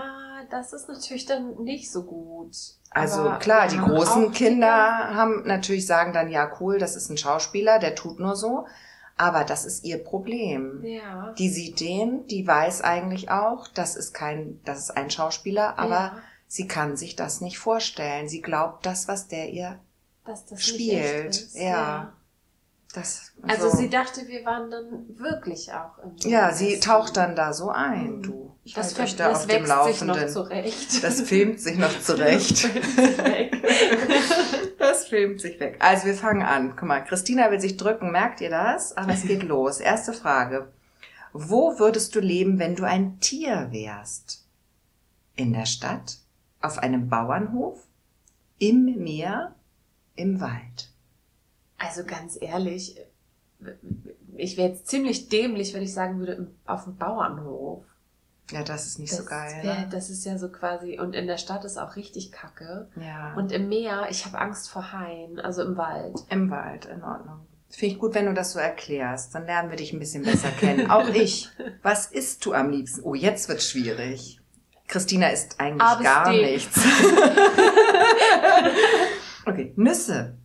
das 0.50 0.74
ist 0.74 0.88
natürlich 0.88 1.26
dann 1.26 1.64
nicht 1.64 1.92
so 1.92 2.04
gut. 2.04 2.56
Also 2.90 3.22
Aber 3.22 3.40
klar, 3.40 3.68
die 3.68 3.78
großen 3.78 4.32
Kinder 4.32 4.68
haben 4.68 5.44
natürlich 5.46 5.86
sagen 5.86 6.14
dann, 6.14 6.30
ja 6.30 6.52
cool, 6.60 6.80
das 6.80 6.96
ist 6.96 7.10
ein 7.10 7.18
Schauspieler, 7.18 7.80
der 7.80 7.96
tut 7.96 8.20
nur 8.20 8.36
so. 8.36 8.66
Aber 9.18 9.44
das 9.44 9.66
ist 9.66 9.84
ihr 9.84 10.04
Problem. 10.04 10.84
Ja. 10.84 11.34
Die 11.38 11.50
sieht 11.50 11.80
den, 11.80 12.28
die 12.28 12.46
weiß 12.46 12.82
eigentlich 12.82 13.32
auch, 13.32 13.68
das 13.68 13.96
ist 13.96 14.14
kein, 14.14 14.60
das 14.64 14.80
ist 14.80 14.92
ein 14.92 15.10
Schauspieler, 15.10 15.80
aber 15.80 15.90
ja, 15.90 16.18
sie 16.48 16.68
kann 16.68 16.96
sich 16.98 17.16
das 17.16 17.42
nicht 17.42 17.58
vorstellen. 17.58 18.30
Sie 18.30 18.42
glaubt 18.42 18.86
das, 18.86 19.08
was 19.08 19.28
der 19.28 19.50
ihr, 19.50 19.80
das 20.24 20.46
spielt, 20.64 21.36
ist. 21.36 21.56
ja. 21.56 22.14
Das. 22.98 23.32
Also 23.44 23.70
so. 23.70 23.78
sie 23.78 23.90
dachte, 23.90 24.28
wir 24.28 24.44
waren 24.46 24.70
dann 24.72 25.06
wirklich 25.18 25.72
auch 25.74 25.98
im 26.00 26.16
ja, 26.30 26.52
sie 26.54 26.80
taucht 26.80 27.16
dann 27.18 27.36
da 27.36 27.54
so 27.54 27.70
ein, 27.70 28.18
Mhm. 28.18 28.22
du. 28.24 28.44
Ich 28.64 28.74
Das, 28.74 29.00
euch 29.00 29.12
ver- 29.12 29.18
da 29.18 29.30
das 29.30 29.40
auf 29.42 29.48
dem 29.48 29.66
wächst 29.68 29.84
sich 29.86 30.02
noch 30.02 30.16
Laufenden. 30.16 30.30
zurecht. 30.30 31.04
Das 31.04 31.22
filmt 31.22 31.60
sich 31.62 31.78
noch 31.78 32.00
zurecht. 32.02 32.68
Das 34.80 35.08
filmt 35.08 35.42
sich 35.42 35.60
weg. 35.60 35.78
Also 35.80 36.06
wir 36.06 36.14
fangen 36.16 36.44
an. 36.44 36.76
Guck 36.78 36.88
mal, 36.88 37.02
Christina 37.04 37.50
will 37.52 37.60
sich 37.60 37.78
drücken, 37.78 38.12
merkt 38.12 38.42
ihr 38.42 38.50
das? 38.50 38.96
Aber 38.96 39.12
es 39.14 39.24
geht 39.24 39.44
los. 39.44 39.80
Erste 39.80 40.14
Frage. 40.14 40.72
Wo 41.34 41.78
würdest 41.80 42.16
du 42.16 42.20
leben, 42.20 42.58
wenn 42.60 42.76
du 42.76 42.84
ein 42.86 43.20
Tier 43.20 43.68
wärst? 43.72 44.46
In 45.36 45.54
der 45.54 45.66
Stadt? 45.66 46.18
Auf 46.62 46.78
einem 46.80 47.10
Bauernhof? 47.10 47.80
Im 48.60 48.86
Meer? 49.04 49.56
Im 50.16 50.40
Wald? 50.42 50.90
Also 51.78 52.04
ganz 52.04 52.38
ehrlich, 52.40 52.98
ich 54.36 54.58
wäre 54.58 54.70
jetzt 54.70 54.88
ziemlich 54.88 55.30
dämlich, 55.30 55.74
wenn 55.74 55.84
ich 55.84 55.94
sagen 55.94 56.20
würde, 56.20 56.52
auf 56.66 56.86
dem 56.86 56.98
Bauernhof. 56.98 57.84
Ja, 58.52 58.64
das 58.64 58.88
ist 58.88 59.00
nicht 59.00 59.12
das 59.12 59.20
so 59.20 59.26
geil. 59.26 59.60
Wär, 59.62 59.74
ne? 59.82 59.88
Das 59.92 60.10
ist 60.10 60.26
ja 60.26 60.38
so 60.38 60.50
quasi, 60.50 61.00
und 61.00 61.16
in 61.16 61.28
der 61.28 61.38
Stadt 61.38 61.66
ist 61.66 61.78
auch 61.78 61.96
richtig 61.98 62.32
kacke. 62.32 62.88
Ja. 62.96 63.34
Und 63.36 63.52
im 63.52 63.68
Meer, 63.68 64.08
ich 64.10 64.26
habe 64.26 64.40
Angst 64.40 64.70
vor 64.70 64.94
Haien, 64.94 65.40
also 65.40 65.64
im 65.64 65.76
Wald. 65.76 66.24
Im 66.30 66.50
Wald, 66.50 66.86
in 66.86 67.04
Ordnung. 67.04 67.46
Finde 67.70 67.94
ich 67.94 68.00
gut, 68.00 68.16
wenn 68.16 68.26
du 68.26 68.34
das 68.34 68.54
so 68.54 68.60
erklärst. 68.60 69.36
Dann 69.36 69.46
lernen 69.46 69.70
wir 69.70 69.76
dich 69.76 69.92
ein 69.92 70.00
bisschen 70.00 70.24
besser 70.24 70.50
kennen. 70.52 70.90
Auch 70.92 71.10
ich. 71.10 71.50
Was 71.84 72.08
isst 72.08 72.46
du 72.46 72.54
am 72.54 72.70
liebsten? 72.70 73.02
Oh, 73.04 73.14
jetzt 73.14 73.50
wird's 73.50 73.70
schwierig. 73.70 74.40
Christina 74.88 75.28
isst 75.28 75.60
eigentlich 75.60 75.82
Aber 75.82 76.02
gar 76.02 76.32
nichts. 76.32 76.80
okay, 79.46 79.74
Nüsse. 79.76 80.38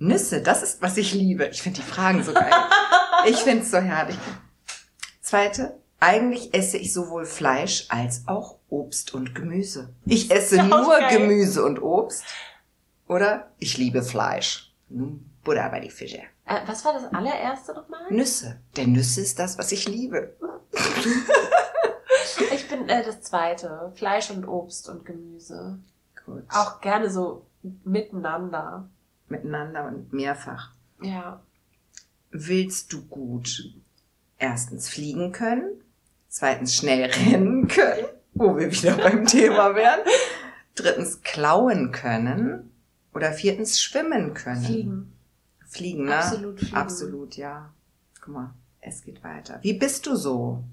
Nüsse, 0.00 0.40
das 0.40 0.62
ist, 0.62 0.82
was 0.82 0.96
ich 0.96 1.14
liebe. 1.14 1.46
Ich 1.48 1.62
finde 1.62 1.80
die 1.80 1.86
Fragen 1.86 2.24
so 2.24 2.32
geil. 2.32 2.50
Ich 3.26 3.36
finde 3.36 3.64
es 3.64 3.70
so 3.70 3.76
herrlich. 3.76 4.16
Zweite, 5.20 5.78
eigentlich 6.00 6.54
esse 6.54 6.78
ich 6.78 6.94
sowohl 6.94 7.26
Fleisch 7.26 7.84
als 7.90 8.22
auch 8.26 8.56
Obst 8.70 9.12
und 9.12 9.34
Gemüse. 9.34 9.92
Ich 10.06 10.30
esse 10.30 10.62
nur 10.62 10.88
geil. 10.88 11.18
Gemüse 11.18 11.62
und 11.62 11.82
Obst. 11.82 12.24
Oder 13.08 13.50
ich 13.58 13.76
liebe 13.76 14.02
Fleisch. 14.02 14.74
Nun, 14.88 15.30
Buddha 15.44 15.68
bei 15.68 15.80
die 15.80 15.90
Fische. 15.90 16.22
Äh, 16.46 16.60
was 16.64 16.82
war 16.86 16.94
das 16.94 17.12
allererste 17.12 17.74
nochmal? 17.74 18.10
Nüsse. 18.10 18.58
Denn 18.78 18.92
Nüsse 18.92 19.20
ist 19.20 19.38
das, 19.38 19.58
was 19.58 19.70
ich 19.70 19.86
liebe. 19.86 20.34
Ich 22.52 22.68
bin 22.68 22.88
äh, 22.88 23.04
das 23.04 23.22
zweite. 23.22 23.92
Fleisch 23.96 24.30
und 24.30 24.46
Obst 24.46 24.88
und 24.88 25.04
Gemüse. 25.04 25.78
Gut. 26.24 26.44
Auch 26.48 26.80
gerne 26.80 27.10
so 27.10 27.46
miteinander. 27.84 28.88
Miteinander 29.30 29.86
und 29.86 30.12
mehrfach. 30.12 30.72
Ja. 31.02 31.40
Willst 32.30 32.92
du 32.92 33.02
gut 33.06 33.74
erstens 34.38 34.88
fliegen 34.88 35.32
können, 35.32 35.82
zweitens 36.28 36.74
schnell 36.74 37.10
rennen 37.10 37.68
können, 37.68 38.06
wo 38.34 38.56
wir 38.56 38.70
wieder 38.70 38.96
beim 38.96 39.26
Thema 39.26 39.74
wären, 39.74 40.00
drittens 40.74 41.22
klauen 41.22 41.92
können 41.92 42.72
oder 43.14 43.32
viertens 43.32 43.80
schwimmen 43.80 44.34
können? 44.34 44.64
Fliegen. 44.64 45.12
Fliegen, 45.68 46.04
ne? 46.06 46.16
Absolut 46.16 46.58
fliegen. 46.58 46.76
Absolut, 46.76 47.36
ja. 47.36 47.72
Guck 48.20 48.34
mal, 48.34 48.54
es 48.80 49.02
geht 49.02 49.22
weiter. 49.22 49.58
Wie 49.62 49.74
bist 49.74 50.06
du 50.06 50.16
so? 50.16 50.64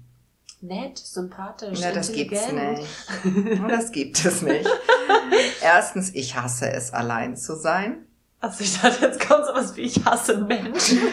Nett, 0.60 0.98
sympathisch, 0.98 1.78
Na, 1.80 1.92
das 1.92 2.12
gibt's 2.12 2.50
nicht. 2.50 3.62
Das 3.68 3.92
gibt 3.92 4.24
es 4.24 4.42
nicht. 4.42 4.68
Erstens, 5.62 6.12
ich 6.14 6.34
hasse 6.34 6.68
es, 6.72 6.92
allein 6.92 7.36
zu 7.36 7.54
sein. 7.54 8.07
Also 8.40 8.62
ich 8.62 8.80
dachte, 8.80 9.06
jetzt 9.06 9.20
kommt 9.26 9.46
sowas 9.46 9.76
wie, 9.76 9.82
ich 9.82 10.04
hasse 10.04 10.38
Menschen. 10.38 11.00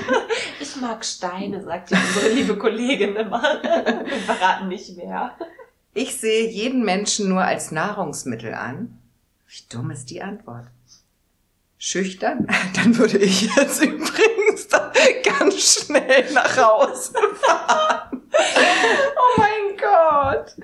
Ich 0.60 0.76
mag 0.82 1.06
Steine, 1.06 1.64
sagt 1.64 1.92
ja 1.92 1.98
unsere 1.98 2.34
liebe 2.34 2.58
Kollegin 2.58 3.16
immer. 3.16 3.42
Wir 3.64 4.20
verraten 4.26 4.68
nicht 4.68 4.96
mehr. 4.98 5.36
Ich 5.94 6.18
sehe 6.18 6.50
jeden 6.50 6.84
Menschen 6.84 7.30
nur 7.30 7.42
als 7.42 7.72
Nahrungsmittel 7.72 8.54
an. 8.54 9.00
Wie 9.48 9.64
dumm 9.70 9.92
ist 9.92 10.10
die 10.10 10.22
Antwort? 10.22 10.66
Schüchtern? 11.78 12.48
Dann 12.76 12.98
würde 12.98 13.18
ich 13.18 13.44
jetzt 13.56 13.82
übrigens 13.82 14.68
ganz 15.24 15.86
schnell 15.86 16.32
nach 16.34 16.58
Hause 16.58 17.14
fahren. 17.42 18.05
Oh 18.38 19.38
mein 19.40 19.78
Gott. 19.78 20.56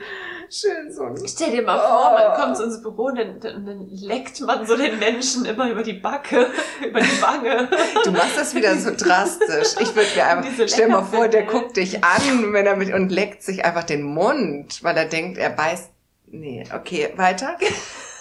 Schön 0.49 0.91
so. 0.91 1.07
Stell 1.26 1.51
dir 1.51 1.61
mal 1.61 1.80
vor, 1.80 2.11
man 2.11 2.32
Oh. 2.32 2.41
kommt 2.41 2.57
zu 2.57 2.63
uns 2.63 2.82
Büro 2.82 3.05
und 3.05 3.17
dann, 3.17 3.39
dann, 3.39 3.65
dann 3.65 3.88
leckt 3.89 4.41
man 4.41 4.65
so 4.65 4.76
den 4.76 4.99
Menschen 4.99 5.45
immer 5.45 5.69
über 5.69 5.84
die 5.84 5.93
Backe, 5.93 6.47
über 6.86 6.99
die 6.99 7.22
Wange. 7.22 7.69
Du 8.03 8.11
machst 8.11 8.38
das 8.38 8.53
wieder 8.53 8.76
so 8.78 8.91
drastisch. 8.91 9.76
Ich 9.80 9.95
würde 9.95 10.09
mir 10.15 10.26
einfach, 10.26 10.45
Diese 10.49 10.67
stell 10.67 10.89
mal 10.89 11.03
vor, 11.03 11.28
der 11.28 11.43
guckt 11.43 11.78
dich 11.78 12.03
an, 12.03 12.53
wenn 12.53 12.65
er 12.65 12.76
mit 12.76 12.93
und 12.93 13.09
leckt 13.09 13.43
sich 13.43 13.63
einfach 13.63 13.84
den 13.84 14.03
Mund, 14.03 14.84
weil 14.84 14.97
er 14.97 15.05
denkt, 15.05 15.38
er 15.38 15.49
beißt. 15.51 15.89
Nee, 16.28 16.65
okay, 16.74 17.13
weiter. 17.15 17.57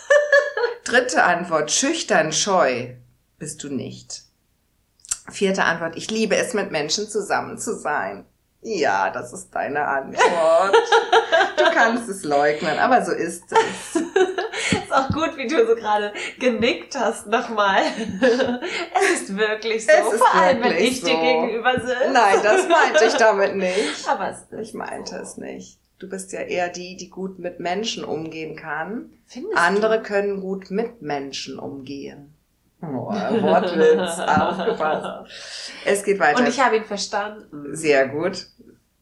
Dritte 0.84 1.22
Antwort, 1.24 1.70
schüchtern, 1.70 2.32
scheu 2.32 2.94
bist 3.38 3.62
du 3.62 3.68
nicht. 3.68 4.22
Vierte 5.30 5.64
Antwort, 5.64 5.96
ich 5.96 6.10
liebe 6.10 6.36
es, 6.36 6.54
mit 6.54 6.70
Menschen 6.72 7.08
zusammen 7.08 7.58
zu 7.58 7.76
sein. 7.76 8.24
Ja, 8.62 9.10
das 9.10 9.32
ist 9.32 9.54
deine 9.54 9.86
Antwort. 9.86 10.76
Du 11.56 11.64
kannst 11.72 12.08
es 12.10 12.24
leugnen, 12.24 12.78
aber 12.78 13.02
so 13.04 13.12
ist 13.12 13.44
es. 13.50 14.02
Ist 14.72 14.92
auch 14.92 15.08
gut, 15.08 15.36
wie 15.36 15.46
du 15.48 15.66
so 15.66 15.74
gerade 15.74 16.12
genickt 16.38 16.96
hast 16.98 17.26
nochmal. 17.26 17.82
Es 18.94 19.20
ist 19.22 19.36
wirklich 19.36 19.84
so, 19.84 19.90
Es 19.92 20.12
ist 20.14 20.22
vor 20.22 20.34
allem 20.40 20.62
wenn 20.62 20.76
ich 20.76 21.00
dir 21.00 21.14
so. 21.14 21.20
gegenüber 21.20 21.72
sitze. 21.80 22.10
Nein, 22.12 22.38
das 22.42 22.68
meinte 22.68 23.04
ich 23.04 23.14
damit 23.14 23.56
nicht. 23.56 24.08
Aber 24.08 24.30
es 24.30 24.38
ist 24.42 24.52
Ich 24.68 24.74
meinte 24.74 25.16
so. 25.16 25.22
es 25.22 25.36
nicht. 25.38 25.78
Du 25.98 26.08
bist 26.08 26.32
ja 26.32 26.40
eher 26.40 26.68
die, 26.68 26.96
die 26.96 27.08
gut 27.08 27.38
mit 27.38 27.58
Menschen 27.60 28.04
umgehen 28.04 28.54
kann. 28.56 29.10
Findest 29.26 29.56
Andere 29.58 29.98
du? 29.98 30.02
können 30.04 30.40
gut 30.40 30.70
mit 30.70 31.02
Menschen 31.02 31.58
umgehen. 31.58 32.34
Oh, 32.82 33.10
Wortwitz, 33.12 34.18
aufgepasst. 34.18 35.30
Es 35.84 36.02
geht 36.02 36.18
weiter. 36.18 36.40
Und 36.40 36.48
ich 36.48 36.60
habe 36.60 36.76
ihn 36.76 36.84
verstanden. 36.84 37.74
Sehr 37.76 38.08
gut. 38.08 38.46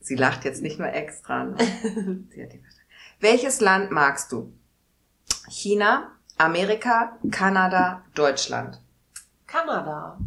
Sie 0.00 0.16
lacht 0.16 0.44
jetzt 0.44 0.62
nicht 0.62 0.78
nur 0.78 0.88
extra. 0.92 1.44
ne? 1.44 1.56
Welches 3.20 3.60
Land 3.60 3.90
magst 3.90 4.32
du? 4.32 4.52
China, 5.48 6.12
Amerika, 6.38 7.18
Kanada, 7.30 8.04
Deutschland. 8.14 8.80
Kanada. 9.46 10.18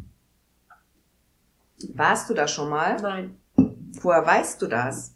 Warst 1.94 2.30
du 2.30 2.34
da 2.34 2.48
schon 2.48 2.70
mal? 2.70 2.98
Nein, 3.02 3.38
Woher 4.02 4.26
weißt 4.26 4.62
du 4.62 4.68
das? 4.68 5.14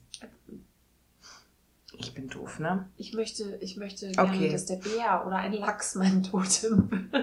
Ich 1.98 2.14
bin 2.14 2.28
doof, 2.30 2.60
ne? 2.60 2.90
ich 2.98 3.14
möchte, 3.14 3.58
ich 3.62 3.78
möchte 3.78 4.12
gerne, 4.12 4.30
Okay. 4.30 4.52
dass 4.52 4.66
der 4.66 4.76
Bär 4.78 5.24
oder 5.26 5.38
ein 5.38 5.54
Lachs 5.54 5.96
mein 5.96 6.24
Totem. 6.24 7.10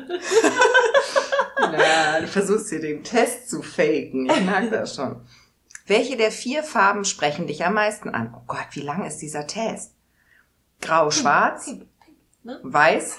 Ja, 1.72 2.20
du 2.20 2.26
versuchst 2.26 2.70
hier 2.70 2.80
den 2.80 3.04
Test 3.04 3.48
zu 3.48 3.62
faken. 3.62 4.28
Ich 4.28 4.40
merke 4.44 4.70
das 4.70 4.96
schon. 4.96 5.24
Welche 5.86 6.16
der 6.16 6.30
vier 6.32 6.64
Farben 6.64 7.04
sprechen 7.04 7.46
dich 7.46 7.64
am 7.64 7.74
meisten 7.74 8.10
an? 8.10 8.34
Oh 8.36 8.42
Gott, 8.48 8.66
wie 8.72 8.80
lang 8.80 9.04
ist 9.06 9.18
dieser 9.18 9.46
Test? 9.46 9.94
Grau, 10.80 11.10
schwarz, 11.10 11.66
Pink, 11.66 11.86
pink, 12.04 12.16
ne? 12.42 12.60
weiß, 12.64 13.16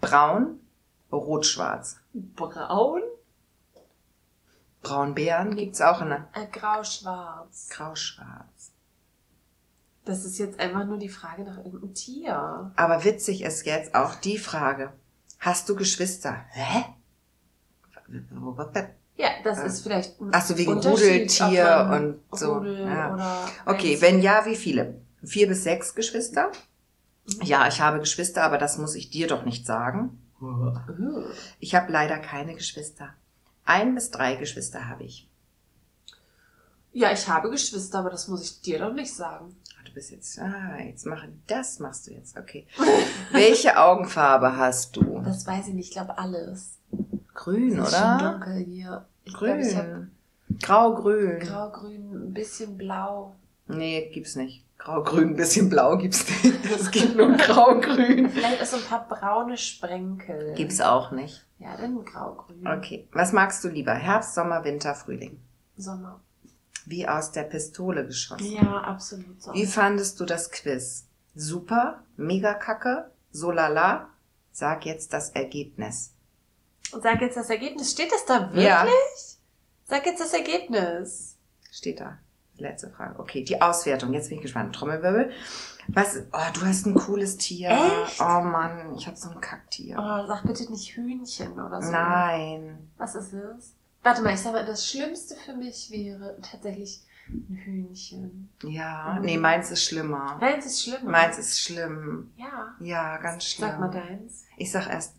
braun, 0.00 0.60
rot, 1.10 1.46
schwarz. 1.46 1.98
Braun? 2.14 3.02
Braunbären 4.82 5.56
gibt's 5.56 5.80
auch 5.80 6.00
in 6.00 6.10
der 6.10 6.28
Äh, 6.34 6.46
Grau-schwarz. 6.46 7.68
Grau, 7.70 7.94
schwarz. 7.96 8.57
Das 10.08 10.24
ist 10.24 10.38
jetzt 10.38 10.58
einfach 10.58 10.86
nur 10.86 10.96
die 10.96 11.10
Frage 11.10 11.42
nach 11.42 11.58
irgendeinem 11.58 11.92
Tier. 11.92 12.72
Aber 12.76 13.04
witzig 13.04 13.42
ist 13.42 13.66
jetzt 13.66 13.94
auch 13.94 14.14
die 14.14 14.38
Frage. 14.38 14.94
Hast 15.38 15.68
du 15.68 15.76
Geschwister? 15.76 16.46
Hä? 16.48 16.86
Ja, 19.18 19.28
das 19.44 19.62
ist 19.62 19.82
vielleicht 19.82 20.18
ein 20.18 20.30
Ach 20.32 20.42
so, 20.42 20.56
wegen 20.56 20.72
Rudeltier 20.78 21.90
und 21.92 22.38
so. 22.38 22.54
Rudel 22.54 22.86
Ja. 22.86 23.12
oder 23.12 23.48
Okay, 23.66 24.00
wenn 24.00 24.22
ja, 24.22 24.46
wie 24.46 24.56
viele? 24.56 24.98
Vier 25.22 25.46
bis 25.46 25.64
sechs 25.64 25.94
Geschwister? 25.94 26.52
Ja, 27.42 27.68
ich 27.68 27.82
habe 27.82 27.98
Geschwister, 27.98 28.44
aber 28.44 28.56
das 28.56 28.78
muss 28.78 28.94
ich 28.94 29.10
dir 29.10 29.26
doch 29.26 29.44
nicht 29.44 29.66
sagen. 29.66 30.22
Uh. 30.40 30.72
Ich 31.60 31.74
habe 31.74 31.92
leider 31.92 32.16
keine 32.16 32.54
Geschwister. 32.54 33.12
Ein 33.66 33.94
bis 33.94 34.10
drei 34.10 34.36
Geschwister 34.36 34.88
habe 34.88 35.04
ich. 35.04 35.28
Ja, 36.94 37.12
ich 37.12 37.28
habe 37.28 37.50
Geschwister, 37.50 37.98
aber 37.98 38.08
das 38.08 38.26
muss 38.26 38.42
ich 38.42 38.62
dir 38.62 38.78
doch 38.78 38.94
nicht 38.94 39.14
sagen. 39.14 39.54
Du 39.88 39.94
bist 39.94 40.10
jetzt, 40.10 40.38
ah, 40.38 40.78
jetzt 40.84 41.06
mache, 41.06 41.28
das 41.46 41.78
machst 41.78 42.06
du 42.06 42.12
jetzt, 42.12 42.36
okay. 42.36 42.66
Welche 43.32 43.78
Augenfarbe 43.78 44.54
hast 44.56 44.94
du? 44.96 45.20
Das 45.24 45.46
weiß 45.46 45.68
ich 45.68 45.74
nicht, 45.74 45.88
ich 45.88 45.92
glaube 45.94 46.18
alles. 46.18 46.76
Grün, 47.34 47.74
Das 47.76 47.88
ist 47.92 47.98
schon 47.98 48.16
oder? 48.16 48.32
dunkel 48.32 48.56
hier. 48.66 49.06
Ich 49.24 49.32
Grün. 49.34 50.10
Grau-grün. 50.60 51.38
grau-grün, 51.40 52.28
ein 52.28 52.34
bisschen 52.34 52.76
blau. 52.76 53.34
Nee, 53.66 54.10
gibt's 54.12 54.36
nicht. 54.36 54.64
Grau-grün, 54.78 55.30
ein 55.30 55.36
bisschen 55.36 55.68
blau 55.70 55.96
gibt's 55.96 56.26
nicht. 56.42 56.64
Es 56.70 56.90
gibt 56.90 57.16
nur 57.16 57.32
grau-grün. 57.36 58.28
Vielleicht 58.28 58.60
ist 58.62 58.70
so 58.72 58.76
ein 58.76 58.82
paar 58.84 59.08
braune 59.08 59.56
Sprenkel. 59.56 60.54
Gibt's 60.54 60.80
auch 60.80 61.12
nicht. 61.12 61.44
Ja, 61.58 61.76
dann 61.76 62.04
grau-grün. 62.04 62.66
Okay. 62.66 63.08
Was 63.12 63.32
magst 63.32 63.64
du 63.64 63.68
lieber? 63.68 63.94
Herbst, 63.94 64.34
Sommer, 64.34 64.64
Winter, 64.64 64.94
Frühling? 64.94 65.38
Sommer. 65.76 66.20
Wie 66.88 67.06
aus 67.06 67.32
der 67.32 67.42
Pistole 67.42 68.06
geschossen. 68.06 68.50
Ja, 68.50 68.80
absolut 68.80 69.42
Sommer. 69.42 69.56
Wie 69.56 69.66
fandest 69.66 70.18
du 70.20 70.24
das 70.24 70.50
Quiz? 70.50 71.06
Super, 71.34 72.02
mega 72.16 72.54
kacke, 72.54 73.10
so 73.30 73.50
lala. 73.50 74.08
Sag 74.52 74.86
jetzt 74.86 75.12
das 75.12 75.30
Ergebnis. 75.30 76.14
Und 76.92 77.02
sag 77.02 77.20
jetzt 77.20 77.36
das 77.36 77.50
Ergebnis. 77.50 77.92
Steht 77.92 78.10
das 78.10 78.24
da 78.24 78.46
wirklich? 78.46 78.64
Ja. 78.64 78.86
Sag 79.84 80.06
jetzt 80.06 80.20
das 80.20 80.32
Ergebnis. 80.32 81.36
Steht 81.70 82.00
da. 82.00 82.18
Letzte 82.56 82.90
Frage. 82.90 83.20
Okay, 83.20 83.44
die 83.44 83.60
Auswertung. 83.62 84.12
Jetzt 84.14 84.30
bin 84.30 84.38
ich 84.38 84.42
gespannt. 84.42 84.74
Trommelwirbel. 84.74 85.30
Was? 85.88 86.16
Oh, 86.32 86.52
du 86.54 86.66
hast 86.66 86.86
ein 86.86 86.94
cooles 86.94 87.36
Tier. 87.36 87.70
Echt? 87.70 88.20
Oh 88.20 88.40
Mann, 88.40 88.96
ich 88.96 89.06
habe 89.06 89.16
so 89.16 89.30
ein 89.30 89.40
Kacktier. 89.40 89.96
Oh, 89.98 90.26
sag 90.26 90.44
bitte 90.44 90.68
nicht 90.70 90.96
Hühnchen 90.96 91.52
oder 91.60 91.80
so. 91.80 91.92
Nein. 91.92 92.90
Was 92.96 93.14
ist 93.14 93.32
es? 93.32 93.74
Warte 94.02 94.22
mal, 94.22 94.34
ich 94.34 94.40
sag 94.40 94.52
mal, 94.52 94.64
das 94.64 94.86
Schlimmste 94.86 95.34
für 95.36 95.54
mich 95.54 95.90
wäre 95.90 96.38
tatsächlich 96.40 97.02
ein 97.28 97.56
Hühnchen. 97.64 98.48
Ja, 98.62 99.16
Mhm. 99.18 99.24
nee, 99.24 99.36
meins 99.36 99.70
ist 99.70 99.84
schlimmer. 99.84 100.38
Meins 100.40 100.64
ist 100.66 100.82
schlimmer. 100.82 101.10
Meins 101.10 101.38
ist 101.38 101.60
schlimm. 101.60 102.30
Ja. 102.36 102.74
Ja, 102.80 103.16
ganz 103.18 103.44
schlimm. 103.44 103.68
Sag 103.70 103.80
mal 103.80 103.90
deins. 103.90 104.44
Ich 104.56 104.70
sag 104.72 104.86
erst, 104.88 105.14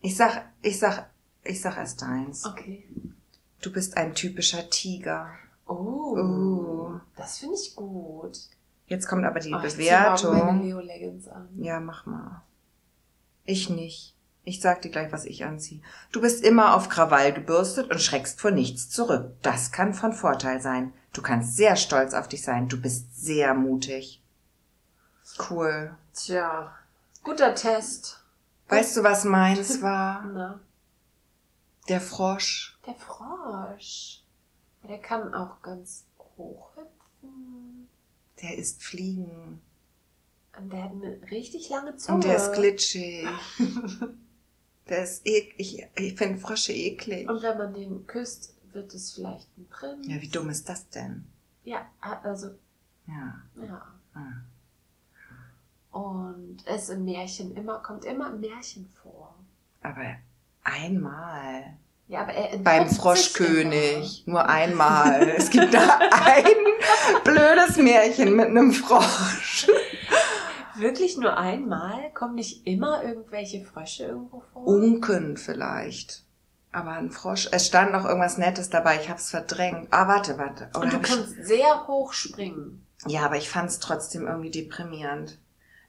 ich 0.00 0.16
sag, 0.16 0.46
ich 0.62 0.78
sag, 0.78 1.10
ich 1.42 1.60
sag 1.60 1.76
erst 1.76 2.00
deins. 2.02 2.46
Okay. 2.46 2.88
Du 3.60 3.70
bist 3.72 3.96
ein 3.98 4.14
typischer 4.14 4.70
Tiger. 4.70 5.28
Oh. 5.66 6.16
Oh. 6.16 7.00
Das 7.16 7.38
finde 7.38 7.56
ich 7.56 7.76
gut. 7.76 8.38
Jetzt 8.86 9.06
kommt 9.06 9.24
aber 9.26 9.38
die 9.40 9.52
Oh, 9.54 9.60
ich 9.62 9.74
zieh 9.74 9.82
morgen 9.90 9.92
meine 9.92 10.14
Bewertung. 10.16 10.62
Leo 10.62 10.80
Leggings 10.80 11.28
an. 11.28 11.48
Ja, 11.58 11.78
mach 11.78 12.06
mal. 12.06 12.42
Ich 13.44 13.68
nicht. 13.68 14.14
Ich 14.50 14.60
sag 14.60 14.82
dir 14.82 14.90
gleich, 14.90 15.12
was 15.12 15.26
ich 15.26 15.44
anziehe. 15.44 15.80
Du 16.10 16.20
bist 16.20 16.42
immer 16.42 16.74
auf 16.74 16.88
Krawall 16.88 17.32
gebürstet 17.32 17.88
und 17.88 18.00
schreckst 18.02 18.40
vor 18.40 18.50
nichts 18.50 18.90
zurück. 18.90 19.32
Das 19.42 19.70
kann 19.70 19.94
von 19.94 20.12
Vorteil 20.12 20.60
sein. 20.60 20.92
Du 21.12 21.22
kannst 21.22 21.56
sehr 21.56 21.76
stolz 21.76 22.14
auf 22.14 22.26
dich 22.26 22.42
sein. 22.42 22.66
Du 22.68 22.80
bist 22.80 23.16
sehr 23.16 23.54
mutig. 23.54 24.20
Cool. 25.48 25.94
Tja. 26.14 26.74
Guter 27.22 27.54
Test. 27.54 28.24
Weißt 28.68 28.96
du, 28.96 29.04
was 29.04 29.22
meins 29.22 29.80
war? 29.82 30.24
Na, 30.26 30.60
Der 31.88 32.00
Frosch. 32.00 32.76
der 32.88 32.96
Frosch. 32.96 34.24
Der 34.88 34.98
kann 34.98 35.32
auch 35.32 35.62
ganz 35.62 36.06
hoch 36.36 36.70
hüpfen. 36.74 37.88
Der 38.42 38.58
isst 38.58 38.82
Fliegen. 38.82 39.60
Und 40.58 40.72
der 40.72 40.82
hat 40.82 40.90
eine 40.90 41.20
richtig 41.30 41.68
lange 41.70 41.96
Zunge. 41.96 42.16
Und 42.16 42.24
der 42.24 42.34
ist 42.36 42.52
glitschig. 42.52 43.28
Der 44.90 45.04
ist 45.04 45.24
ek 45.24 45.54
ich, 45.56 45.86
ich 45.94 46.16
finde 46.16 46.38
Frösche 46.38 46.72
eklig. 46.72 47.28
Und 47.30 47.42
wenn 47.42 47.56
man 47.56 47.72
den 47.72 48.06
küsst, 48.06 48.54
wird 48.72 48.92
es 48.92 49.12
vielleicht 49.12 49.48
ein 49.56 49.66
Prinz. 49.68 50.06
Ja, 50.06 50.20
wie 50.20 50.28
dumm 50.28 50.50
ist 50.50 50.68
das 50.68 50.88
denn? 50.88 51.24
Ja, 51.64 51.86
also, 52.00 52.48
Ja. 53.06 53.40
ja. 53.62 53.86
Hm. 54.14 54.42
Und 55.92 56.58
es 56.66 56.88
im 56.88 57.04
Märchen 57.04 57.56
immer, 57.56 57.78
kommt 57.78 58.04
immer 58.04 58.32
im 58.32 58.40
Märchen 58.40 58.88
vor. 59.02 59.34
Aber 59.82 60.16
einmal. 60.62 61.76
Ja, 62.08 62.22
aber 62.22 62.32
er 62.32 62.58
Beim 62.58 62.88
Froschkönig. 62.88 64.24
Nur 64.26 64.48
einmal. 64.48 65.28
Es 65.30 65.50
gibt 65.50 65.72
da 65.72 65.98
ein 66.24 67.22
blödes 67.24 67.76
Märchen 67.76 68.34
mit 68.34 68.46
einem 68.46 68.72
Frosch. 68.72 69.68
Wirklich 70.80 71.16
nur 71.18 71.36
einmal? 71.36 72.10
Kommen 72.14 72.34
nicht 72.36 72.66
immer 72.66 73.02
irgendwelche 73.02 73.64
Frösche 73.64 74.04
irgendwo 74.04 74.42
vor? 74.52 74.66
Unken 74.66 75.36
vielleicht. 75.36 76.24
Aber 76.72 76.92
ein 76.92 77.10
Frosch. 77.10 77.48
Es 77.52 77.66
stand 77.66 77.92
noch 77.92 78.04
irgendwas 78.04 78.38
Nettes 78.38 78.70
dabei. 78.70 79.00
Ich 79.00 79.08
hab's 79.10 79.30
verdrängt. 79.30 79.88
Ah, 79.90 80.06
warte, 80.08 80.38
warte. 80.38 80.68
Oder 80.74 80.82
Und 80.84 80.92
du 80.92 80.96
hab 80.98 81.04
ich, 81.04 81.10
kannst 81.10 81.44
sehr 81.44 81.86
hoch 81.88 82.12
springen. 82.12 82.86
ja, 83.06 83.22
aber 83.24 83.36
ich 83.36 83.48
fand's 83.48 83.80
trotzdem 83.80 84.26
irgendwie 84.26 84.50
deprimierend. 84.50 85.38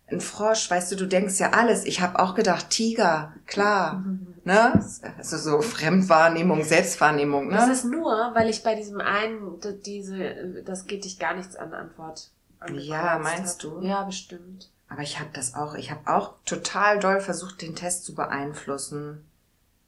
Ein 0.08 0.20
Frosch, 0.20 0.70
weißt 0.70 0.92
du, 0.92 0.96
du 0.98 1.06
denkst 1.08 1.40
ja 1.40 1.52
alles. 1.52 1.86
Ich 1.86 2.02
habe 2.02 2.20
auch 2.20 2.36
gedacht, 2.36 2.70
Tiger, 2.70 3.34
klar. 3.46 4.04
Ne? 4.44 4.84
Also 5.20 5.38
so 5.38 5.62
Fremdwahrnehmung, 5.62 6.64
Selbstwahrnehmung, 6.64 7.52
Das 7.52 7.68
ne? 7.68 7.74
ist 7.74 7.86
nur, 7.86 8.32
weil 8.34 8.50
ich 8.50 8.64
bei 8.64 8.74
diesem 8.74 9.00
einen, 9.00 9.60
diese, 9.86 10.64
das 10.66 10.88
geht 10.88 11.06
dich 11.06 11.20
gar 11.20 11.36
nichts 11.36 11.56
an 11.56 11.76
Antwort. 11.76 12.32
Ja, 12.74 13.20
meinst 13.20 13.64
hab. 13.64 13.72
du? 13.80 13.82
Ja, 13.86 14.02
bestimmt. 14.04 14.72
Aber 14.92 15.04
ich 15.04 15.20
habe 15.20 15.30
das 15.32 15.56
auch, 15.56 15.76
ich 15.76 15.90
habe 15.90 16.02
auch 16.06 16.34
total 16.44 17.00
doll 17.00 17.22
versucht, 17.22 17.62
den 17.62 17.76
Test 17.76 18.04
zu 18.04 18.14
beeinflussen. 18.14 19.24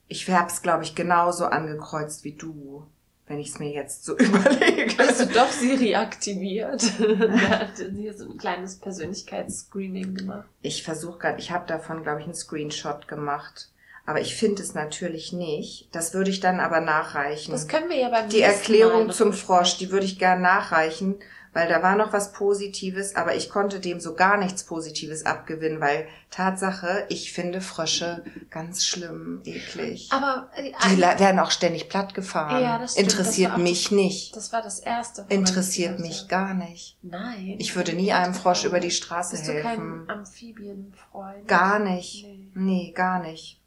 Ich 0.07 0.29
hab's, 0.29 0.61
glaube 0.61 0.83
ich, 0.83 0.95
genauso 0.95 1.45
angekreuzt 1.45 2.23
wie 2.23 2.31
du, 2.31 2.87
wenn 3.27 3.37
ich 3.37 3.49
es 3.49 3.59
mir 3.59 3.69
jetzt 3.69 4.05
so 4.05 4.17
überlege. 4.17 4.97
Hast 4.97 5.19
du 5.19 5.25
doch 5.25 5.51
Siri 5.51 5.95
aktiviert? 5.95 6.83
Der 6.99 7.49
hat 7.49 7.71
hier 7.93 8.13
so 8.13 8.31
ein 8.31 8.37
kleines 8.37 8.77
Persönlichkeitsscreening 8.79 10.15
gemacht. 10.15 10.47
Ich 10.61 10.83
versuche 10.83 11.19
gerade, 11.19 11.39
ich 11.39 11.51
habe 11.51 11.67
davon, 11.67 12.03
glaube 12.03 12.21
ich, 12.21 12.25
einen 12.25 12.35
Screenshot 12.35 13.09
gemacht. 13.09 13.71
Aber 14.05 14.21
ich 14.21 14.35
finde 14.35 14.61
es 14.61 14.73
natürlich 14.73 15.33
nicht. 15.33 15.93
Das 15.93 16.13
würde 16.13 16.29
ich 16.29 16.39
dann 16.39 16.61
aber 16.61 16.79
nachreichen. 16.79 17.51
Das 17.51 17.67
können 17.67 17.89
wir 17.89 17.97
ja 17.97 18.09
beim 18.09 18.29
die 18.29 18.41
Erklärung 18.41 19.07
Mal 19.07 19.13
zum 19.13 19.33
Frosch, 19.33 19.77
die 19.77 19.91
würde 19.91 20.05
ich 20.05 20.17
gern 20.17 20.41
nachreichen, 20.41 21.15
weil 21.53 21.69
da 21.69 21.81
war 21.83 21.95
noch 21.95 22.11
was 22.13 22.33
Positives, 22.33 23.15
aber 23.15 23.35
ich 23.35 23.49
konnte 23.49 23.79
dem 23.79 23.99
so 23.99 24.15
gar 24.15 24.37
nichts 24.37 24.63
Positives 24.63 25.25
abgewinnen, 25.25 25.79
weil 25.79 26.07
Tatsache, 26.31 27.05
ich 27.09 27.31
finde 27.31 27.61
Frösche 27.61 28.23
ganz 28.49 28.83
schlimm, 28.85 29.41
eklig. 29.45 30.09
Aber 30.11 30.49
äh, 30.55 30.71
Die 30.89 30.99
werden 30.99 31.39
auch 31.39 31.51
ständig 31.51 31.89
plattgefahren. 31.89 32.61
Ja, 32.63 32.79
das 32.79 32.93
stimmt, 32.93 33.11
Interessiert 33.11 33.51
das 33.53 33.59
mich 33.59 33.91
nicht. 33.91 34.35
das 34.35 34.51
war 34.51 34.61
das 34.61 34.79
erste. 34.79 35.25
Interessiert 35.29 35.99
ich 35.99 36.05
mich 36.05 36.27
gar 36.27 36.53
nicht. 36.53 36.97
Nein. 37.01 37.55
Ich 37.59 37.75
würde 37.75 37.93
nie 37.93 38.11
einem 38.11 38.33
Frosch 38.33 38.65
über 38.65 38.79
die 38.79 38.91
Straße 38.91 39.35
Bist 39.35 39.47
du 39.47 39.53
helfen. 39.53 40.05
kein 40.07 40.17
Amphibienfreund? 40.17 41.47
Gar 41.47 41.79
nicht. 41.79 42.25
Nee. 42.25 42.49
Nee, 42.55 42.91
gar 42.93 43.21
nicht. 43.21 43.59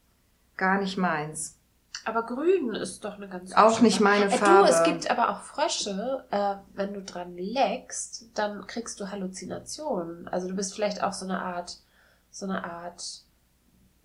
Gar 0.57 0.81
nicht 0.81 0.97
meins. 0.97 1.56
Aber 2.05 2.23
grün 2.25 2.73
ist 2.73 3.03
doch 3.03 3.15
eine 3.15 3.27
ganz 3.27 3.53
Auch 3.53 3.81
nicht 3.81 3.99
meine 3.99 4.25
Äh, 4.25 4.29
Farbe. 4.37 4.67
Du, 4.67 4.73
es 4.73 4.83
gibt 4.83 5.11
aber 5.11 5.29
auch 5.29 5.41
Frösche, 5.41 6.25
äh, 6.31 6.55
wenn 6.73 6.93
du 6.93 7.01
dran 7.01 7.35
leckst, 7.35 8.37
dann 8.37 8.65
kriegst 8.67 8.99
du 8.99 9.11
Halluzinationen. 9.11 10.27
Also 10.27 10.47
du 10.47 10.55
bist 10.55 10.73
vielleicht 10.73 11.03
auch 11.03 11.13
so 11.13 11.25
eine 11.25 11.41
Art, 11.41 11.77
so 12.31 12.45
eine 12.45 12.63
Art 12.63 13.23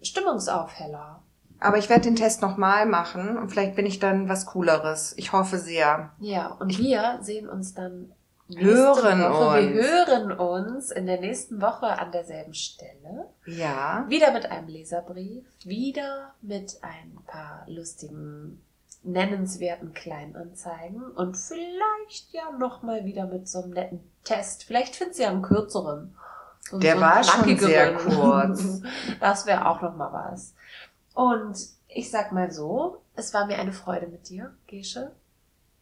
Stimmungsaufheller. 0.01 1.23
Aber 1.61 1.79
ich 1.79 1.89
werde 1.89 2.03
den 2.03 2.17
Test 2.17 2.43
nochmal 2.43 2.87
machen 2.87 3.39
und 3.39 3.51
vielleicht 3.51 3.77
bin 3.77 3.87
ich 3.87 4.01
dann 4.01 4.29
was 4.29 4.47
Cooleres. 4.47 5.15
Ich 5.17 5.33
hoffe 5.33 5.59
sehr. 5.59 6.11
Ja, 6.19 6.49
und 6.49 6.77
wir 6.79 7.19
sehen 7.23 7.49
uns 7.49 7.73
dann 7.75 8.13
Hören 8.59 9.21
Woche. 9.23 9.61
uns. 9.61 9.75
Wir 9.75 10.07
hören 10.07 10.33
uns 10.33 10.91
in 10.91 11.07
der 11.07 11.21
nächsten 11.21 11.61
Woche 11.61 11.87
an 11.99 12.13
derselben 12.13 12.55
Stelle. 12.55 13.29
Ja. 13.47 14.05
Wieder 14.09 14.33
mit 14.33 14.47
einem 14.47 14.69
Leserbrief, 14.69 15.45
wieder 15.65 16.35
mit 16.43 16.79
ein 16.83 17.19
paar 17.27 17.65
lustigen, 17.69 18.63
nennenswerten 19.05 19.93
Kleinanzeigen 19.95 21.03
und 21.03 21.37
vielleicht 21.37 22.33
ja 22.33 22.51
nochmal 22.59 23.05
wieder 23.05 23.27
mit 23.27 23.49
so 23.49 23.63
einem 23.63 23.73
netten 23.73 24.01
Test. 24.25 24.65
Vielleicht 24.65 24.95
findest 24.97 25.19
du 25.19 25.25
ja 25.25 25.31
einen 25.31 25.43
kürzeren. 25.43 26.15
So- 26.71 26.79
Der 26.79 26.95
so 26.95 27.01
war 27.01 27.25
schon 27.25 27.59
sehr 27.59 27.95
kurz. 27.97 28.81
Das 29.21 29.47
wäre 29.47 29.69
auch 29.69 29.83
nochmal 29.83 30.13
was. 30.13 30.55
Und 31.15 31.59
ich 31.89 32.11
sag 32.11 32.33
mal 32.33 32.51
so, 32.51 33.03
es 33.17 33.35
war 33.35 33.47
mir 33.47 33.59
eine 33.59 33.73
Freude 33.73 34.07
mit 34.07 34.29
dir, 34.29 34.55
Gesche. 34.67 35.13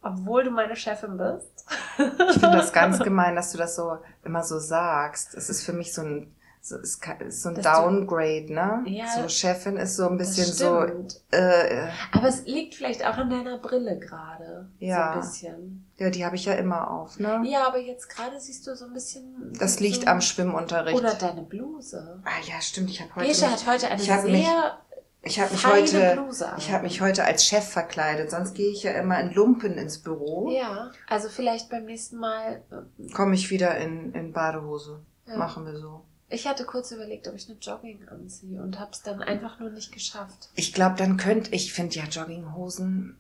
Obwohl 0.03 0.45
du 0.45 0.51
meine 0.51 0.77
Chefin 0.77 1.19
bist. 1.19 1.67
Ich 1.99 2.41
finde 2.41 2.57
das 2.57 2.73
ganz 2.73 2.99
gemein, 3.03 3.37
dass 3.37 3.53
du 3.53 3.59
das 3.59 3.77
so 3.77 3.99
immer 4.25 4.43
so 4.43 4.59
sagst. 4.59 5.35
Es 5.35 5.51
ist 5.51 5.63
für 5.63 5.73
mich 5.75 5.93
so 5.93 6.03
ein, 6.03 6.35
so, 6.63 6.77
ist 6.79 7.01
ist 7.21 7.43
so 7.43 7.49
ein 7.51 7.55
Dass 7.55 7.65
du- 7.65 7.71
Downgrade, 7.71 8.53
ne? 8.53 8.83
Ja, 8.87 9.07
so 9.09 9.29
Chefin 9.29 9.77
ist 9.77 9.97
so 9.97 10.09
ein 10.09 10.17
bisschen 10.19 10.47
so, 10.47 10.85
äh, 11.31 11.89
Aber 12.13 12.29
es 12.29 12.45
liegt 12.47 12.75
vielleicht 12.75 13.05
auch 13.07 13.17
an 13.17 13.31
deiner 13.31 13.59
Brille 13.59 13.99
gerade. 13.99 14.69
Ja. 14.79 15.13
So 15.13 15.19
ein 15.19 15.21
bisschen. 15.21 15.91
ja, 15.99 16.11
die 16.11 16.25
habe 16.25 16.37
ich 16.37 16.45
ja 16.47 16.55
immer 16.55 16.91
auf, 16.91 17.19
ne? 17.19 17.43
Ja, 17.45 17.67
aber 17.67 17.79
jetzt 17.79 18.09
gerade 18.09 18.39
siehst 18.41 18.67
du 18.67 18.75
so 18.77 18.87
ein 18.87 18.93
bisschen. 18.95 19.53
Das 19.59 19.77
so, 19.77 19.85
liegt 19.85 20.07
am 20.09 20.21
Schwimmunterricht. 20.21 20.99
Oder 20.99 21.15
deine 21.15 21.43
Bluse. 21.43 22.21
ah 22.25 22.31
ja, 22.47 22.61
stimmt, 22.61 22.91
ich 22.91 23.01
habe 23.01 23.15
heute 23.17 23.29
Gesche 23.29 23.51
hat 23.51 23.67
heute 23.67 23.89
eine 23.89 24.03
sehr 24.03 24.80
ich 25.23 25.39
habe 25.39 25.53
mich 25.53 25.67
heute 25.67 26.27
ich 26.57 26.71
habe 26.73 26.85
mich 26.85 27.01
heute 27.01 27.25
als 27.25 27.45
Chef 27.45 27.69
verkleidet, 27.69 28.31
sonst 28.31 28.55
gehe 28.55 28.71
ich 28.71 28.83
ja 28.83 28.93
immer 28.93 29.21
in 29.21 29.33
Lumpen 29.33 29.75
ins 29.77 29.99
Büro. 29.99 30.51
Ja, 30.51 30.93
also 31.09 31.29
vielleicht 31.29 31.69
beim 31.69 31.85
nächsten 31.85 32.17
Mal. 32.17 32.63
äh, 32.71 33.13
Komme 33.13 33.35
ich 33.35 33.51
wieder 33.51 33.77
in, 33.79 34.13
in 34.15 34.33
Badehose. 34.33 35.01
Ja. 35.27 35.37
Machen 35.37 35.67
wir 35.67 35.77
so. 35.77 36.05
Ich 36.29 36.47
hatte 36.47 36.65
kurz 36.65 36.93
überlegt, 36.93 37.27
ob 37.29 37.35
ich 37.35 37.49
eine 37.51 37.59
Jogging 37.59 38.09
anziehe 38.09 38.63
und 38.63 38.79
habe 38.79 38.93
es 38.93 39.03
dann 39.03 39.21
einfach 39.21 39.59
nur 39.59 39.71
nicht 39.71 39.93
geschafft. 39.93 40.49
Ich 40.55 40.73
glaube, 40.73 40.95
dann 40.97 41.17
könnte 41.17 41.53
ich 41.55 41.73
finde 41.73 41.97
ja 41.97 42.05
Jogginghosen. 42.05 43.19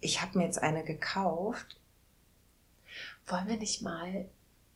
Ich 0.00 0.20
habe 0.20 0.38
mir 0.38 0.44
jetzt 0.44 0.60
eine 0.60 0.82
gekauft. 0.84 1.78
Wollen 3.26 3.46
wir 3.46 3.56
nicht 3.56 3.82
mal 3.82 4.26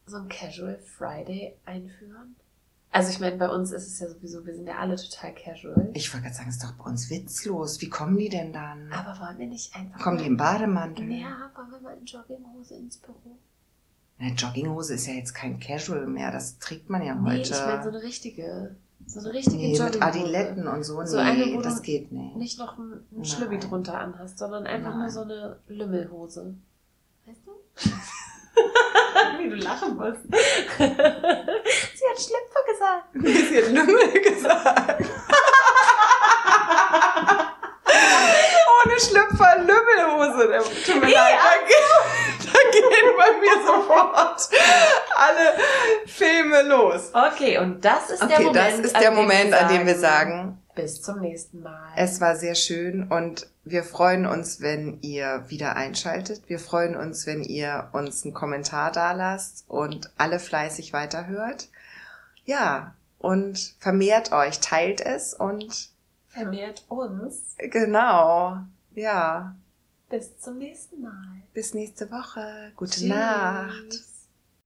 so 0.07 0.19
ein 0.19 0.29
Casual 0.29 0.79
Friday 0.79 1.57
einführen? 1.65 2.37
Also 2.97 3.11
ich 3.11 3.21
meine, 3.21 3.37
bei 3.37 3.51
uns 3.51 3.73
ist 3.73 3.87
es 3.87 4.01
ja 4.01 4.09
sowieso, 4.09 4.47
wir 4.47 4.55
sind 4.55 4.67
ja 4.67 4.79
alle 4.79 4.97
total 4.97 5.35
casual. 5.35 5.91
Ich 5.93 6.11
wollte 6.15 6.25
gerade 6.25 6.35
sagen, 6.35 6.49
ist 6.49 6.65
doch 6.65 6.73
bei 6.73 6.85
uns 6.85 7.11
witzlos. 7.11 7.83
Wie 7.83 7.91
kommen 7.91 8.17
die 8.17 8.31
denn 8.31 8.55
dann? 8.55 8.91
Aber 8.91 9.21
wollen 9.21 9.39
wir 9.39 9.47
nicht 9.47 9.77
einfach 9.77 10.01
Kommen 10.01 10.17
die 10.17 10.25
im 10.25 10.39
Bademantel? 10.39 11.05
Ja, 11.13 11.51
wollen 11.55 11.73
wir 11.73 11.81
mal 11.81 11.95
in 11.99 12.07
Jogginghose 12.07 12.75
ins 12.77 12.97
Büro? 12.97 13.37
Eine 14.19 14.33
Jogginghose 14.33 14.95
ist 14.95 15.07
ja 15.07 15.13
jetzt 15.13 15.35
kein 15.35 15.61
Casual 15.61 16.07
mehr. 16.07 16.33
Das 16.33 16.59
trägt 16.59 16.89
man 16.89 17.03
ja 17.03 17.15
Nee, 17.15 17.33
heute. 17.33 17.43
ich 17.43 17.51
meine 17.51 17.83
so 17.83 17.91
eine 17.91 18.03
richtige, 18.03 18.77
so 19.05 19.21
eine 19.21 19.35
richtige 19.35 19.59
nee, 19.59 19.73
mit 19.73 19.79
Jogginghose. 19.79 20.03
Adiletten 20.03 20.67
und 20.67 20.83
so. 20.83 21.05
So 21.05 21.17
nee, 21.19 21.23
eine, 21.23 21.55
wo 21.55 21.61
das 21.61 21.83
geht 21.83 22.13
nicht. 22.13 22.37
Nicht 22.37 22.59
noch 22.59 22.79
ein, 22.79 23.05
ein. 23.15 23.27
Schlübbi 23.27 23.59
drunter 23.59 24.01
anhast, 24.01 24.39
sondern 24.39 24.67
einfach 24.67 24.93
Nein. 24.93 25.01
nur 25.01 25.11
so 25.11 25.21
eine 25.21 25.59
Lümmelhose. 25.69 26.55
Weißt 27.27 27.43
du? 27.45 27.51
Wie 29.39 29.51
du 29.51 29.57
lachen 29.57 29.97
musst. 29.97 30.25
Sie 32.07 32.13
hat 32.13 32.21
Schlüpfer 32.23 32.63
gesagt. 32.71 33.05
Sie 33.49 33.57
hat 33.57 33.69
Lümmel 33.73 34.21
gesagt. 34.21 35.03
Ohne 38.85 39.01
Schlüpfer 39.01 39.53
Lümmel 39.59 39.97
Pickelhose. 39.97 40.85
Tut 40.85 41.01
mir 41.01 41.11
leid, 41.11 41.35
da, 41.39 42.47
da 42.53 42.59
gehen 42.71 43.17
bei 43.17 43.41
mir 43.41 43.67
sofort 43.67 44.49
alle 45.17 45.53
Filme 46.07 46.63
los. 46.63 47.11
Okay, 47.13 47.59
und 47.59 47.85
das 47.85 48.11
ist 48.11 48.21
der 48.21 48.29
Okay, 48.29 48.45
Moment, 48.45 48.57
das 48.57 48.79
ist 48.79 48.93
der 48.93 49.09
an 49.09 49.15
dem 49.15 49.23
Moment, 49.23 49.51
wir 49.51 49.61
an 49.61 49.69
dem 49.69 49.87
wir 49.87 49.99
sagen, 49.99 50.59
bis 50.75 51.03
zum 51.03 51.21
nächsten 51.21 51.63
Mal. 51.63 51.93
es 51.97 52.21
war 52.21 52.37
sehr 52.37 52.55
schön 52.55 53.09
und 53.09 53.47
wir 53.65 53.83
freuen 53.83 54.27
uns, 54.27 54.61
wenn 54.61 54.99
ihr 55.03 55.45
wieder 55.49 55.75
einschaltet. 55.75 56.43
Wir 56.47 56.61
freuen 56.61 56.97
uns, 56.97 57.27
wenn 57.27 57.43
ihr 57.43 57.89
uns 57.93 58.25
einen 58.25 58.35
Kommentar 58.35 58.93
da 58.93 59.13
lasst 59.13 59.65
und 59.69 60.11
alle 60.19 60.39
fleißig 60.39 60.93
weiterhört. 60.93 61.69
Ja, 62.47 62.95
und 63.19 63.75
vermehrt 63.81 64.33
euch, 64.33 64.61
teilt 64.61 65.01
es 65.01 65.35
und 65.35 65.91
Vermehrt 66.29 66.85
uns. 66.89 67.55
genau, 67.59 68.59
ja, 68.95 69.55
Bis 70.09 70.39
zum 70.39 70.59
nächsten 70.59 71.03
Mal. 71.03 71.43
bis 71.55 71.75
nächste 71.75 72.11
Woche. 72.11 72.73
Gute 72.77 72.93
Tschüss. 72.93 73.09
Nacht. 73.09 74.05